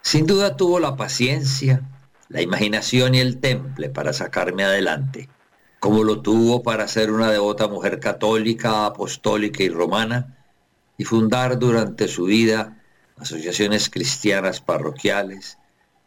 Sin 0.00 0.26
duda 0.26 0.56
tuvo 0.56 0.80
la 0.80 0.96
paciencia, 0.96 1.82
la 2.30 2.40
imaginación 2.40 3.14
y 3.14 3.20
el 3.20 3.38
temple 3.38 3.90
para 3.90 4.14
sacarme 4.14 4.64
adelante, 4.64 5.28
como 5.78 6.04
lo 6.04 6.22
tuvo 6.22 6.62
para 6.62 6.88
ser 6.88 7.12
una 7.12 7.30
devota 7.30 7.68
mujer 7.68 8.00
católica, 8.00 8.86
apostólica 8.86 9.62
y 9.62 9.68
romana, 9.68 10.38
y 10.96 11.04
fundar 11.04 11.58
durante 11.58 12.08
su 12.08 12.24
vida 12.24 12.82
asociaciones 13.16 13.88
cristianas 13.88 14.60
parroquiales, 14.60 15.58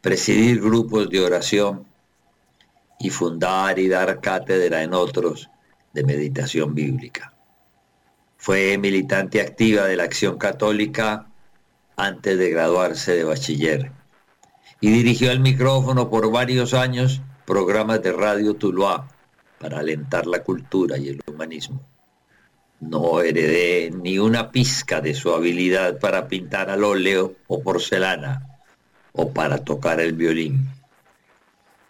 presidir 0.01 0.62
grupos 0.62 1.10
de 1.10 1.22
oración 1.22 1.86
y 2.99 3.10
fundar 3.10 3.80
y 3.80 3.88
dar 3.88 4.20
cátedra 4.22 4.84
en 4.84 4.93
otros 4.93 5.49
de 5.93 6.03
meditación 6.03 6.76
bíblica. 6.76 7.34
Fue 8.38 8.78
militante 8.78 9.41
activa 9.41 9.86
de 9.86 9.95
la 9.95 10.03
acción 10.03 10.38
católica 10.38 11.28
antes 11.95 12.38
de 12.38 12.49
graduarse 12.49 13.16
de 13.16 13.24
bachiller 13.24 13.91
y 14.80 14.91
dirigió 14.91 15.32
el 15.32 15.39
micrófono 15.39 16.10
por 16.10 16.32
varios 16.32 16.74
años 16.74 17.22
programas 17.45 18.01
de 18.03 18.12
Radio 18.12 18.53
Tuluá 18.53 19.08
para 19.60 19.80
alentar 19.80 20.28
la 20.28 20.43
cultura 20.43 20.97
y 20.97 21.10
el 21.10 21.22
humanismo. 21.26 21.82
No 22.80 23.22
heredé 23.22 23.92
ni 23.92 24.20
una 24.20 24.52
pizca 24.52 25.02
de 25.02 25.14
su 25.14 25.34
habilidad 25.34 26.00
para 26.00 26.28
pintar 26.28 26.70
al 26.70 26.84
óleo 26.84 27.36
o 27.48 27.62
porcelana 27.62 28.46
o 29.14 29.32
para 29.32 29.58
tocar 29.64 30.00
el 30.00 30.14
violín. 30.14 30.70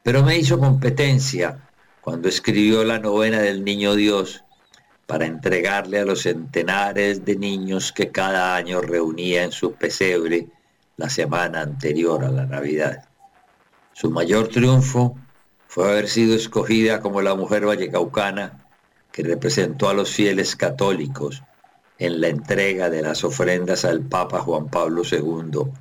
Pero 0.03 0.23
me 0.23 0.37
hizo 0.37 0.57
competencia 0.57 1.59
cuando 1.99 2.29
escribió 2.29 2.85
la 2.85 2.99
novena 2.99 3.41
del 3.41 3.65
Niño 3.65 3.95
Dios 3.95 4.45
para 5.05 5.25
entregarle 5.25 5.99
a 5.99 6.05
los 6.05 6.21
centenares 6.21 7.25
de 7.25 7.35
niños 7.35 7.91
que 7.91 8.11
cada 8.11 8.55
año 8.55 8.81
reunía 8.81 9.43
en 9.43 9.51
su 9.51 9.73
pesebre 9.73 10.47
la 10.97 11.09
semana 11.09 11.61
anterior 11.61 12.23
a 12.23 12.29
la 12.29 12.45
Navidad. 12.45 13.05
Su 13.93 14.11
mayor 14.11 14.49
triunfo 14.49 15.17
fue 15.67 15.89
haber 15.89 16.07
sido 16.07 16.35
escogida 16.35 17.01
como 17.01 17.21
la 17.21 17.35
mujer 17.35 17.65
vallecaucana 17.65 18.66
que 19.17 19.23
representó 19.23 19.89
a 19.89 19.95
los 19.95 20.11
fieles 20.11 20.55
católicos 20.55 21.41
en 21.97 22.21
la 22.21 22.27
entrega 22.27 22.91
de 22.91 23.01
las 23.01 23.23
ofrendas 23.23 23.83
al 23.83 24.01
Papa 24.01 24.41
Juan 24.41 24.67
Pablo 24.67 25.01
II 25.11 25.71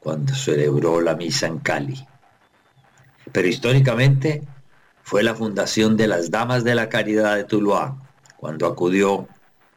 cuando 0.00 0.34
celebró 0.34 1.00
la 1.00 1.14
misa 1.14 1.46
en 1.46 1.60
Cali. 1.60 2.04
Pero 3.30 3.46
históricamente 3.46 4.42
fue 5.04 5.22
la 5.22 5.36
fundación 5.36 5.96
de 5.96 6.08
las 6.08 6.32
Damas 6.32 6.64
de 6.64 6.74
la 6.74 6.88
Caridad 6.88 7.36
de 7.36 7.44
Tuluá, 7.44 7.96
cuando 8.36 8.66
acudió 8.66 9.28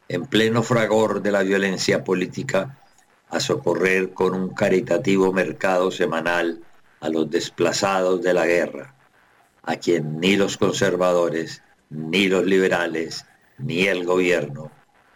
en 0.08 0.26
pleno 0.26 0.64
fragor 0.64 1.22
de 1.22 1.34
la 1.34 1.44
violencia 1.44 2.04
política 2.04 2.80
a 3.30 3.40
socorrer 3.40 4.14
con 4.14 4.34
un 4.34 4.56
caritativo 4.56 5.32
mercado 5.32 5.92
semanal 5.92 6.64
a 7.00 7.10
los 7.10 7.30
desplazados 7.30 8.24
de 8.24 8.34
la 8.34 8.48
guerra, 8.48 8.96
a 9.62 9.76
quien 9.76 10.20
ni 10.20 10.36
los 10.36 10.58
conservadores 10.58 11.62
ni 11.94 12.28
los 12.28 12.46
liberales, 12.46 13.26
ni 13.60 13.84
el 13.84 14.04
gobierno 14.04 14.72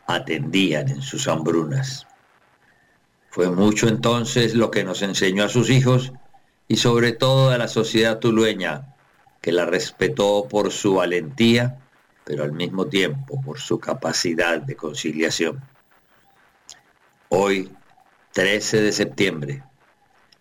atendían 0.05 0.87
en 0.89 1.01
sus 1.01 1.27
hambrunas. 1.27 2.07
Fue 3.29 3.49
mucho 3.49 3.87
entonces 3.87 4.53
lo 4.53 4.71
que 4.71 4.83
nos 4.83 5.01
enseñó 5.01 5.43
a 5.43 5.49
sus 5.49 5.69
hijos 5.69 6.13
y 6.67 6.77
sobre 6.77 7.11
todo 7.11 7.49
a 7.49 7.57
la 7.57 7.67
sociedad 7.67 8.19
tulueña, 8.19 8.93
que 9.41 9.51
la 9.51 9.65
respetó 9.65 10.47
por 10.49 10.71
su 10.71 10.95
valentía, 10.95 11.79
pero 12.23 12.43
al 12.43 12.51
mismo 12.51 12.87
tiempo 12.87 13.41
por 13.41 13.59
su 13.59 13.79
capacidad 13.79 14.61
de 14.61 14.75
conciliación. 14.75 15.61
Hoy, 17.29 17.71
13 18.33 18.81
de 18.81 18.91
septiembre, 18.91 19.63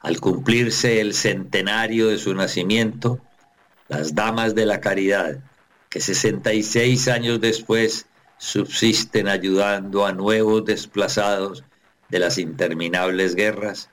al 0.01 0.21
cumplirse 0.21 1.01
el 1.01 1.15
centenario 1.15 2.09
de 2.09 2.19
su 2.19 2.35
nacimiento, 2.35 3.21
las 3.89 4.15
Damas 4.15 4.55
de 4.55 4.67
la 4.67 4.81
Caridad 4.81 5.39
que 5.97 6.03
66 6.03 7.09
años 7.09 7.41
después 7.41 8.05
subsisten 8.37 9.29
ayudando 9.29 10.05
a 10.05 10.13
nuevos 10.13 10.63
desplazados 10.67 11.65
de 12.11 12.19
las 12.19 12.37
interminables 12.37 13.35
guerras, 13.35 13.89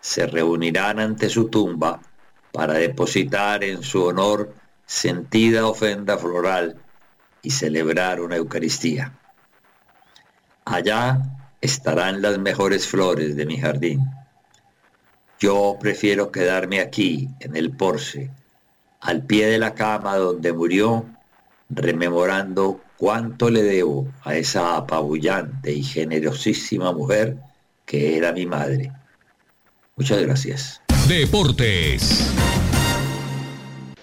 se 0.00 0.28
reunirán 0.28 1.00
ante 1.00 1.28
su 1.28 1.48
tumba 1.48 2.00
para 2.52 2.74
depositar 2.74 3.64
en 3.64 3.82
su 3.82 4.04
honor 4.04 4.54
sentida 4.86 5.66
ofrenda 5.66 6.18
floral 6.18 6.80
y 7.42 7.50
celebrar 7.50 8.20
una 8.20 8.36
Eucaristía. 8.36 9.18
Allá 10.64 11.20
estarán 11.60 12.22
las 12.22 12.38
mejores 12.38 12.86
flores 12.86 13.34
de 13.34 13.44
mi 13.44 13.58
jardín. 13.58 14.08
Yo 15.40 15.78
prefiero 15.80 16.30
quedarme 16.30 16.78
aquí, 16.78 17.28
en 17.40 17.56
el 17.56 17.72
Porce, 17.72 18.30
al 19.00 19.24
pie 19.26 19.48
de 19.48 19.58
la 19.58 19.74
cama 19.74 20.14
donde 20.14 20.52
murió 20.52 21.13
rememorando 21.74 22.80
cuánto 22.96 23.50
le 23.50 23.62
debo 23.62 24.06
a 24.22 24.36
esa 24.36 24.76
apabullante 24.76 25.72
y 25.72 25.82
generosísima 25.82 26.92
mujer 26.92 27.36
que 27.84 28.16
era 28.16 28.32
mi 28.32 28.46
madre. 28.46 28.92
Muchas 29.96 30.22
gracias. 30.22 30.80
Deportes. 31.08 32.32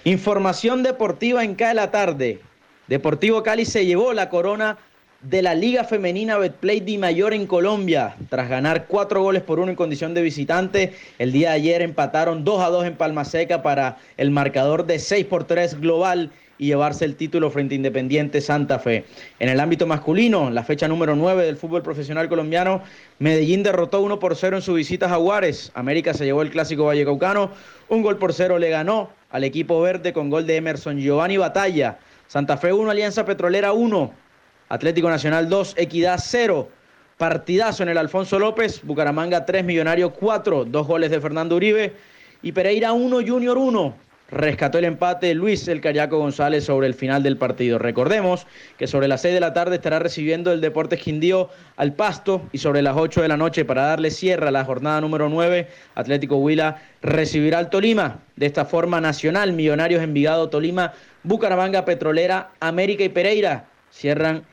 Información 0.03 0.83
deportiva 0.83 1.43
en 1.43 1.55
cada 1.55 1.73
la 1.73 1.91
tarde. 1.91 2.41
Deportivo 2.87 3.43
Cali 3.43 3.65
se 3.65 3.85
llevó 3.85 4.13
la 4.13 4.29
corona 4.29 4.77
de 5.21 5.41
la 5.41 5.53
Liga 5.53 5.83
Femenina 5.83 6.37
Betplay 6.37 6.79
Di 6.79 6.97
Mayor 6.97 7.33
en 7.33 7.45
Colombia. 7.45 8.15
Tras 8.29 8.49
ganar 8.49 8.87
cuatro 8.87 9.21
goles 9.21 9.43
por 9.43 9.59
uno 9.59 9.69
en 9.69 9.75
condición 9.75 10.13
de 10.13 10.21
visitante, 10.21 10.93
el 11.19 11.31
día 11.31 11.49
de 11.49 11.55
ayer 11.55 11.81
empataron 11.81 12.43
2 12.43 12.61
a 12.61 12.69
2 12.69 12.85
en 12.85 12.95
Palma 12.95 13.23
Seca 13.23 13.61
para 13.61 13.97
el 14.17 14.31
marcador 14.31 14.85
de 14.85 14.97
6 14.97 15.25
por 15.25 15.43
3 15.43 15.79
global 15.79 16.31
y 16.61 16.67
llevarse 16.67 17.05
el 17.05 17.15
título 17.15 17.49
frente 17.49 17.73
a 17.73 17.77
Independiente 17.77 18.39
Santa 18.39 18.77
Fe. 18.77 19.03
En 19.39 19.49
el 19.49 19.59
ámbito 19.59 19.87
masculino, 19.87 20.51
la 20.51 20.63
fecha 20.63 20.87
número 20.87 21.15
9 21.15 21.43
del 21.43 21.57
fútbol 21.57 21.81
profesional 21.81 22.29
colombiano, 22.29 22.83
Medellín 23.17 23.63
derrotó 23.63 23.99
1 24.01 24.19
por 24.19 24.35
0 24.35 24.57
en 24.57 24.61
su 24.61 24.75
visita 24.75 25.07
a 25.07 25.09
Jaguares. 25.09 25.71
América 25.73 26.13
se 26.13 26.23
llevó 26.23 26.43
el 26.43 26.51
clásico 26.51 26.85
vallecaucano. 26.85 27.49
Un 27.89 28.03
gol 28.03 28.19
por 28.19 28.31
0 28.31 28.59
le 28.59 28.69
ganó 28.69 29.09
al 29.31 29.43
equipo 29.43 29.81
verde 29.81 30.13
con 30.13 30.29
gol 30.29 30.45
de 30.45 30.57
Emerson 30.57 30.99
Giovanni 30.99 31.37
Batalla. 31.37 31.97
Santa 32.27 32.57
Fe 32.57 32.71
1, 32.71 32.91
Alianza 32.91 33.25
Petrolera 33.25 33.73
1. 33.73 34.13
Atlético 34.69 35.09
Nacional 35.09 35.49
2, 35.49 35.73
Equidad 35.79 36.19
0. 36.23 36.69
Partidazo 37.17 37.81
en 37.81 37.89
el 37.89 37.97
Alfonso 37.97 38.37
López, 38.37 38.81
Bucaramanga 38.83 39.47
3, 39.47 39.65
Millonario 39.65 40.13
4, 40.13 40.65
dos 40.65 40.85
goles 40.85 41.09
de 41.09 41.19
Fernando 41.19 41.55
Uribe 41.55 41.93
y 42.43 42.51
Pereira 42.51 42.93
1, 42.93 43.21
Junior 43.25 43.57
1 43.57 44.10
rescató 44.31 44.77
el 44.77 44.85
empate 44.85 45.33
Luis 45.35 45.67
El 45.67 45.81
Cayaco 45.81 46.17
González 46.17 46.63
sobre 46.63 46.87
el 46.87 46.93
final 46.93 47.21
del 47.21 47.37
partido. 47.37 47.77
Recordemos 47.77 48.47
que 48.77 48.87
sobre 48.87 49.07
las 49.07 49.21
6 49.21 49.33
de 49.33 49.39
la 49.39 49.53
tarde 49.53 49.75
estará 49.75 49.99
recibiendo 49.99 50.51
el 50.51 50.61
Deportes 50.61 50.99
Quindío 50.99 51.49
al 51.75 51.93
Pasto 51.93 52.41
y 52.51 52.57
sobre 52.57 52.81
las 52.81 52.95
8 52.97 53.21
de 53.21 53.27
la 53.27 53.37
noche 53.37 53.65
para 53.65 53.83
darle 53.83 54.11
cierre 54.11 54.47
a 54.47 54.51
la 54.51 54.65
jornada 54.65 55.01
número 55.01 55.29
9, 55.29 55.67
Atlético 55.95 56.37
Huila 56.37 56.81
recibirá 57.01 57.59
al 57.59 57.69
Tolima. 57.69 58.19
De 58.35 58.45
esta 58.45 58.65
forma, 58.65 59.01
Nacional, 59.01 59.53
Millonarios 59.53 60.01
Envigado, 60.01 60.49
Tolima, 60.49 60.93
Bucaramanga, 61.23 61.85
Petrolera, 61.85 62.51
América 62.59 63.03
y 63.03 63.09
Pereira 63.09 63.65
cierran 63.91 64.43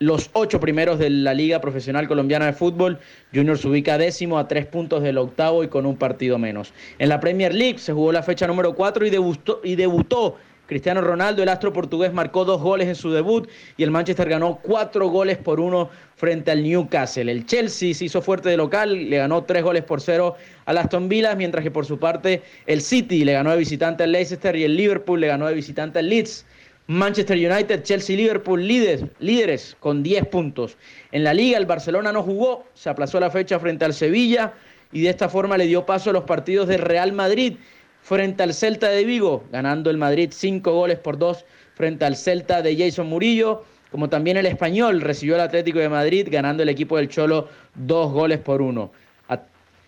los 0.00 0.30
ocho 0.32 0.60
primeros 0.60 0.98
de 0.98 1.10
la 1.10 1.34
Liga 1.34 1.60
Profesional 1.60 2.08
Colombiana 2.08 2.46
de 2.46 2.54
Fútbol. 2.54 2.98
Junior 3.34 3.58
se 3.58 3.68
ubica 3.68 3.98
décimo 3.98 4.38
a 4.38 4.48
tres 4.48 4.64
puntos 4.64 5.02
del 5.02 5.18
octavo 5.18 5.62
y 5.62 5.68
con 5.68 5.84
un 5.84 5.96
partido 5.96 6.38
menos. 6.38 6.72
En 6.98 7.10
la 7.10 7.20
Premier 7.20 7.54
League 7.54 7.78
se 7.78 7.92
jugó 7.92 8.10
la 8.10 8.22
fecha 8.22 8.46
número 8.46 8.74
cuatro 8.74 9.04
y 9.06 9.10
debutó, 9.10 9.60
y 9.62 9.76
debutó 9.76 10.38
Cristiano 10.66 11.02
Ronaldo, 11.02 11.42
el 11.42 11.50
astro 11.50 11.74
portugués, 11.74 12.14
marcó 12.14 12.46
dos 12.46 12.62
goles 12.62 12.88
en 12.88 12.94
su 12.94 13.10
debut 13.10 13.46
y 13.76 13.82
el 13.82 13.90
Manchester 13.90 14.26
ganó 14.26 14.60
cuatro 14.62 15.08
goles 15.08 15.36
por 15.36 15.60
uno 15.60 15.90
frente 16.16 16.50
al 16.50 16.62
Newcastle. 16.62 17.30
El 17.30 17.44
Chelsea 17.44 17.92
se 17.92 18.06
hizo 18.06 18.22
fuerte 18.22 18.48
de 18.48 18.56
local, 18.56 19.10
le 19.10 19.18
ganó 19.18 19.44
tres 19.44 19.62
goles 19.62 19.84
por 19.84 20.00
cero 20.00 20.36
al 20.64 20.78
Aston 20.78 21.10
Villa, 21.10 21.34
mientras 21.34 21.62
que 21.62 21.70
por 21.70 21.84
su 21.84 21.98
parte 21.98 22.40
el 22.66 22.80
City 22.80 23.22
le 23.24 23.34
ganó 23.34 23.50
de 23.50 23.58
visitante 23.58 24.04
al 24.04 24.12
Leicester 24.12 24.56
y 24.56 24.64
el 24.64 24.76
Liverpool 24.76 25.20
le 25.20 25.26
ganó 25.26 25.46
de 25.46 25.52
visitante 25.52 25.98
al 25.98 26.08
Leeds. 26.08 26.46
Manchester 26.90 27.36
United, 27.36 27.84
Chelsea, 27.84 28.16
Liverpool, 28.16 28.66
líderes, 28.66 29.04
líderes 29.20 29.76
con 29.78 30.02
10 30.02 30.26
puntos. 30.26 30.76
En 31.12 31.22
la 31.22 31.32
liga 31.32 31.56
el 31.56 31.64
Barcelona 31.64 32.10
no 32.10 32.24
jugó, 32.24 32.64
se 32.74 32.90
aplazó 32.90 33.20
la 33.20 33.30
fecha 33.30 33.60
frente 33.60 33.84
al 33.84 33.94
Sevilla 33.94 34.54
y 34.90 35.02
de 35.02 35.10
esta 35.10 35.28
forma 35.28 35.56
le 35.56 35.68
dio 35.68 35.86
paso 35.86 36.10
a 36.10 36.12
los 36.12 36.24
partidos 36.24 36.66
de 36.66 36.78
Real 36.78 37.12
Madrid 37.12 37.58
frente 38.02 38.42
al 38.42 38.54
Celta 38.54 38.88
de 38.88 39.04
Vigo, 39.04 39.44
ganando 39.52 39.88
el 39.88 39.98
Madrid 39.98 40.30
5 40.32 40.72
goles 40.72 40.98
por 40.98 41.16
2 41.16 41.44
frente 41.76 42.04
al 42.04 42.16
Celta 42.16 42.60
de 42.60 42.76
Jason 42.76 43.06
Murillo, 43.06 43.62
como 43.92 44.08
también 44.08 44.36
el 44.36 44.46
español 44.46 45.00
recibió 45.00 45.36
el 45.36 45.42
Atlético 45.42 45.78
de 45.78 45.88
Madrid 45.88 46.26
ganando 46.28 46.64
el 46.64 46.70
equipo 46.70 46.96
del 46.96 47.08
Cholo 47.08 47.46
2 47.76 48.12
goles 48.12 48.40
por 48.40 48.62
1. 48.62 48.90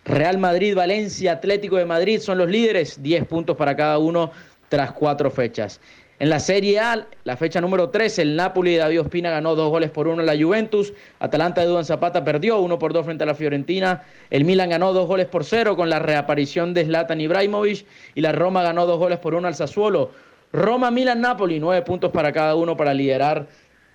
Real 0.04 0.38
Madrid, 0.38 0.74
Valencia, 0.76 1.32
Atlético 1.32 1.76
de 1.76 1.84
Madrid 1.84 2.20
son 2.20 2.38
los 2.38 2.48
líderes, 2.48 3.02
10 3.02 3.24
puntos 3.26 3.56
para 3.56 3.76
cada 3.76 3.98
uno 3.98 4.30
tras 4.72 4.92
cuatro 4.92 5.30
fechas. 5.30 5.80
En 6.22 6.30
la 6.30 6.38
Serie 6.38 6.78
A, 6.78 7.04
la 7.24 7.36
fecha 7.36 7.60
número 7.60 7.90
13, 7.90 8.22
el 8.22 8.36
Napoli 8.36 8.74
de 8.74 8.78
David 8.78 9.00
Ospina 9.00 9.28
ganó 9.28 9.56
dos 9.56 9.70
goles 9.70 9.90
por 9.90 10.06
uno 10.06 10.20
en 10.20 10.26
la 10.26 10.40
Juventus. 10.40 10.92
Atalanta 11.18 11.62
de 11.62 11.66
Duan 11.66 11.84
Zapata 11.84 12.22
perdió 12.22 12.60
uno 12.60 12.78
por 12.78 12.92
dos 12.92 13.06
frente 13.06 13.24
a 13.24 13.26
la 13.26 13.34
Fiorentina. 13.34 14.04
El 14.30 14.44
Milan 14.44 14.70
ganó 14.70 14.92
dos 14.92 15.08
goles 15.08 15.26
por 15.26 15.44
cero 15.44 15.74
con 15.74 15.90
la 15.90 15.98
reaparición 15.98 16.74
de 16.74 16.84
Zlatan 16.84 17.20
Ibrahimovic. 17.20 17.84
Y 18.14 18.20
la 18.20 18.30
Roma 18.30 18.62
ganó 18.62 18.86
dos 18.86 19.00
goles 19.00 19.18
por 19.18 19.34
uno 19.34 19.48
al 19.48 19.56
Sassuolo. 19.56 20.12
Roma, 20.52 20.92
Milan, 20.92 21.22
Napoli, 21.22 21.58
nueve 21.58 21.82
puntos 21.82 22.12
para 22.12 22.30
cada 22.30 22.54
uno 22.54 22.76
para 22.76 22.94
liderar 22.94 23.48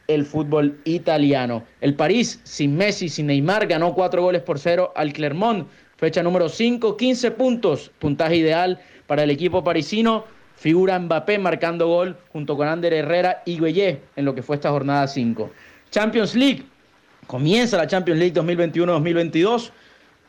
el 0.08 0.26
fútbol 0.26 0.82
italiano. 0.84 1.64
El 1.80 1.96
París, 1.96 2.42
sin 2.44 2.76
Messi, 2.76 3.08
sin 3.08 3.28
Neymar, 3.28 3.68
ganó 3.68 3.94
cuatro 3.94 4.22
goles 4.22 4.42
por 4.42 4.60
cero 4.60 4.92
al 4.98 5.14
Clermont. 5.14 5.70
Fecha 5.96 6.22
número 6.22 6.50
5, 6.50 6.98
15 6.98 7.32
puntos, 7.32 7.90
puntaje 8.00 8.36
ideal 8.36 8.82
para 9.08 9.24
el 9.24 9.32
equipo 9.32 9.64
parisino. 9.64 10.26
Figura 10.58 10.97
Mbappé 10.97 11.38
marcando 11.38 11.88
gol 11.88 12.18
junto 12.34 12.58
con 12.58 12.68
Ander 12.68 12.91
Herrera 12.91 13.43
y 13.45 13.60
Gueye 13.60 14.01
en 14.16 14.26
lo 14.26 14.34
que 14.34 14.41
fue 14.41 14.55
esta 14.55 14.72
jornada 14.72 15.08
5. 15.08 15.51
Champions 15.91 16.36
League. 16.36 16.64
Comienza 17.28 17.78
la 17.78 17.86
Champions 17.86 18.20
League 18.20 18.34
2021-2022. 18.34 19.70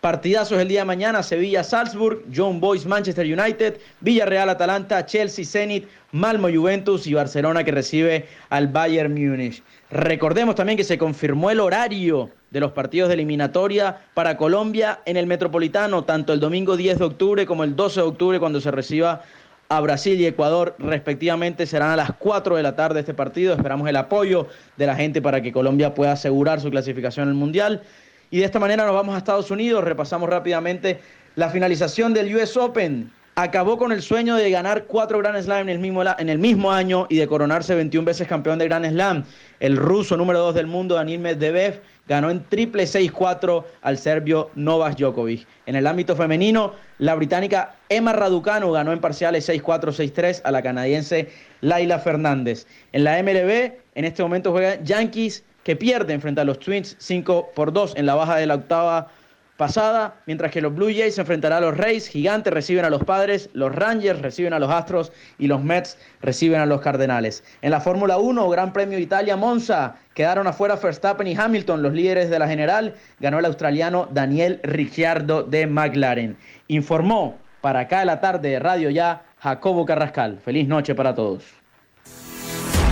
Partidazos 0.03 0.61
el 0.61 0.69
día 0.69 0.81
de 0.81 0.85
mañana, 0.85 1.23
Sevilla-Salzburg, 1.23 2.25
John 2.35 2.61
Boys 2.61 2.87
Manchester 2.87 3.27
United, 3.27 3.79
Villarreal-Atalanta, 4.01 5.05
Chelsea-Zenit, 5.07 5.89
Malmo-Juventus 6.13 7.07
y 7.07 7.15
Barcelona 7.15 7.65
que 7.65 7.73
recibe 7.73 8.27
al 8.51 8.69
Bayern 8.69 9.13
Múnich. 9.13 9.63
Recordemos 9.91 10.55
también 10.55 10.77
que 10.77 10.85
se 10.85 10.99
confirmó 10.99 11.51
el 11.51 11.59
horario 11.59 12.31
de 12.51 12.61
los 12.61 12.73
partidos 12.73 13.09
de 13.09 13.15
eliminatoria 13.15 13.99
para 14.15 14.37
Colombia 14.37 15.01
en 15.05 15.17
el 15.17 15.27
Metropolitano, 15.27 16.05
tanto 16.05 16.33
el 16.33 16.41
domingo 16.41 16.77
10 16.77 16.99
de 16.99 17.05
octubre 17.05 17.47
como 17.47 17.65
el 17.65 17.75
12 17.75 18.01
de 18.01 18.07
octubre 18.07 18.39
cuando 18.39 18.61
se 18.61 18.71
reciba 18.71 19.23
a 19.69 19.81
Brasil 19.81 20.21
y 20.21 20.27
Ecuador 20.27 20.75
respectivamente. 20.79 21.67
Serán 21.67 21.91
a 21.91 21.97
las 21.97 22.13
4 22.19 22.57
de 22.57 22.63
la 22.63 22.75
tarde 22.75 23.01
este 23.01 23.15
partido. 23.15 23.55
Esperamos 23.55 23.89
el 23.89 23.97
apoyo 23.97 24.49
de 24.77 24.87
la 24.87 24.97
gente 24.97 25.21
para 25.21 25.43
que 25.43 25.53
Colombia 25.53 25.95
pueda 25.95 26.13
asegurar 26.13 26.61
su 26.61 26.71
clasificación 26.71 27.29
el 27.29 27.35
Mundial. 27.35 27.83
Y 28.31 28.39
de 28.39 28.45
esta 28.45 28.59
manera 28.59 28.85
nos 28.85 28.95
vamos 28.95 29.15
a 29.15 29.19
Estados 29.19 29.51
Unidos. 29.51 29.85
Repasamos 29.85 30.29
rápidamente 30.29 31.01
la 31.37 31.51
finalización 31.51 32.15
del 32.15 32.35
US 32.35 32.57
Open. 32.57 33.13
Acabó 33.41 33.79
con 33.79 33.93
el 33.93 34.03
sueño 34.03 34.35
de 34.35 34.51
ganar 34.51 34.87
cuatro 34.87 35.19
Grand 35.21 35.41
Slam 35.41 35.61
en 35.61 35.69
el, 35.69 35.79
mismo, 35.79 36.03
en 36.03 36.29
el 36.29 36.41
mismo 36.41 36.73
año 36.73 37.07
y 37.09 37.19
de 37.19 37.29
coronarse 37.29 37.73
21 37.73 38.05
veces 38.05 38.27
campeón 38.27 38.59
de 38.59 38.65
Grand 38.65 38.85
Slam. 38.85 39.23
El 39.61 39.77
ruso 39.77 40.17
número 40.17 40.41
2 40.41 40.57
del 40.57 40.67
mundo, 40.67 40.97
Daniil 40.97 41.21
Medvedev, 41.21 41.81
ganó 42.09 42.31
en 42.31 42.43
triple 42.49 42.83
6-4 42.83 43.63
al 43.83 43.97
serbio 43.97 44.51
Novak 44.57 44.97
Djokovic. 44.97 45.47
En 45.67 45.77
el 45.77 45.87
ámbito 45.87 46.17
femenino, 46.17 46.73
la 46.99 47.15
británica 47.15 47.77
Emma 47.89 48.13
Raducanu 48.13 48.73
ganó 48.73 48.93
en 48.93 49.01
parciales 49.01 49.49
6-4, 49.49 49.93
6-3 49.93 50.41
a 50.43 50.51
la 50.51 50.61
canadiense 50.61 51.29
Laila 51.61 52.01
Fernández. 52.01 52.67
En 52.91 53.05
la 53.05 53.23
MLB, 53.23 53.73
en 53.95 54.05
este 54.05 54.21
momento 54.21 54.51
juegan 54.51 54.85
Yankees 54.85 55.45
que 55.63 55.77
pierden 55.77 56.21
frente 56.21 56.41
a 56.41 56.45
los 56.45 56.59
Twins 56.59 56.97
5 56.99 57.51
por 57.55 57.73
2 57.73 57.95
en 57.99 58.07
la 58.07 58.17
baja 58.17 58.35
de 58.35 58.47
la 58.47 58.57
octava 58.57 59.13
pasada, 59.59 60.15
mientras 60.25 60.53
que 60.53 60.63
los 60.63 60.75
Blue 60.75 60.87
Jays 60.87 61.17
se 61.17 61.21
enfrentarán 61.21 61.59
a 61.59 61.67
los 61.67 61.77
Rays, 61.77 62.09
Gigantes 62.09 62.53
reciben 62.53 62.87
a 62.87 62.91
los 62.91 63.05
Padres, 63.05 63.51
los 63.53 63.75
Rangers 63.75 64.23
reciben 64.23 64.55
a 64.55 64.59
los 64.59 64.71
Astros 64.71 65.13
y 65.39 65.49
los 65.49 65.63
Mets 65.63 65.99
reciben 66.23 66.61
a 66.61 66.67
los 66.67 66.81
Cardenales. 66.81 67.45
En 67.61 67.73
la 67.73 67.81
Fórmula 67.81 68.17
1, 68.17 68.49
Gran 68.49 68.73
Premio 68.73 68.99
Italia 68.99 69.37
Monza, 69.37 69.97
quedaron 70.15 70.47
afuera 70.47 70.77
Verstappen 70.77 71.27
y 71.27 71.37
Hamilton, 71.37 71.83
los 71.83 71.93
líderes 71.93 72.31
de 72.31 72.39
la 72.39 72.49
general, 72.49 72.95
ganó 73.19 73.41
el 73.41 73.45
australiano 73.45 74.09
Daniel 74.11 74.61
Ricciardo 74.63 75.43
de 75.43 75.67
McLaren. 75.67 76.39
Informó 76.69 77.37
para 77.61 77.81
acá 77.81 77.99
de 78.01 78.07
la 78.07 78.21
tarde 78.21 78.51
de 78.51 78.59
Radio 78.61 78.91
Ya, 78.91 79.25
Jacobo 79.41 79.85
Carrascal. 79.85 80.39
Feliz 80.39 80.69
noche 80.69 80.95
para 80.95 81.15
todos. 81.15 81.43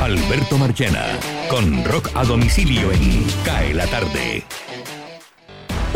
Alberto 0.03 0.59
Marchena, 0.59 1.05
con 1.49 1.85
rock 1.85 2.11
a 2.15 2.25
domicilio 2.25 2.93
en 2.93 3.25
Cae 3.45 3.73
la 3.73 3.87
Tarde. 3.87 4.45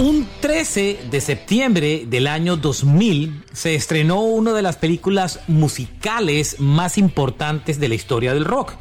Un 0.00 0.26
13 0.40 1.08
de 1.10 1.20
septiembre 1.20 2.04
del 2.06 2.26
año 2.26 2.56
2000 2.56 3.44
se 3.52 3.74
estrenó 3.74 4.22
una 4.22 4.54
de 4.54 4.62
las 4.62 4.76
películas 4.76 5.40
musicales 5.46 6.58
más 6.58 6.96
importantes 6.96 7.78
de 7.78 7.86
la 7.90 7.96
historia 7.96 8.32
del 8.32 8.46
rock. 8.46 8.72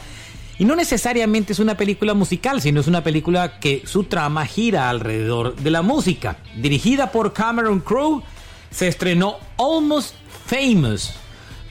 Y 0.60 0.64
no 0.64 0.78
necesariamente 0.78 1.52
es 1.52 1.60
una 1.60 1.76
película 1.76 2.14
musical, 2.14 2.62
sino 2.62 2.80
es 2.80 2.88
una 2.88 3.04
película 3.04 3.60
que 3.60 3.84
su 3.86 4.06
trama 4.06 4.46
gira 4.46 4.90
alrededor 4.90 5.58
de 5.58 5.70
la 5.72 5.82
música. 5.82 6.38
Dirigida 6.56 7.12
por 7.12 7.34
Cameron 7.34 7.82
Crowe, 7.82 8.24
se 8.72 8.88
estrenó 8.88 9.40
Almost 9.58 10.16
Famous, 10.46 11.12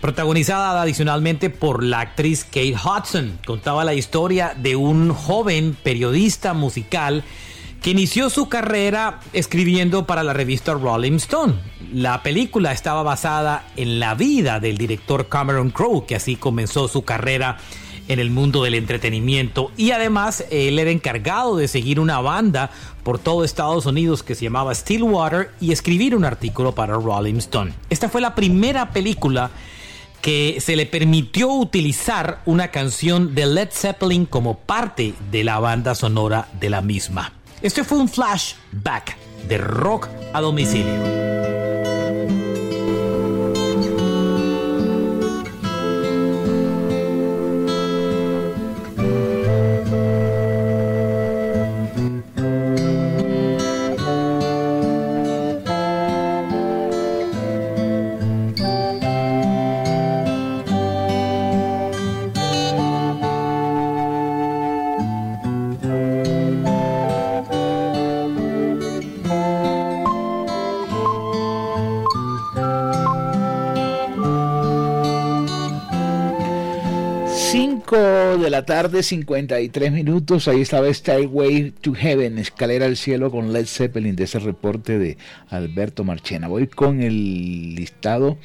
protagonizada 0.03 0.83
adicionalmente 0.83 1.49
por 1.49 1.83
la 1.83 2.01
actriz 2.01 2.45
Kate 2.45 2.77
Hudson. 2.77 3.39
Contaba 3.47 3.83
la 3.85 3.95
historia 3.95 4.55
de 4.55 4.77
un 4.77 5.15
joven 5.15 5.75
periodista 5.83 6.53
musical 6.53 7.25
que 7.83 7.91
inició 7.91 8.31
su 8.31 8.49
carrera 8.49 9.21
escribiendo 9.33 10.07
para 10.07 10.23
la 10.23 10.33
revista 10.33 10.75
Rolling 10.75 11.17
Stone. 11.17 11.55
La 11.93 12.23
película 12.23 12.73
estaba 12.73 13.03
basada 13.03 13.65
en 13.77 14.01
la 14.01 14.15
vida 14.15 14.61
del 14.61 14.77
director 14.77 15.29
Cameron 15.29 15.71
Crowe, 15.71 16.07
que 16.07 16.17
así 16.17 16.37
comenzó 16.37 16.89
su 16.89 17.03
carrera 17.03 17.59
en 18.09 18.19
el 18.19 18.31
mundo 18.31 18.63
del 18.63 18.75
entretenimiento 18.75 19.71
y 19.77 19.93
además 19.93 20.45
él 20.51 20.79
era 20.79 20.91
encargado 20.91 21.57
de 21.57 21.69
seguir 21.69 22.01
una 22.01 22.21
banda 22.21 22.71
por 23.03 23.19
todo 23.19 23.45
Estados 23.45 23.87
Unidos 23.87 24.23
que 24.23 24.35
se 24.35 24.45
llamaba 24.45 24.75
Stillwater 24.75 25.51
y 25.61 25.73
escribir 25.73 26.17
un 26.17 26.25
artículo 26.25 26.75
para 26.75 26.95
Rolling 26.95 27.37
Stone. 27.37 27.75
Esta 27.91 28.09
fue 28.09 28.21
la 28.21 28.35
primera 28.35 28.91
película 28.91 29.51
que 30.23 30.59
se 30.61 30.75
le 30.75 30.87
permitió 30.87 31.49
utilizar 31.49 32.41
una 32.45 32.69
canción 32.69 33.35
de 33.35 33.47
Led 33.47 33.69
Zeppelin 33.71 34.27
como 34.27 34.59
parte 34.59 35.15
de 35.31 35.45
la 35.45 35.61
banda 35.61 35.95
sonora 35.95 36.49
de 36.59 36.71
la 36.71 36.81
misma. 36.81 37.38
Este 37.61 37.83
fue 37.83 37.99
un 37.99 38.09
flashback 38.09 39.17
de 39.49 39.59
rock 39.59 40.09
a 40.33 40.41
domicilio. 40.41 41.38
Tarde, 78.83 79.03
53 79.03 79.91
minutos. 79.91 80.47
Ahí 80.47 80.61
estaba 80.61 80.89
Stairway 80.95 81.73
to 81.73 81.95
Heaven, 81.95 82.39
escalera 82.39 82.87
al 82.87 82.97
cielo 82.97 83.29
con 83.29 83.53
Led 83.53 83.67
Zeppelin, 83.67 84.15
de 84.15 84.23
ese 84.23 84.39
reporte 84.39 85.01
de 85.01 85.17
Alberto 85.49 86.05
Marchena. 86.05 86.47
Voy 86.47 86.69
con 86.69 87.03
el 87.03 87.75
listado 87.75 88.39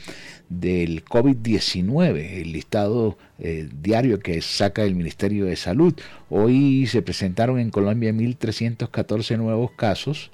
del 0.49 1.05
COVID-19, 1.05 2.41
el 2.41 2.51
listado 2.51 3.15
eh, 3.37 3.69
diario 3.79 4.17
que 4.17 4.41
saca 4.41 4.81
el 4.81 4.95
Ministerio 4.95 5.45
de 5.45 5.55
Salud. 5.55 5.93
Hoy 6.31 6.87
se 6.87 7.03
presentaron 7.03 7.59
en 7.59 7.69
Colombia 7.69 8.11
1.314 8.11 9.37
nuevos 9.37 9.69
casos, 9.73 10.31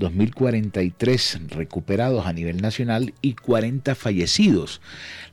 2.043 0.00 1.48
recuperados 1.50 2.26
a 2.26 2.32
nivel 2.32 2.60
nacional 2.60 3.14
y 3.22 3.34
40 3.34 3.94
fallecidos. 3.94 4.80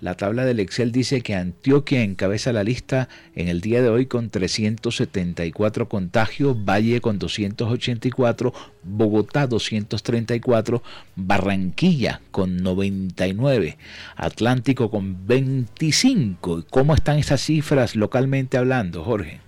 La 0.02 0.16
tabla 0.16 0.46
del 0.46 0.60
Excel 0.60 0.92
dice 0.92 1.22
que 1.22 1.34
Antioquia 1.34 2.04
encabeza 2.04 2.54
la 2.54 2.64
lista 2.64 3.10
en 3.34 3.48
el 3.48 3.62
día 3.62 3.82
de 3.82 3.90
hoy 3.90 4.06
con 4.06 4.30
374 4.30 5.90
contagios, 5.90 6.56
Valle 6.64 7.02
con 7.02 7.18
284, 7.18 8.54
Bogotá 8.84 9.48
234, 9.48 10.84
Barranquilla 11.16 12.22
con 12.32 12.58
99, 12.58 13.78
Atlántico 14.16 14.92
con 14.92 15.26
25. 15.26 16.66
¿Cómo 16.70 16.94
están 16.94 17.18
esas 17.18 17.42
cifras 17.42 17.96
localmente 17.96 18.58
hablando, 18.58 19.04
Jorge? 19.04 19.47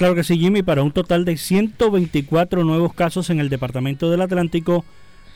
Claro 0.00 0.14
que 0.14 0.24
sí, 0.24 0.38
Jimmy, 0.38 0.62
para 0.62 0.82
un 0.82 0.92
total 0.92 1.26
de 1.26 1.36
124 1.36 2.64
nuevos 2.64 2.94
casos 2.94 3.28
en 3.28 3.38
el 3.38 3.50
departamento 3.50 4.10
del 4.10 4.22
Atlántico 4.22 4.82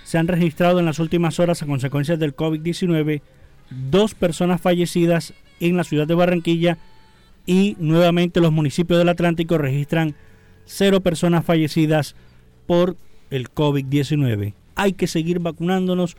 se 0.05 0.17
han 0.17 0.27
registrado 0.27 0.79
en 0.79 0.87
las 0.87 0.99
últimas 1.01 1.39
horas 1.39 1.62
a 1.62 1.67
consecuencia 1.67 2.17
del 2.17 2.35
COVID-19 2.35 3.21
dos 3.91 4.15
personas 4.15 4.62
fallecidas 4.62 5.35
en 5.61 5.77
la 5.77 5.85
ciudad 5.85 6.07
de 6.07 6.15
Barranquilla 6.15 6.79
y 7.45 7.77
nuevamente 7.79 8.41
los 8.41 8.53
municipios 8.53 8.99
del 8.99 9.11
Atlántico 9.11 9.59
registran 9.59 10.15
cero 10.65 11.03
personas 11.03 11.45
fallecidas 11.45 12.17
por 12.67 12.97
el 13.29 13.51
COVID-19. 13.51 14.55
Hay 14.77 14.95
que 14.95 15.09
seguir 15.09 15.41
vacunándonos, 15.41 16.17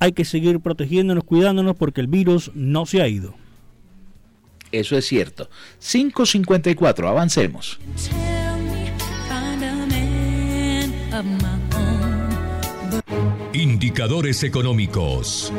hay 0.00 0.12
que 0.12 0.26
seguir 0.26 0.60
protegiéndonos, 0.60 1.24
cuidándonos 1.24 1.76
porque 1.76 2.02
el 2.02 2.08
virus 2.08 2.50
no 2.54 2.84
se 2.84 3.00
ha 3.00 3.08
ido. 3.08 3.45
Eso 4.78 4.96
es 4.96 5.06
cierto. 5.06 5.48
554, 5.80 7.08
avancemos. 7.08 7.78
Indicadores 13.52 14.42
económicos. 14.42 15.52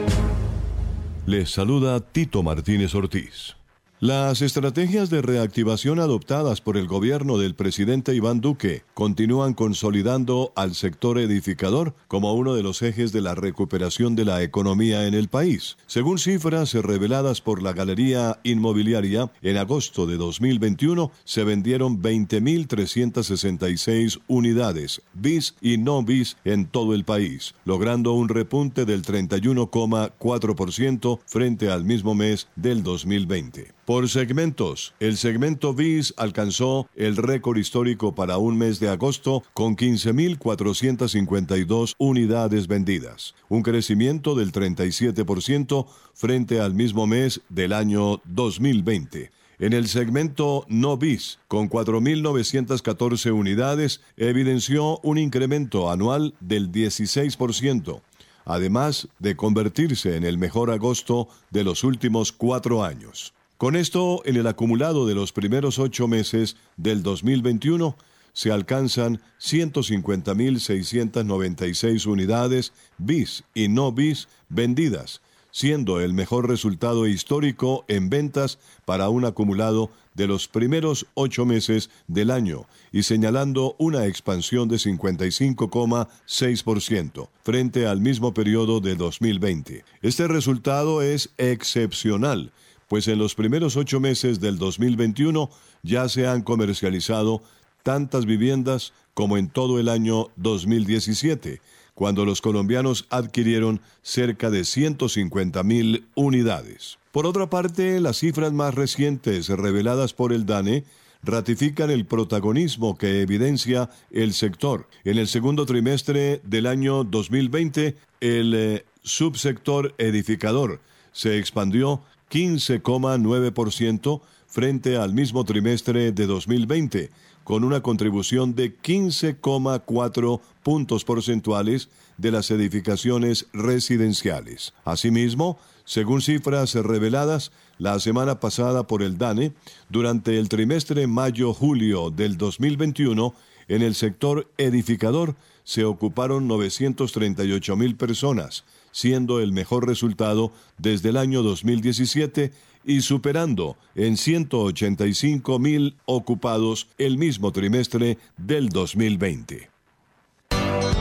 Les 1.26 1.50
saluda 1.50 2.00
Tito 2.00 2.44
Martínez 2.44 2.94
Ortiz. 2.96 3.57
Las 4.00 4.44
estrategias 4.44 5.10
de 5.10 5.24
reactivación 5.24 6.00
adoptadas 6.00 6.62
por 6.62 6.78
el 6.78 6.86
gobierno 6.86 7.40
del 7.40 7.56
presidente 7.56 8.14
Iván 8.14 8.42
Duque 8.42 8.84
continúan 8.94 9.56
consolidando 9.56 10.54
al 10.56 10.76
sector 10.76 11.18
edificador 11.18 11.96
como 12.08 12.36
uno 12.36 12.54
de 12.54 12.62
los 12.62 12.84
ejes 12.84 13.12
de 13.12 13.22
la 13.22 13.34
recuperación 13.34 14.16
de 14.16 14.24
la 14.24 14.44
economía 14.44 15.08
en 15.08 15.16
el 15.16 15.30
país. 15.30 15.78
Según 15.88 16.20
cifras 16.20 16.76
reveladas 16.76 17.42
por 17.42 17.64
la 17.64 17.74
Galería 17.74 18.40
Inmobiliaria, 18.44 19.32
en 19.42 19.58
agosto 19.58 20.06
de 20.06 20.18
2021 20.18 21.12
se 21.24 21.44
vendieron 21.44 22.00
20.366 22.00 24.20
unidades, 24.28 25.02
bis 25.16 25.56
y 25.60 25.80
no 25.80 26.04
bis, 26.04 26.38
en 26.46 26.68
todo 26.68 26.94
el 26.94 27.04
país, 27.04 27.56
logrando 27.66 28.14
un 28.14 28.30
repunte 28.30 28.86
del 28.86 29.02
31,4% 29.02 31.20
frente 31.26 31.72
al 31.72 31.84
mismo 31.84 32.14
mes 32.14 32.48
del 32.56 32.84
2020. 32.84 33.77
Por 33.88 34.08
segmentos, 34.10 34.94
el 35.00 35.16
segmento 35.16 35.74
BIS 35.74 36.14
alcanzó 36.18 36.90
el 36.98 37.16
récord 37.16 37.58
histórico 37.58 38.14
para 38.14 38.38
un 38.38 38.58
mes 38.58 38.82
de 38.82 38.90
agosto 38.90 39.44
con 39.54 39.78
15.452 39.78 41.94
unidades 41.98 42.68
vendidas, 42.68 43.34
un 43.48 43.64
crecimiento 43.64 44.36
del 44.36 44.52
37% 44.52 45.86
frente 46.14 46.60
al 46.60 46.74
mismo 46.74 47.08
mes 47.08 47.40
del 47.48 47.72
año 47.72 48.20
2020. 48.26 49.32
En 49.58 49.72
el 49.72 49.88
segmento 49.88 50.66
no 50.68 50.98
bis, 50.98 51.40
con 51.48 51.70
4.914 51.70 53.32
unidades, 53.32 54.02
evidenció 54.18 55.00
un 55.00 55.18
incremento 55.18 55.90
anual 55.90 56.34
del 56.42 56.74
16%, 56.74 58.02
además 58.44 59.08
de 59.20 59.38
convertirse 59.38 60.18
en 60.18 60.26
el 60.26 60.38
mejor 60.38 60.72
agosto 60.72 61.30
de 61.52 61.64
los 61.64 61.86
últimos 61.86 62.34
cuatro 62.34 62.84
años. 62.84 63.34
Con 63.58 63.76
esto, 63.76 64.22
en 64.26 64.36
el 64.36 64.46
acumulado 64.46 65.08
de 65.08 65.16
los 65.16 65.34
primeros 65.34 65.80
ocho 65.80 66.08
meses 66.08 66.58
del 66.78 67.02
2021, 67.02 67.98
se 68.32 68.52
alcanzan 68.52 69.20
150.696 69.42 72.06
unidades 72.06 72.72
bis 73.00 73.44
y 73.56 73.68
no 73.68 73.92
bis 73.92 74.28
vendidas, 74.48 75.24
siendo 75.50 76.00
el 76.02 76.14
mejor 76.14 76.48
resultado 76.48 77.08
histórico 77.08 77.84
en 77.88 78.12
ventas 78.12 78.60
para 78.86 79.10
un 79.10 79.26
acumulado 79.26 79.90
de 80.14 80.28
los 80.28 80.48
primeros 80.48 81.08
ocho 81.16 81.48
meses 81.48 81.90
del 82.08 82.30
año 82.30 82.68
y 82.92 83.02
señalando 83.02 83.76
una 83.80 84.06
expansión 84.06 84.70
de 84.70 84.76
55,6% 84.76 87.30
frente 87.42 87.88
al 87.88 88.02
mismo 88.02 88.36
periodo 88.36 88.82
de 88.82 88.96
2020. 88.96 89.84
Este 90.04 90.28
resultado 90.28 91.02
es 91.02 91.32
excepcional 91.40 92.52
pues 92.88 93.08
en 93.08 93.20
los 93.20 93.36
primeros 93.36 93.76
ocho 93.76 94.00
meses 94.00 94.40
del 94.40 94.58
2021 94.58 95.50
ya 95.84 96.08
se 96.10 96.28
han 96.28 96.42
comercializado 96.42 97.42
tantas 97.84 98.26
viviendas 98.26 98.94
como 99.14 99.38
en 99.38 99.50
todo 99.50 99.80
el 99.80 99.90
año 99.90 100.28
2017, 100.36 101.62
cuando 101.94 102.26
los 102.26 102.42
colombianos 102.42 103.08
adquirieron 103.10 103.82
cerca 104.02 104.50
de 104.50 104.64
150 104.64 105.64
mil 105.64 106.06
unidades. 106.16 107.00
Por 107.12 107.26
otra 107.26 107.50
parte, 107.50 108.00
las 108.00 108.18
cifras 108.18 108.54
más 108.54 108.76
recientes 108.76 109.50
reveladas 109.50 110.14
por 110.14 110.34
el 110.34 110.46
DANE 110.46 110.84
ratifican 111.24 111.90
el 111.90 112.06
protagonismo 112.06 112.98
que 112.98 113.22
evidencia 113.22 113.90
el 114.12 114.34
sector. 114.34 114.88
En 115.04 115.18
el 115.18 115.28
segundo 115.28 115.66
trimestre 115.66 116.42
del 116.44 116.68
año 116.68 117.04
2020, 117.04 117.96
el 118.22 118.54
eh, 118.54 118.86
subsector 119.02 119.96
edificador 119.98 120.80
se 121.12 121.40
expandió 121.40 122.04
15,9% 122.32 124.22
frente 124.48 124.98
al 124.98 125.14
mismo 125.14 125.44
trimestre 125.44 126.12
de 126.12 126.26
2020, 126.26 127.12
con 127.44 127.64
una 127.64 127.82
contribución 127.82 128.56
de 128.56 128.76
15,4 128.76 130.42
puntos 130.64 131.06
porcentuales 131.06 131.90
de 132.18 132.32
las 132.32 132.52
edificaciones 132.52 133.48
residenciales. 133.54 134.74
Asimismo, 134.84 135.58
según 135.86 136.22
cifras 136.22 136.74
reveladas 136.76 137.52
la 137.78 138.00
semana 138.00 138.40
pasada 138.40 138.88
por 138.88 139.04
el 139.04 139.18
DANE, 139.18 139.54
durante 139.90 140.38
el 140.40 140.50
trimestre 140.50 141.08
mayo-julio 141.08 142.10
del 142.10 142.38
2021, 142.38 143.34
en 143.70 143.82
el 143.82 143.96
sector 143.96 144.52
edificador 144.58 145.36
se 145.64 145.86
ocuparon 145.86 146.48
938 146.48 147.76
mil 147.76 147.96
personas, 147.96 148.64
siendo 148.98 149.40
el 149.40 149.52
mejor 149.52 149.86
resultado 149.86 150.52
desde 150.80 151.10
el 151.10 151.18
año 151.18 151.44
2017 151.44 152.52
y 152.84 153.02
superando 153.02 153.78
en 153.94 154.18
185 154.18 155.60
mil 155.60 155.98
ocupados 156.06 156.88
el 156.98 157.20
mismo 157.20 157.52
trimestre 157.52 158.18
del 158.38 158.70
2020. 158.70 159.70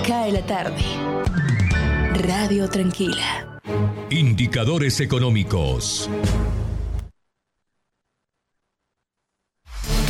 Cae 0.06 0.32
la 0.32 0.44
tarde. 0.44 0.82
Radio 2.22 2.68
Tranquila. 2.68 3.60
Indicadores 4.10 5.00
económicos. 5.00 6.10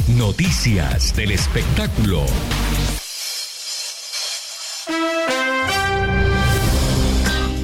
Noticias 0.09 1.15
del 1.15 1.31
espectáculo. 1.31 2.25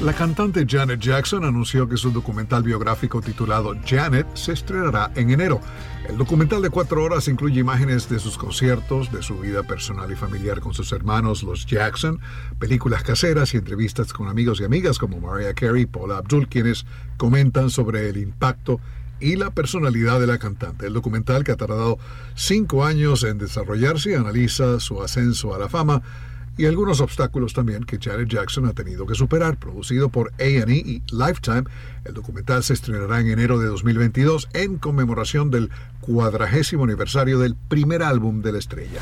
La 0.03 0.11
cantante 0.11 0.65
Janet 0.67 0.99
Jackson 0.99 1.45
anunció 1.45 1.87
que 1.87 1.95
su 1.95 2.11
documental 2.11 2.61
biográfico 2.61 3.21
titulado 3.21 3.73
Janet 3.85 4.27
se 4.35 4.51
estrenará 4.51 5.13
en 5.15 5.29
enero. 5.29 5.61
El 6.09 6.17
documental 6.17 6.61
de 6.61 6.69
cuatro 6.69 7.01
horas 7.01 7.29
incluye 7.29 7.61
imágenes 7.61 8.09
de 8.09 8.19
sus 8.19 8.37
conciertos, 8.37 9.13
de 9.13 9.23
su 9.23 9.39
vida 9.39 9.63
personal 9.63 10.11
y 10.11 10.15
familiar 10.15 10.59
con 10.59 10.73
sus 10.73 10.91
hermanos, 10.91 11.41
los 11.41 11.65
Jackson, 11.65 12.19
películas 12.59 13.01
caseras 13.03 13.53
y 13.53 13.57
entrevistas 13.57 14.11
con 14.11 14.27
amigos 14.27 14.59
y 14.59 14.65
amigas 14.65 14.99
como 14.99 15.21
Mariah 15.21 15.53
Carey 15.53 15.83
y 15.83 15.85
Paula 15.85 16.17
Abdul, 16.17 16.49
quienes 16.49 16.85
comentan 17.15 17.69
sobre 17.69 18.09
el 18.09 18.17
impacto 18.17 18.81
y 19.21 19.37
la 19.37 19.51
personalidad 19.51 20.19
de 20.19 20.27
la 20.27 20.37
cantante. 20.37 20.85
El 20.85 20.91
documental, 20.91 21.45
que 21.45 21.53
ha 21.53 21.55
tardado 21.55 21.97
cinco 22.35 22.83
años 22.83 23.23
en 23.23 23.37
desarrollarse, 23.37 24.17
analiza 24.17 24.81
su 24.81 25.01
ascenso 25.01 25.55
a 25.55 25.59
la 25.59 25.69
fama 25.69 26.01
y 26.57 26.65
algunos 26.65 27.01
obstáculos 27.01 27.53
también 27.53 27.83
que 27.83 27.97
Janet 27.99 28.29
Jackson 28.29 28.65
ha 28.65 28.73
tenido 28.73 29.05
que 29.05 29.15
superar. 29.15 29.57
Producido 29.57 30.09
por 30.09 30.31
A&E 30.39 30.75
y 30.75 31.03
Lifetime, 31.11 31.63
el 32.05 32.13
documental 32.13 32.63
se 32.63 32.73
estrenará 32.73 33.19
en 33.19 33.29
enero 33.29 33.59
de 33.59 33.67
2022 33.67 34.49
en 34.53 34.77
conmemoración 34.77 35.49
del 35.49 35.69
cuadragésimo 36.01 36.83
aniversario 36.83 37.39
del 37.39 37.55
primer 37.55 38.03
álbum 38.03 38.41
de 38.41 38.51
la 38.51 38.59
estrella. 38.59 38.99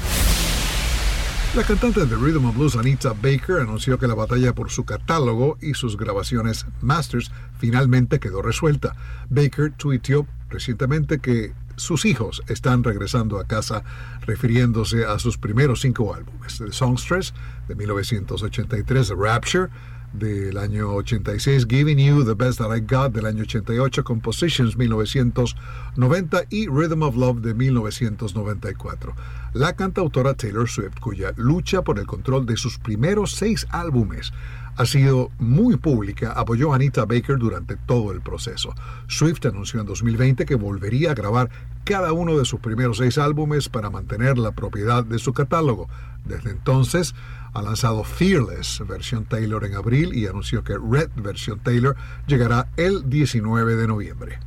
La 1.53 1.63
cantante 1.63 2.05
de 2.05 2.15
Rhythm 2.15 2.45
and 2.45 2.55
Blues 2.55 2.77
Anita 2.77 3.11
Baker 3.11 3.57
anunció 3.59 3.99
que 3.99 4.07
la 4.07 4.13
batalla 4.13 4.55
por 4.55 4.71
su 4.71 4.85
catálogo 4.85 5.57
y 5.59 5.73
sus 5.73 5.97
grabaciones 5.97 6.65
masters 6.79 7.29
finalmente 7.59 8.21
quedó 8.21 8.41
resuelta. 8.41 8.95
Baker 9.29 9.73
tuiteó 9.73 10.25
recientemente 10.51 11.19
que 11.19 11.53
sus 11.75 12.05
hijos 12.05 12.43
están 12.47 12.83
regresando 12.83 13.39
a 13.39 13.45
casa 13.45 13.83
refiriéndose 14.21 15.05
a 15.05 15.17
sus 15.17 15.37
primeros 15.37 15.81
cinco 15.81 16.13
álbumes, 16.13 16.57
The 16.59 16.71
Songstress 16.71 17.33
de 17.67 17.75
1983, 17.75 19.07
The 19.07 19.15
Rapture 19.15 19.69
del 20.13 20.57
año 20.57 20.89
86, 20.93 21.67
Giving 21.67 21.97
You 21.97 22.25
the 22.25 22.33
Best 22.33 22.59
That 22.59 22.75
I 22.75 22.81
Got 22.81 23.13
del 23.13 23.25
año 23.25 23.43
88, 23.43 24.03
Compositions 24.03 24.77
1990 24.77 26.43
y 26.49 26.67
Rhythm 26.67 27.03
of 27.03 27.15
Love 27.15 27.41
de 27.41 27.53
1994. 27.53 29.15
La 29.53 29.75
cantautora 29.75 30.33
Taylor 30.33 30.69
Swift, 30.69 30.99
cuya 30.99 31.33
lucha 31.37 31.81
por 31.81 31.99
el 31.99 32.07
control 32.07 32.45
de 32.45 32.57
sus 32.57 32.77
primeros 32.77 33.31
seis 33.31 33.65
álbumes 33.69 34.33
ha 34.77 34.85
sido 34.85 35.29
muy 35.37 35.77
pública, 35.77 36.31
apoyó 36.31 36.71
a 36.71 36.75
Anita 36.75 37.05
Baker 37.05 37.37
durante 37.37 37.75
todo 37.75 38.11
el 38.11 38.21
proceso. 38.21 38.73
Swift 39.07 39.45
anunció 39.45 39.81
en 39.81 39.85
2020 39.85 40.45
que 40.45 40.55
volvería 40.55 41.11
a 41.11 41.15
grabar 41.15 41.49
cada 41.83 42.13
uno 42.13 42.37
de 42.37 42.45
sus 42.45 42.59
primeros 42.59 42.97
seis 42.97 43.17
álbumes 43.17 43.69
para 43.69 43.89
mantener 43.89 44.37
la 44.37 44.51
propiedad 44.51 45.03
de 45.03 45.19
su 45.19 45.33
catálogo. 45.33 45.89
Desde 46.25 46.51
entonces 46.51 47.15
ha 47.53 47.61
lanzado 47.61 48.03
Fearless, 48.03 48.81
versión 48.87 49.25
Taylor 49.25 49.65
en 49.65 49.75
abril, 49.75 50.13
y 50.13 50.27
anunció 50.27 50.63
que 50.63 50.73
Red, 50.77 51.09
versión 51.15 51.59
Taylor, 51.59 51.95
llegará 52.27 52.69
el 52.77 53.09
19 53.09 53.75
de 53.75 53.87
noviembre. 53.87 54.39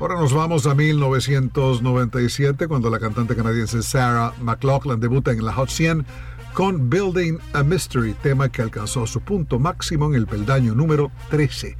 Ahora 0.00 0.14
nos 0.14 0.32
vamos 0.32 0.66
a 0.66 0.74
1997, 0.74 2.68
cuando 2.68 2.88
la 2.88 2.98
cantante 2.98 3.36
canadiense 3.36 3.82
Sarah 3.82 4.32
McLaughlin 4.40 4.98
debuta 4.98 5.30
en 5.30 5.44
la 5.44 5.52
Hot 5.52 5.68
100 5.68 6.06
con 6.54 6.88
Building 6.88 7.38
a 7.52 7.62
Mystery, 7.62 8.14
tema 8.14 8.48
que 8.48 8.62
alcanzó 8.62 9.06
su 9.06 9.20
punto 9.20 9.58
máximo 9.58 10.06
en 10.06 10.14
el 10.14 10.26
peldaño 10.26 10.74
número 10.74 11.12
13. 11.28 11.76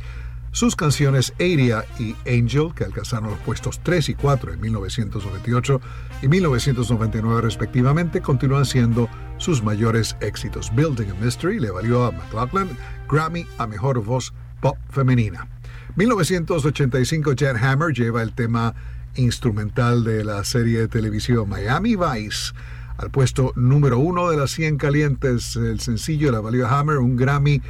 Sus 0.52 0.74
canciones 0.74 1.32
Aria 1.38 1.84
y 1.98 2.16
Angel, 2.28 2.74
que 2.74 2.84
alcanzaron 2.84 3.30
los 3.30 3.38
puestos 3.40 3.80
3 3.84 4.08
y 4.08 4.14
4 4.14 4.54
en 4.54 4.60
1998 4.60 5.80
y 6.22 6.28
1999 6.28 7.40
respectivamente, 7.40 8.20
continúan 8.20 8.66
siendo 8.66 9.08
sus 9.38 9.62
mayores 9.62 10.16
éxitos. 10.20 10.74
Building 10.74 11.10
a 11.10 11.14
Mystery 11.14 11.60
le 11.60 11.70
valió 11.70 12.04
a 12.04 12.10
McLaughlin 12.10 12.76
Grammy 13.08 13.46
a 13.58 13.66
Mejor 13.68 14.02
Voz 14.02 14.34
Pop 14.60 14.76
Femenina. 14.90 15.48
1985 15.94 17.32
Jan 17.38 17.56
Hammer 17.56 17.92
lleva 17.92 18.20
el 18.22 18.32
tema 18.32 18.74
instrumental 19.14 20.02
de 20.02 20.24
la 20.24 20.44
serie 20.44 20.80
de 20.80 20.88
televisión 20.88 21.48
Miami 21.48 21.94
Vice 21.94 22.52
al 22.98 23.10
puesto 23.10 23.52
número 23.56 23.98
uno 23.98 24.30
de 24.30 24.36
las 24.36 24.50
100 24.50 24.76
calientes. 24.76 25.56
El 25.56 25.80
sencillo 25.80 26.30
la 26.30 26.40
valió 26.40 26.68
Hammer 26.68 26.98
un 26.98 27.16
Grammy 27.16 27.62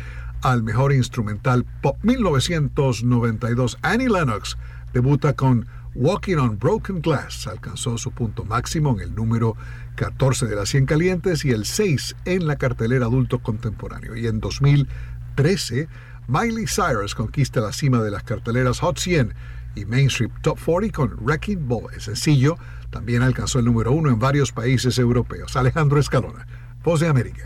al 0.43 0.62
mejor 0.62 0.93
instrumental 0.93 1.64
pop 1.82 1.97
1992. 2.03 3.78
Annie 3.82 4.09
Lennox 4.09 4.57
debuta 4.93 5.34
con 5.34 5.66
Walking 5.95 6.36
on 6.36 6.59
Broken 6.59 7.01
Glass. 7.01 7.47
Alcanzó 7.47 7.99
su 7.99 8.12
punto 8.12 8.45
máximo 8.45 8.93
en 8.95 9.01
el 9.01 9.14
número 9.14 9.57
14 9.97 10.47
de 10.47 10.57
las 10.57 10.68
100 10.68 10.86
calientes 10.86 11.45
y 11.45 11.51
el 11.51 11.64
6 11.64 12.16
en 12.24 12.47
la 12.47 12.57
cartelera 12.57 13.07
adulto 13.07 13.41
contemporáneo. 13.41 14.16
Y 14.16 14.26
en 14.26 14.41
2013, 14.41 15.88
Miley 16.28 16.66
Cyrus 16.66 17.14
conquista 17.14 17.61
la 17.61 17.72
cima 17.72 18.03
de 18.03 18.11
las 18.11 18.22
carteleras 18.22 18.80
Hot 18.80 18.99
100 18.99 19.34
y 19.74 19.84
Mainstream 19.84 20.30
Top 20.43 20.59
40 20.64 20.97
con 20.97 21.16
Wrecking 21.20 21.66
Ball. 21.66 21.93
El 21.95 22.01
sencillo 22.01 22.57
también 22.91 23.22
alcanzó 23.22 23.59
el 23.59 23.64
número 23.64 23.93
uno 23.93 24.11
en 24.11 24.18
varios 24.18 24.53
países 24.53 24.99
europeos. 24.99 25.57
Alejandro 25.57 26.01
Escalona, 26.01 26.47
Voz 26.82 27.01
de 27.01 27.09
América. 27.09 27.45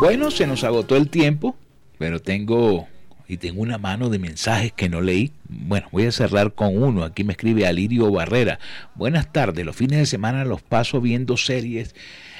Bueno, 0.00 0.30
se 0.30 0.46
nos 0.46 0.64
agotó 0.64 0.96
el 0.96 1.10
tiempo, 1.10 1.56
pero 1.98 2.22
tengo 2.22 2.88
y 3.28 3.36
tengo 3.36 3.60
una 3.60 3.76
mano 3.76 4.08
de 4.08 4.18
mensajes 4.18 4.72
que 4.72 4.88
no 4.88 5.02
leí. 5.02 5.30
Bueno, 5.46 5.88
voy 5.92 6.06
a 6.06 6.10
cerrar 6.10 6.54
con 6.54 6.82
uno. 6.82 7.04
Aquí 7.04 7.22
me 7.22 7.34
escribe 7.34 7.66
Alirio 7.66 8.10
Barrera. 8.10 8.58
Buenas 8.94 9.30
tardes. 9.30 9.66
Los 9.66 9.76
fines 9.76 9.98
de 9.98 10.06
semana 10.06 10.46
los 10.46 10.62
paso 10.62 11.02
viendo 11.02 11.36
series, 11.36 11.94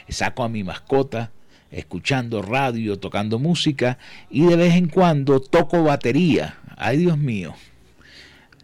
saco 0.08 0.42
a 0.42 0.48
mi 0.48 0.64
mascota, 0.64 1.32
escuchando 1.70 2.40
radio, 2.40 2.98
tocando 2.98 3.38
música 3.38 3.98
y 4.30 4.46
de 4.46 4.56
vez 4.56 4.74
en 4.74 4.88
cuando 4.88 5.38
toco 5.38 5.82
batería. 5.82 6.58
Ay, 6.78 6.96
Dios 6.96 7.18
mío. 7.18 7.54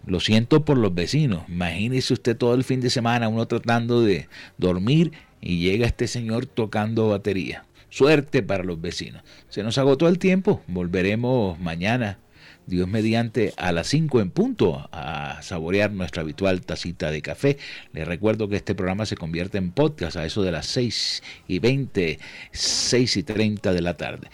Lo 0.07 0.21
siento 0.21 0.65
por 0.65 0.79
los 0.79 0.95
vecinos. 0.95 1.43
Imagínese 1.49 2.15
usted 2.15 2.35
todo 2.35 2.55
el 2.55 2.65
fin 2.65 2.81
de 2.81 2.89
semana 2.89 3.29
uno 3.29 3.45
tratando 3.45 4.01
de 4.01 4.27
dormir 4.57 5.13
y 5.43 5.59
llega 5.59 5.87
este 5.87 6.07
señor 6.07 6.47
tocando 6.47 7.11
batería. 7.11 7.67
Suerte 7.97 8.43
para 8.43 8.63
los 8.63 8.79
vecinos. 8.79 9.23
Se 9.49 9.63
nos 9.63 9.79
agotó 9.79 10.07
el 10.07 10.19
tiempo. 10.19 10.63
Volveremos 10.67 11.59
mañana, 11.59 12.19
Dios 12.67 12.87
mediante, 12.87 13.55
a 13.57 13.73
las 13.73 13.87
5 13.87 14.21
en 14.21 14.31
punto 14.31 14.87
a 14.93 15.41
saborear 15.41 15.93
nuestra 15.93 16.21
habitual 16.21 16.61
tacita 16.61 17.11
de 17.11 17.23
café. 17.23 17.57
Les 17.95 18.07
recuerdo 18.07 18.51
que 18.51 18.57
este 18.57 18.75
programa 18.75 19.07
se 19.07 19.17
convierte 19.17 19.57
en 19.57 19.71
podcast 19.71 20.19
a 20.19 20.27
eso 20.27 20.43
de 20.43 20.53
las 20.53 20.67
6 20.67 21.23
y 21.49 21.59
20, 21.59 22.19
6 22.53 23.17
y 23.17 23.23
30 23.23 23.73
de 23.73 23.81
la 23.81 23.97
tarde. 23.97 24.29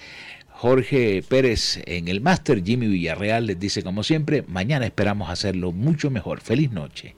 Jorge 0.49 1.23
Pérez 1.23 1.83
en 1.87 2.09
el 2.09 2.21
máster, 2.21 2.65
Jimmy 2.65 2.89
Villarreal 2.89 3.47
les 3.47 3.61
dice 3.61 3.85
como 3.85 4.03
siempre, 4.03 4.43
mañana 4.49 4.87
esperamos 4.87 5.31
hacerlo 5.31 5.71
mucho 5.71 6.11
mejor. 6.11 6.41
Feliz 6.41 6.73
noche. 6.73 7.15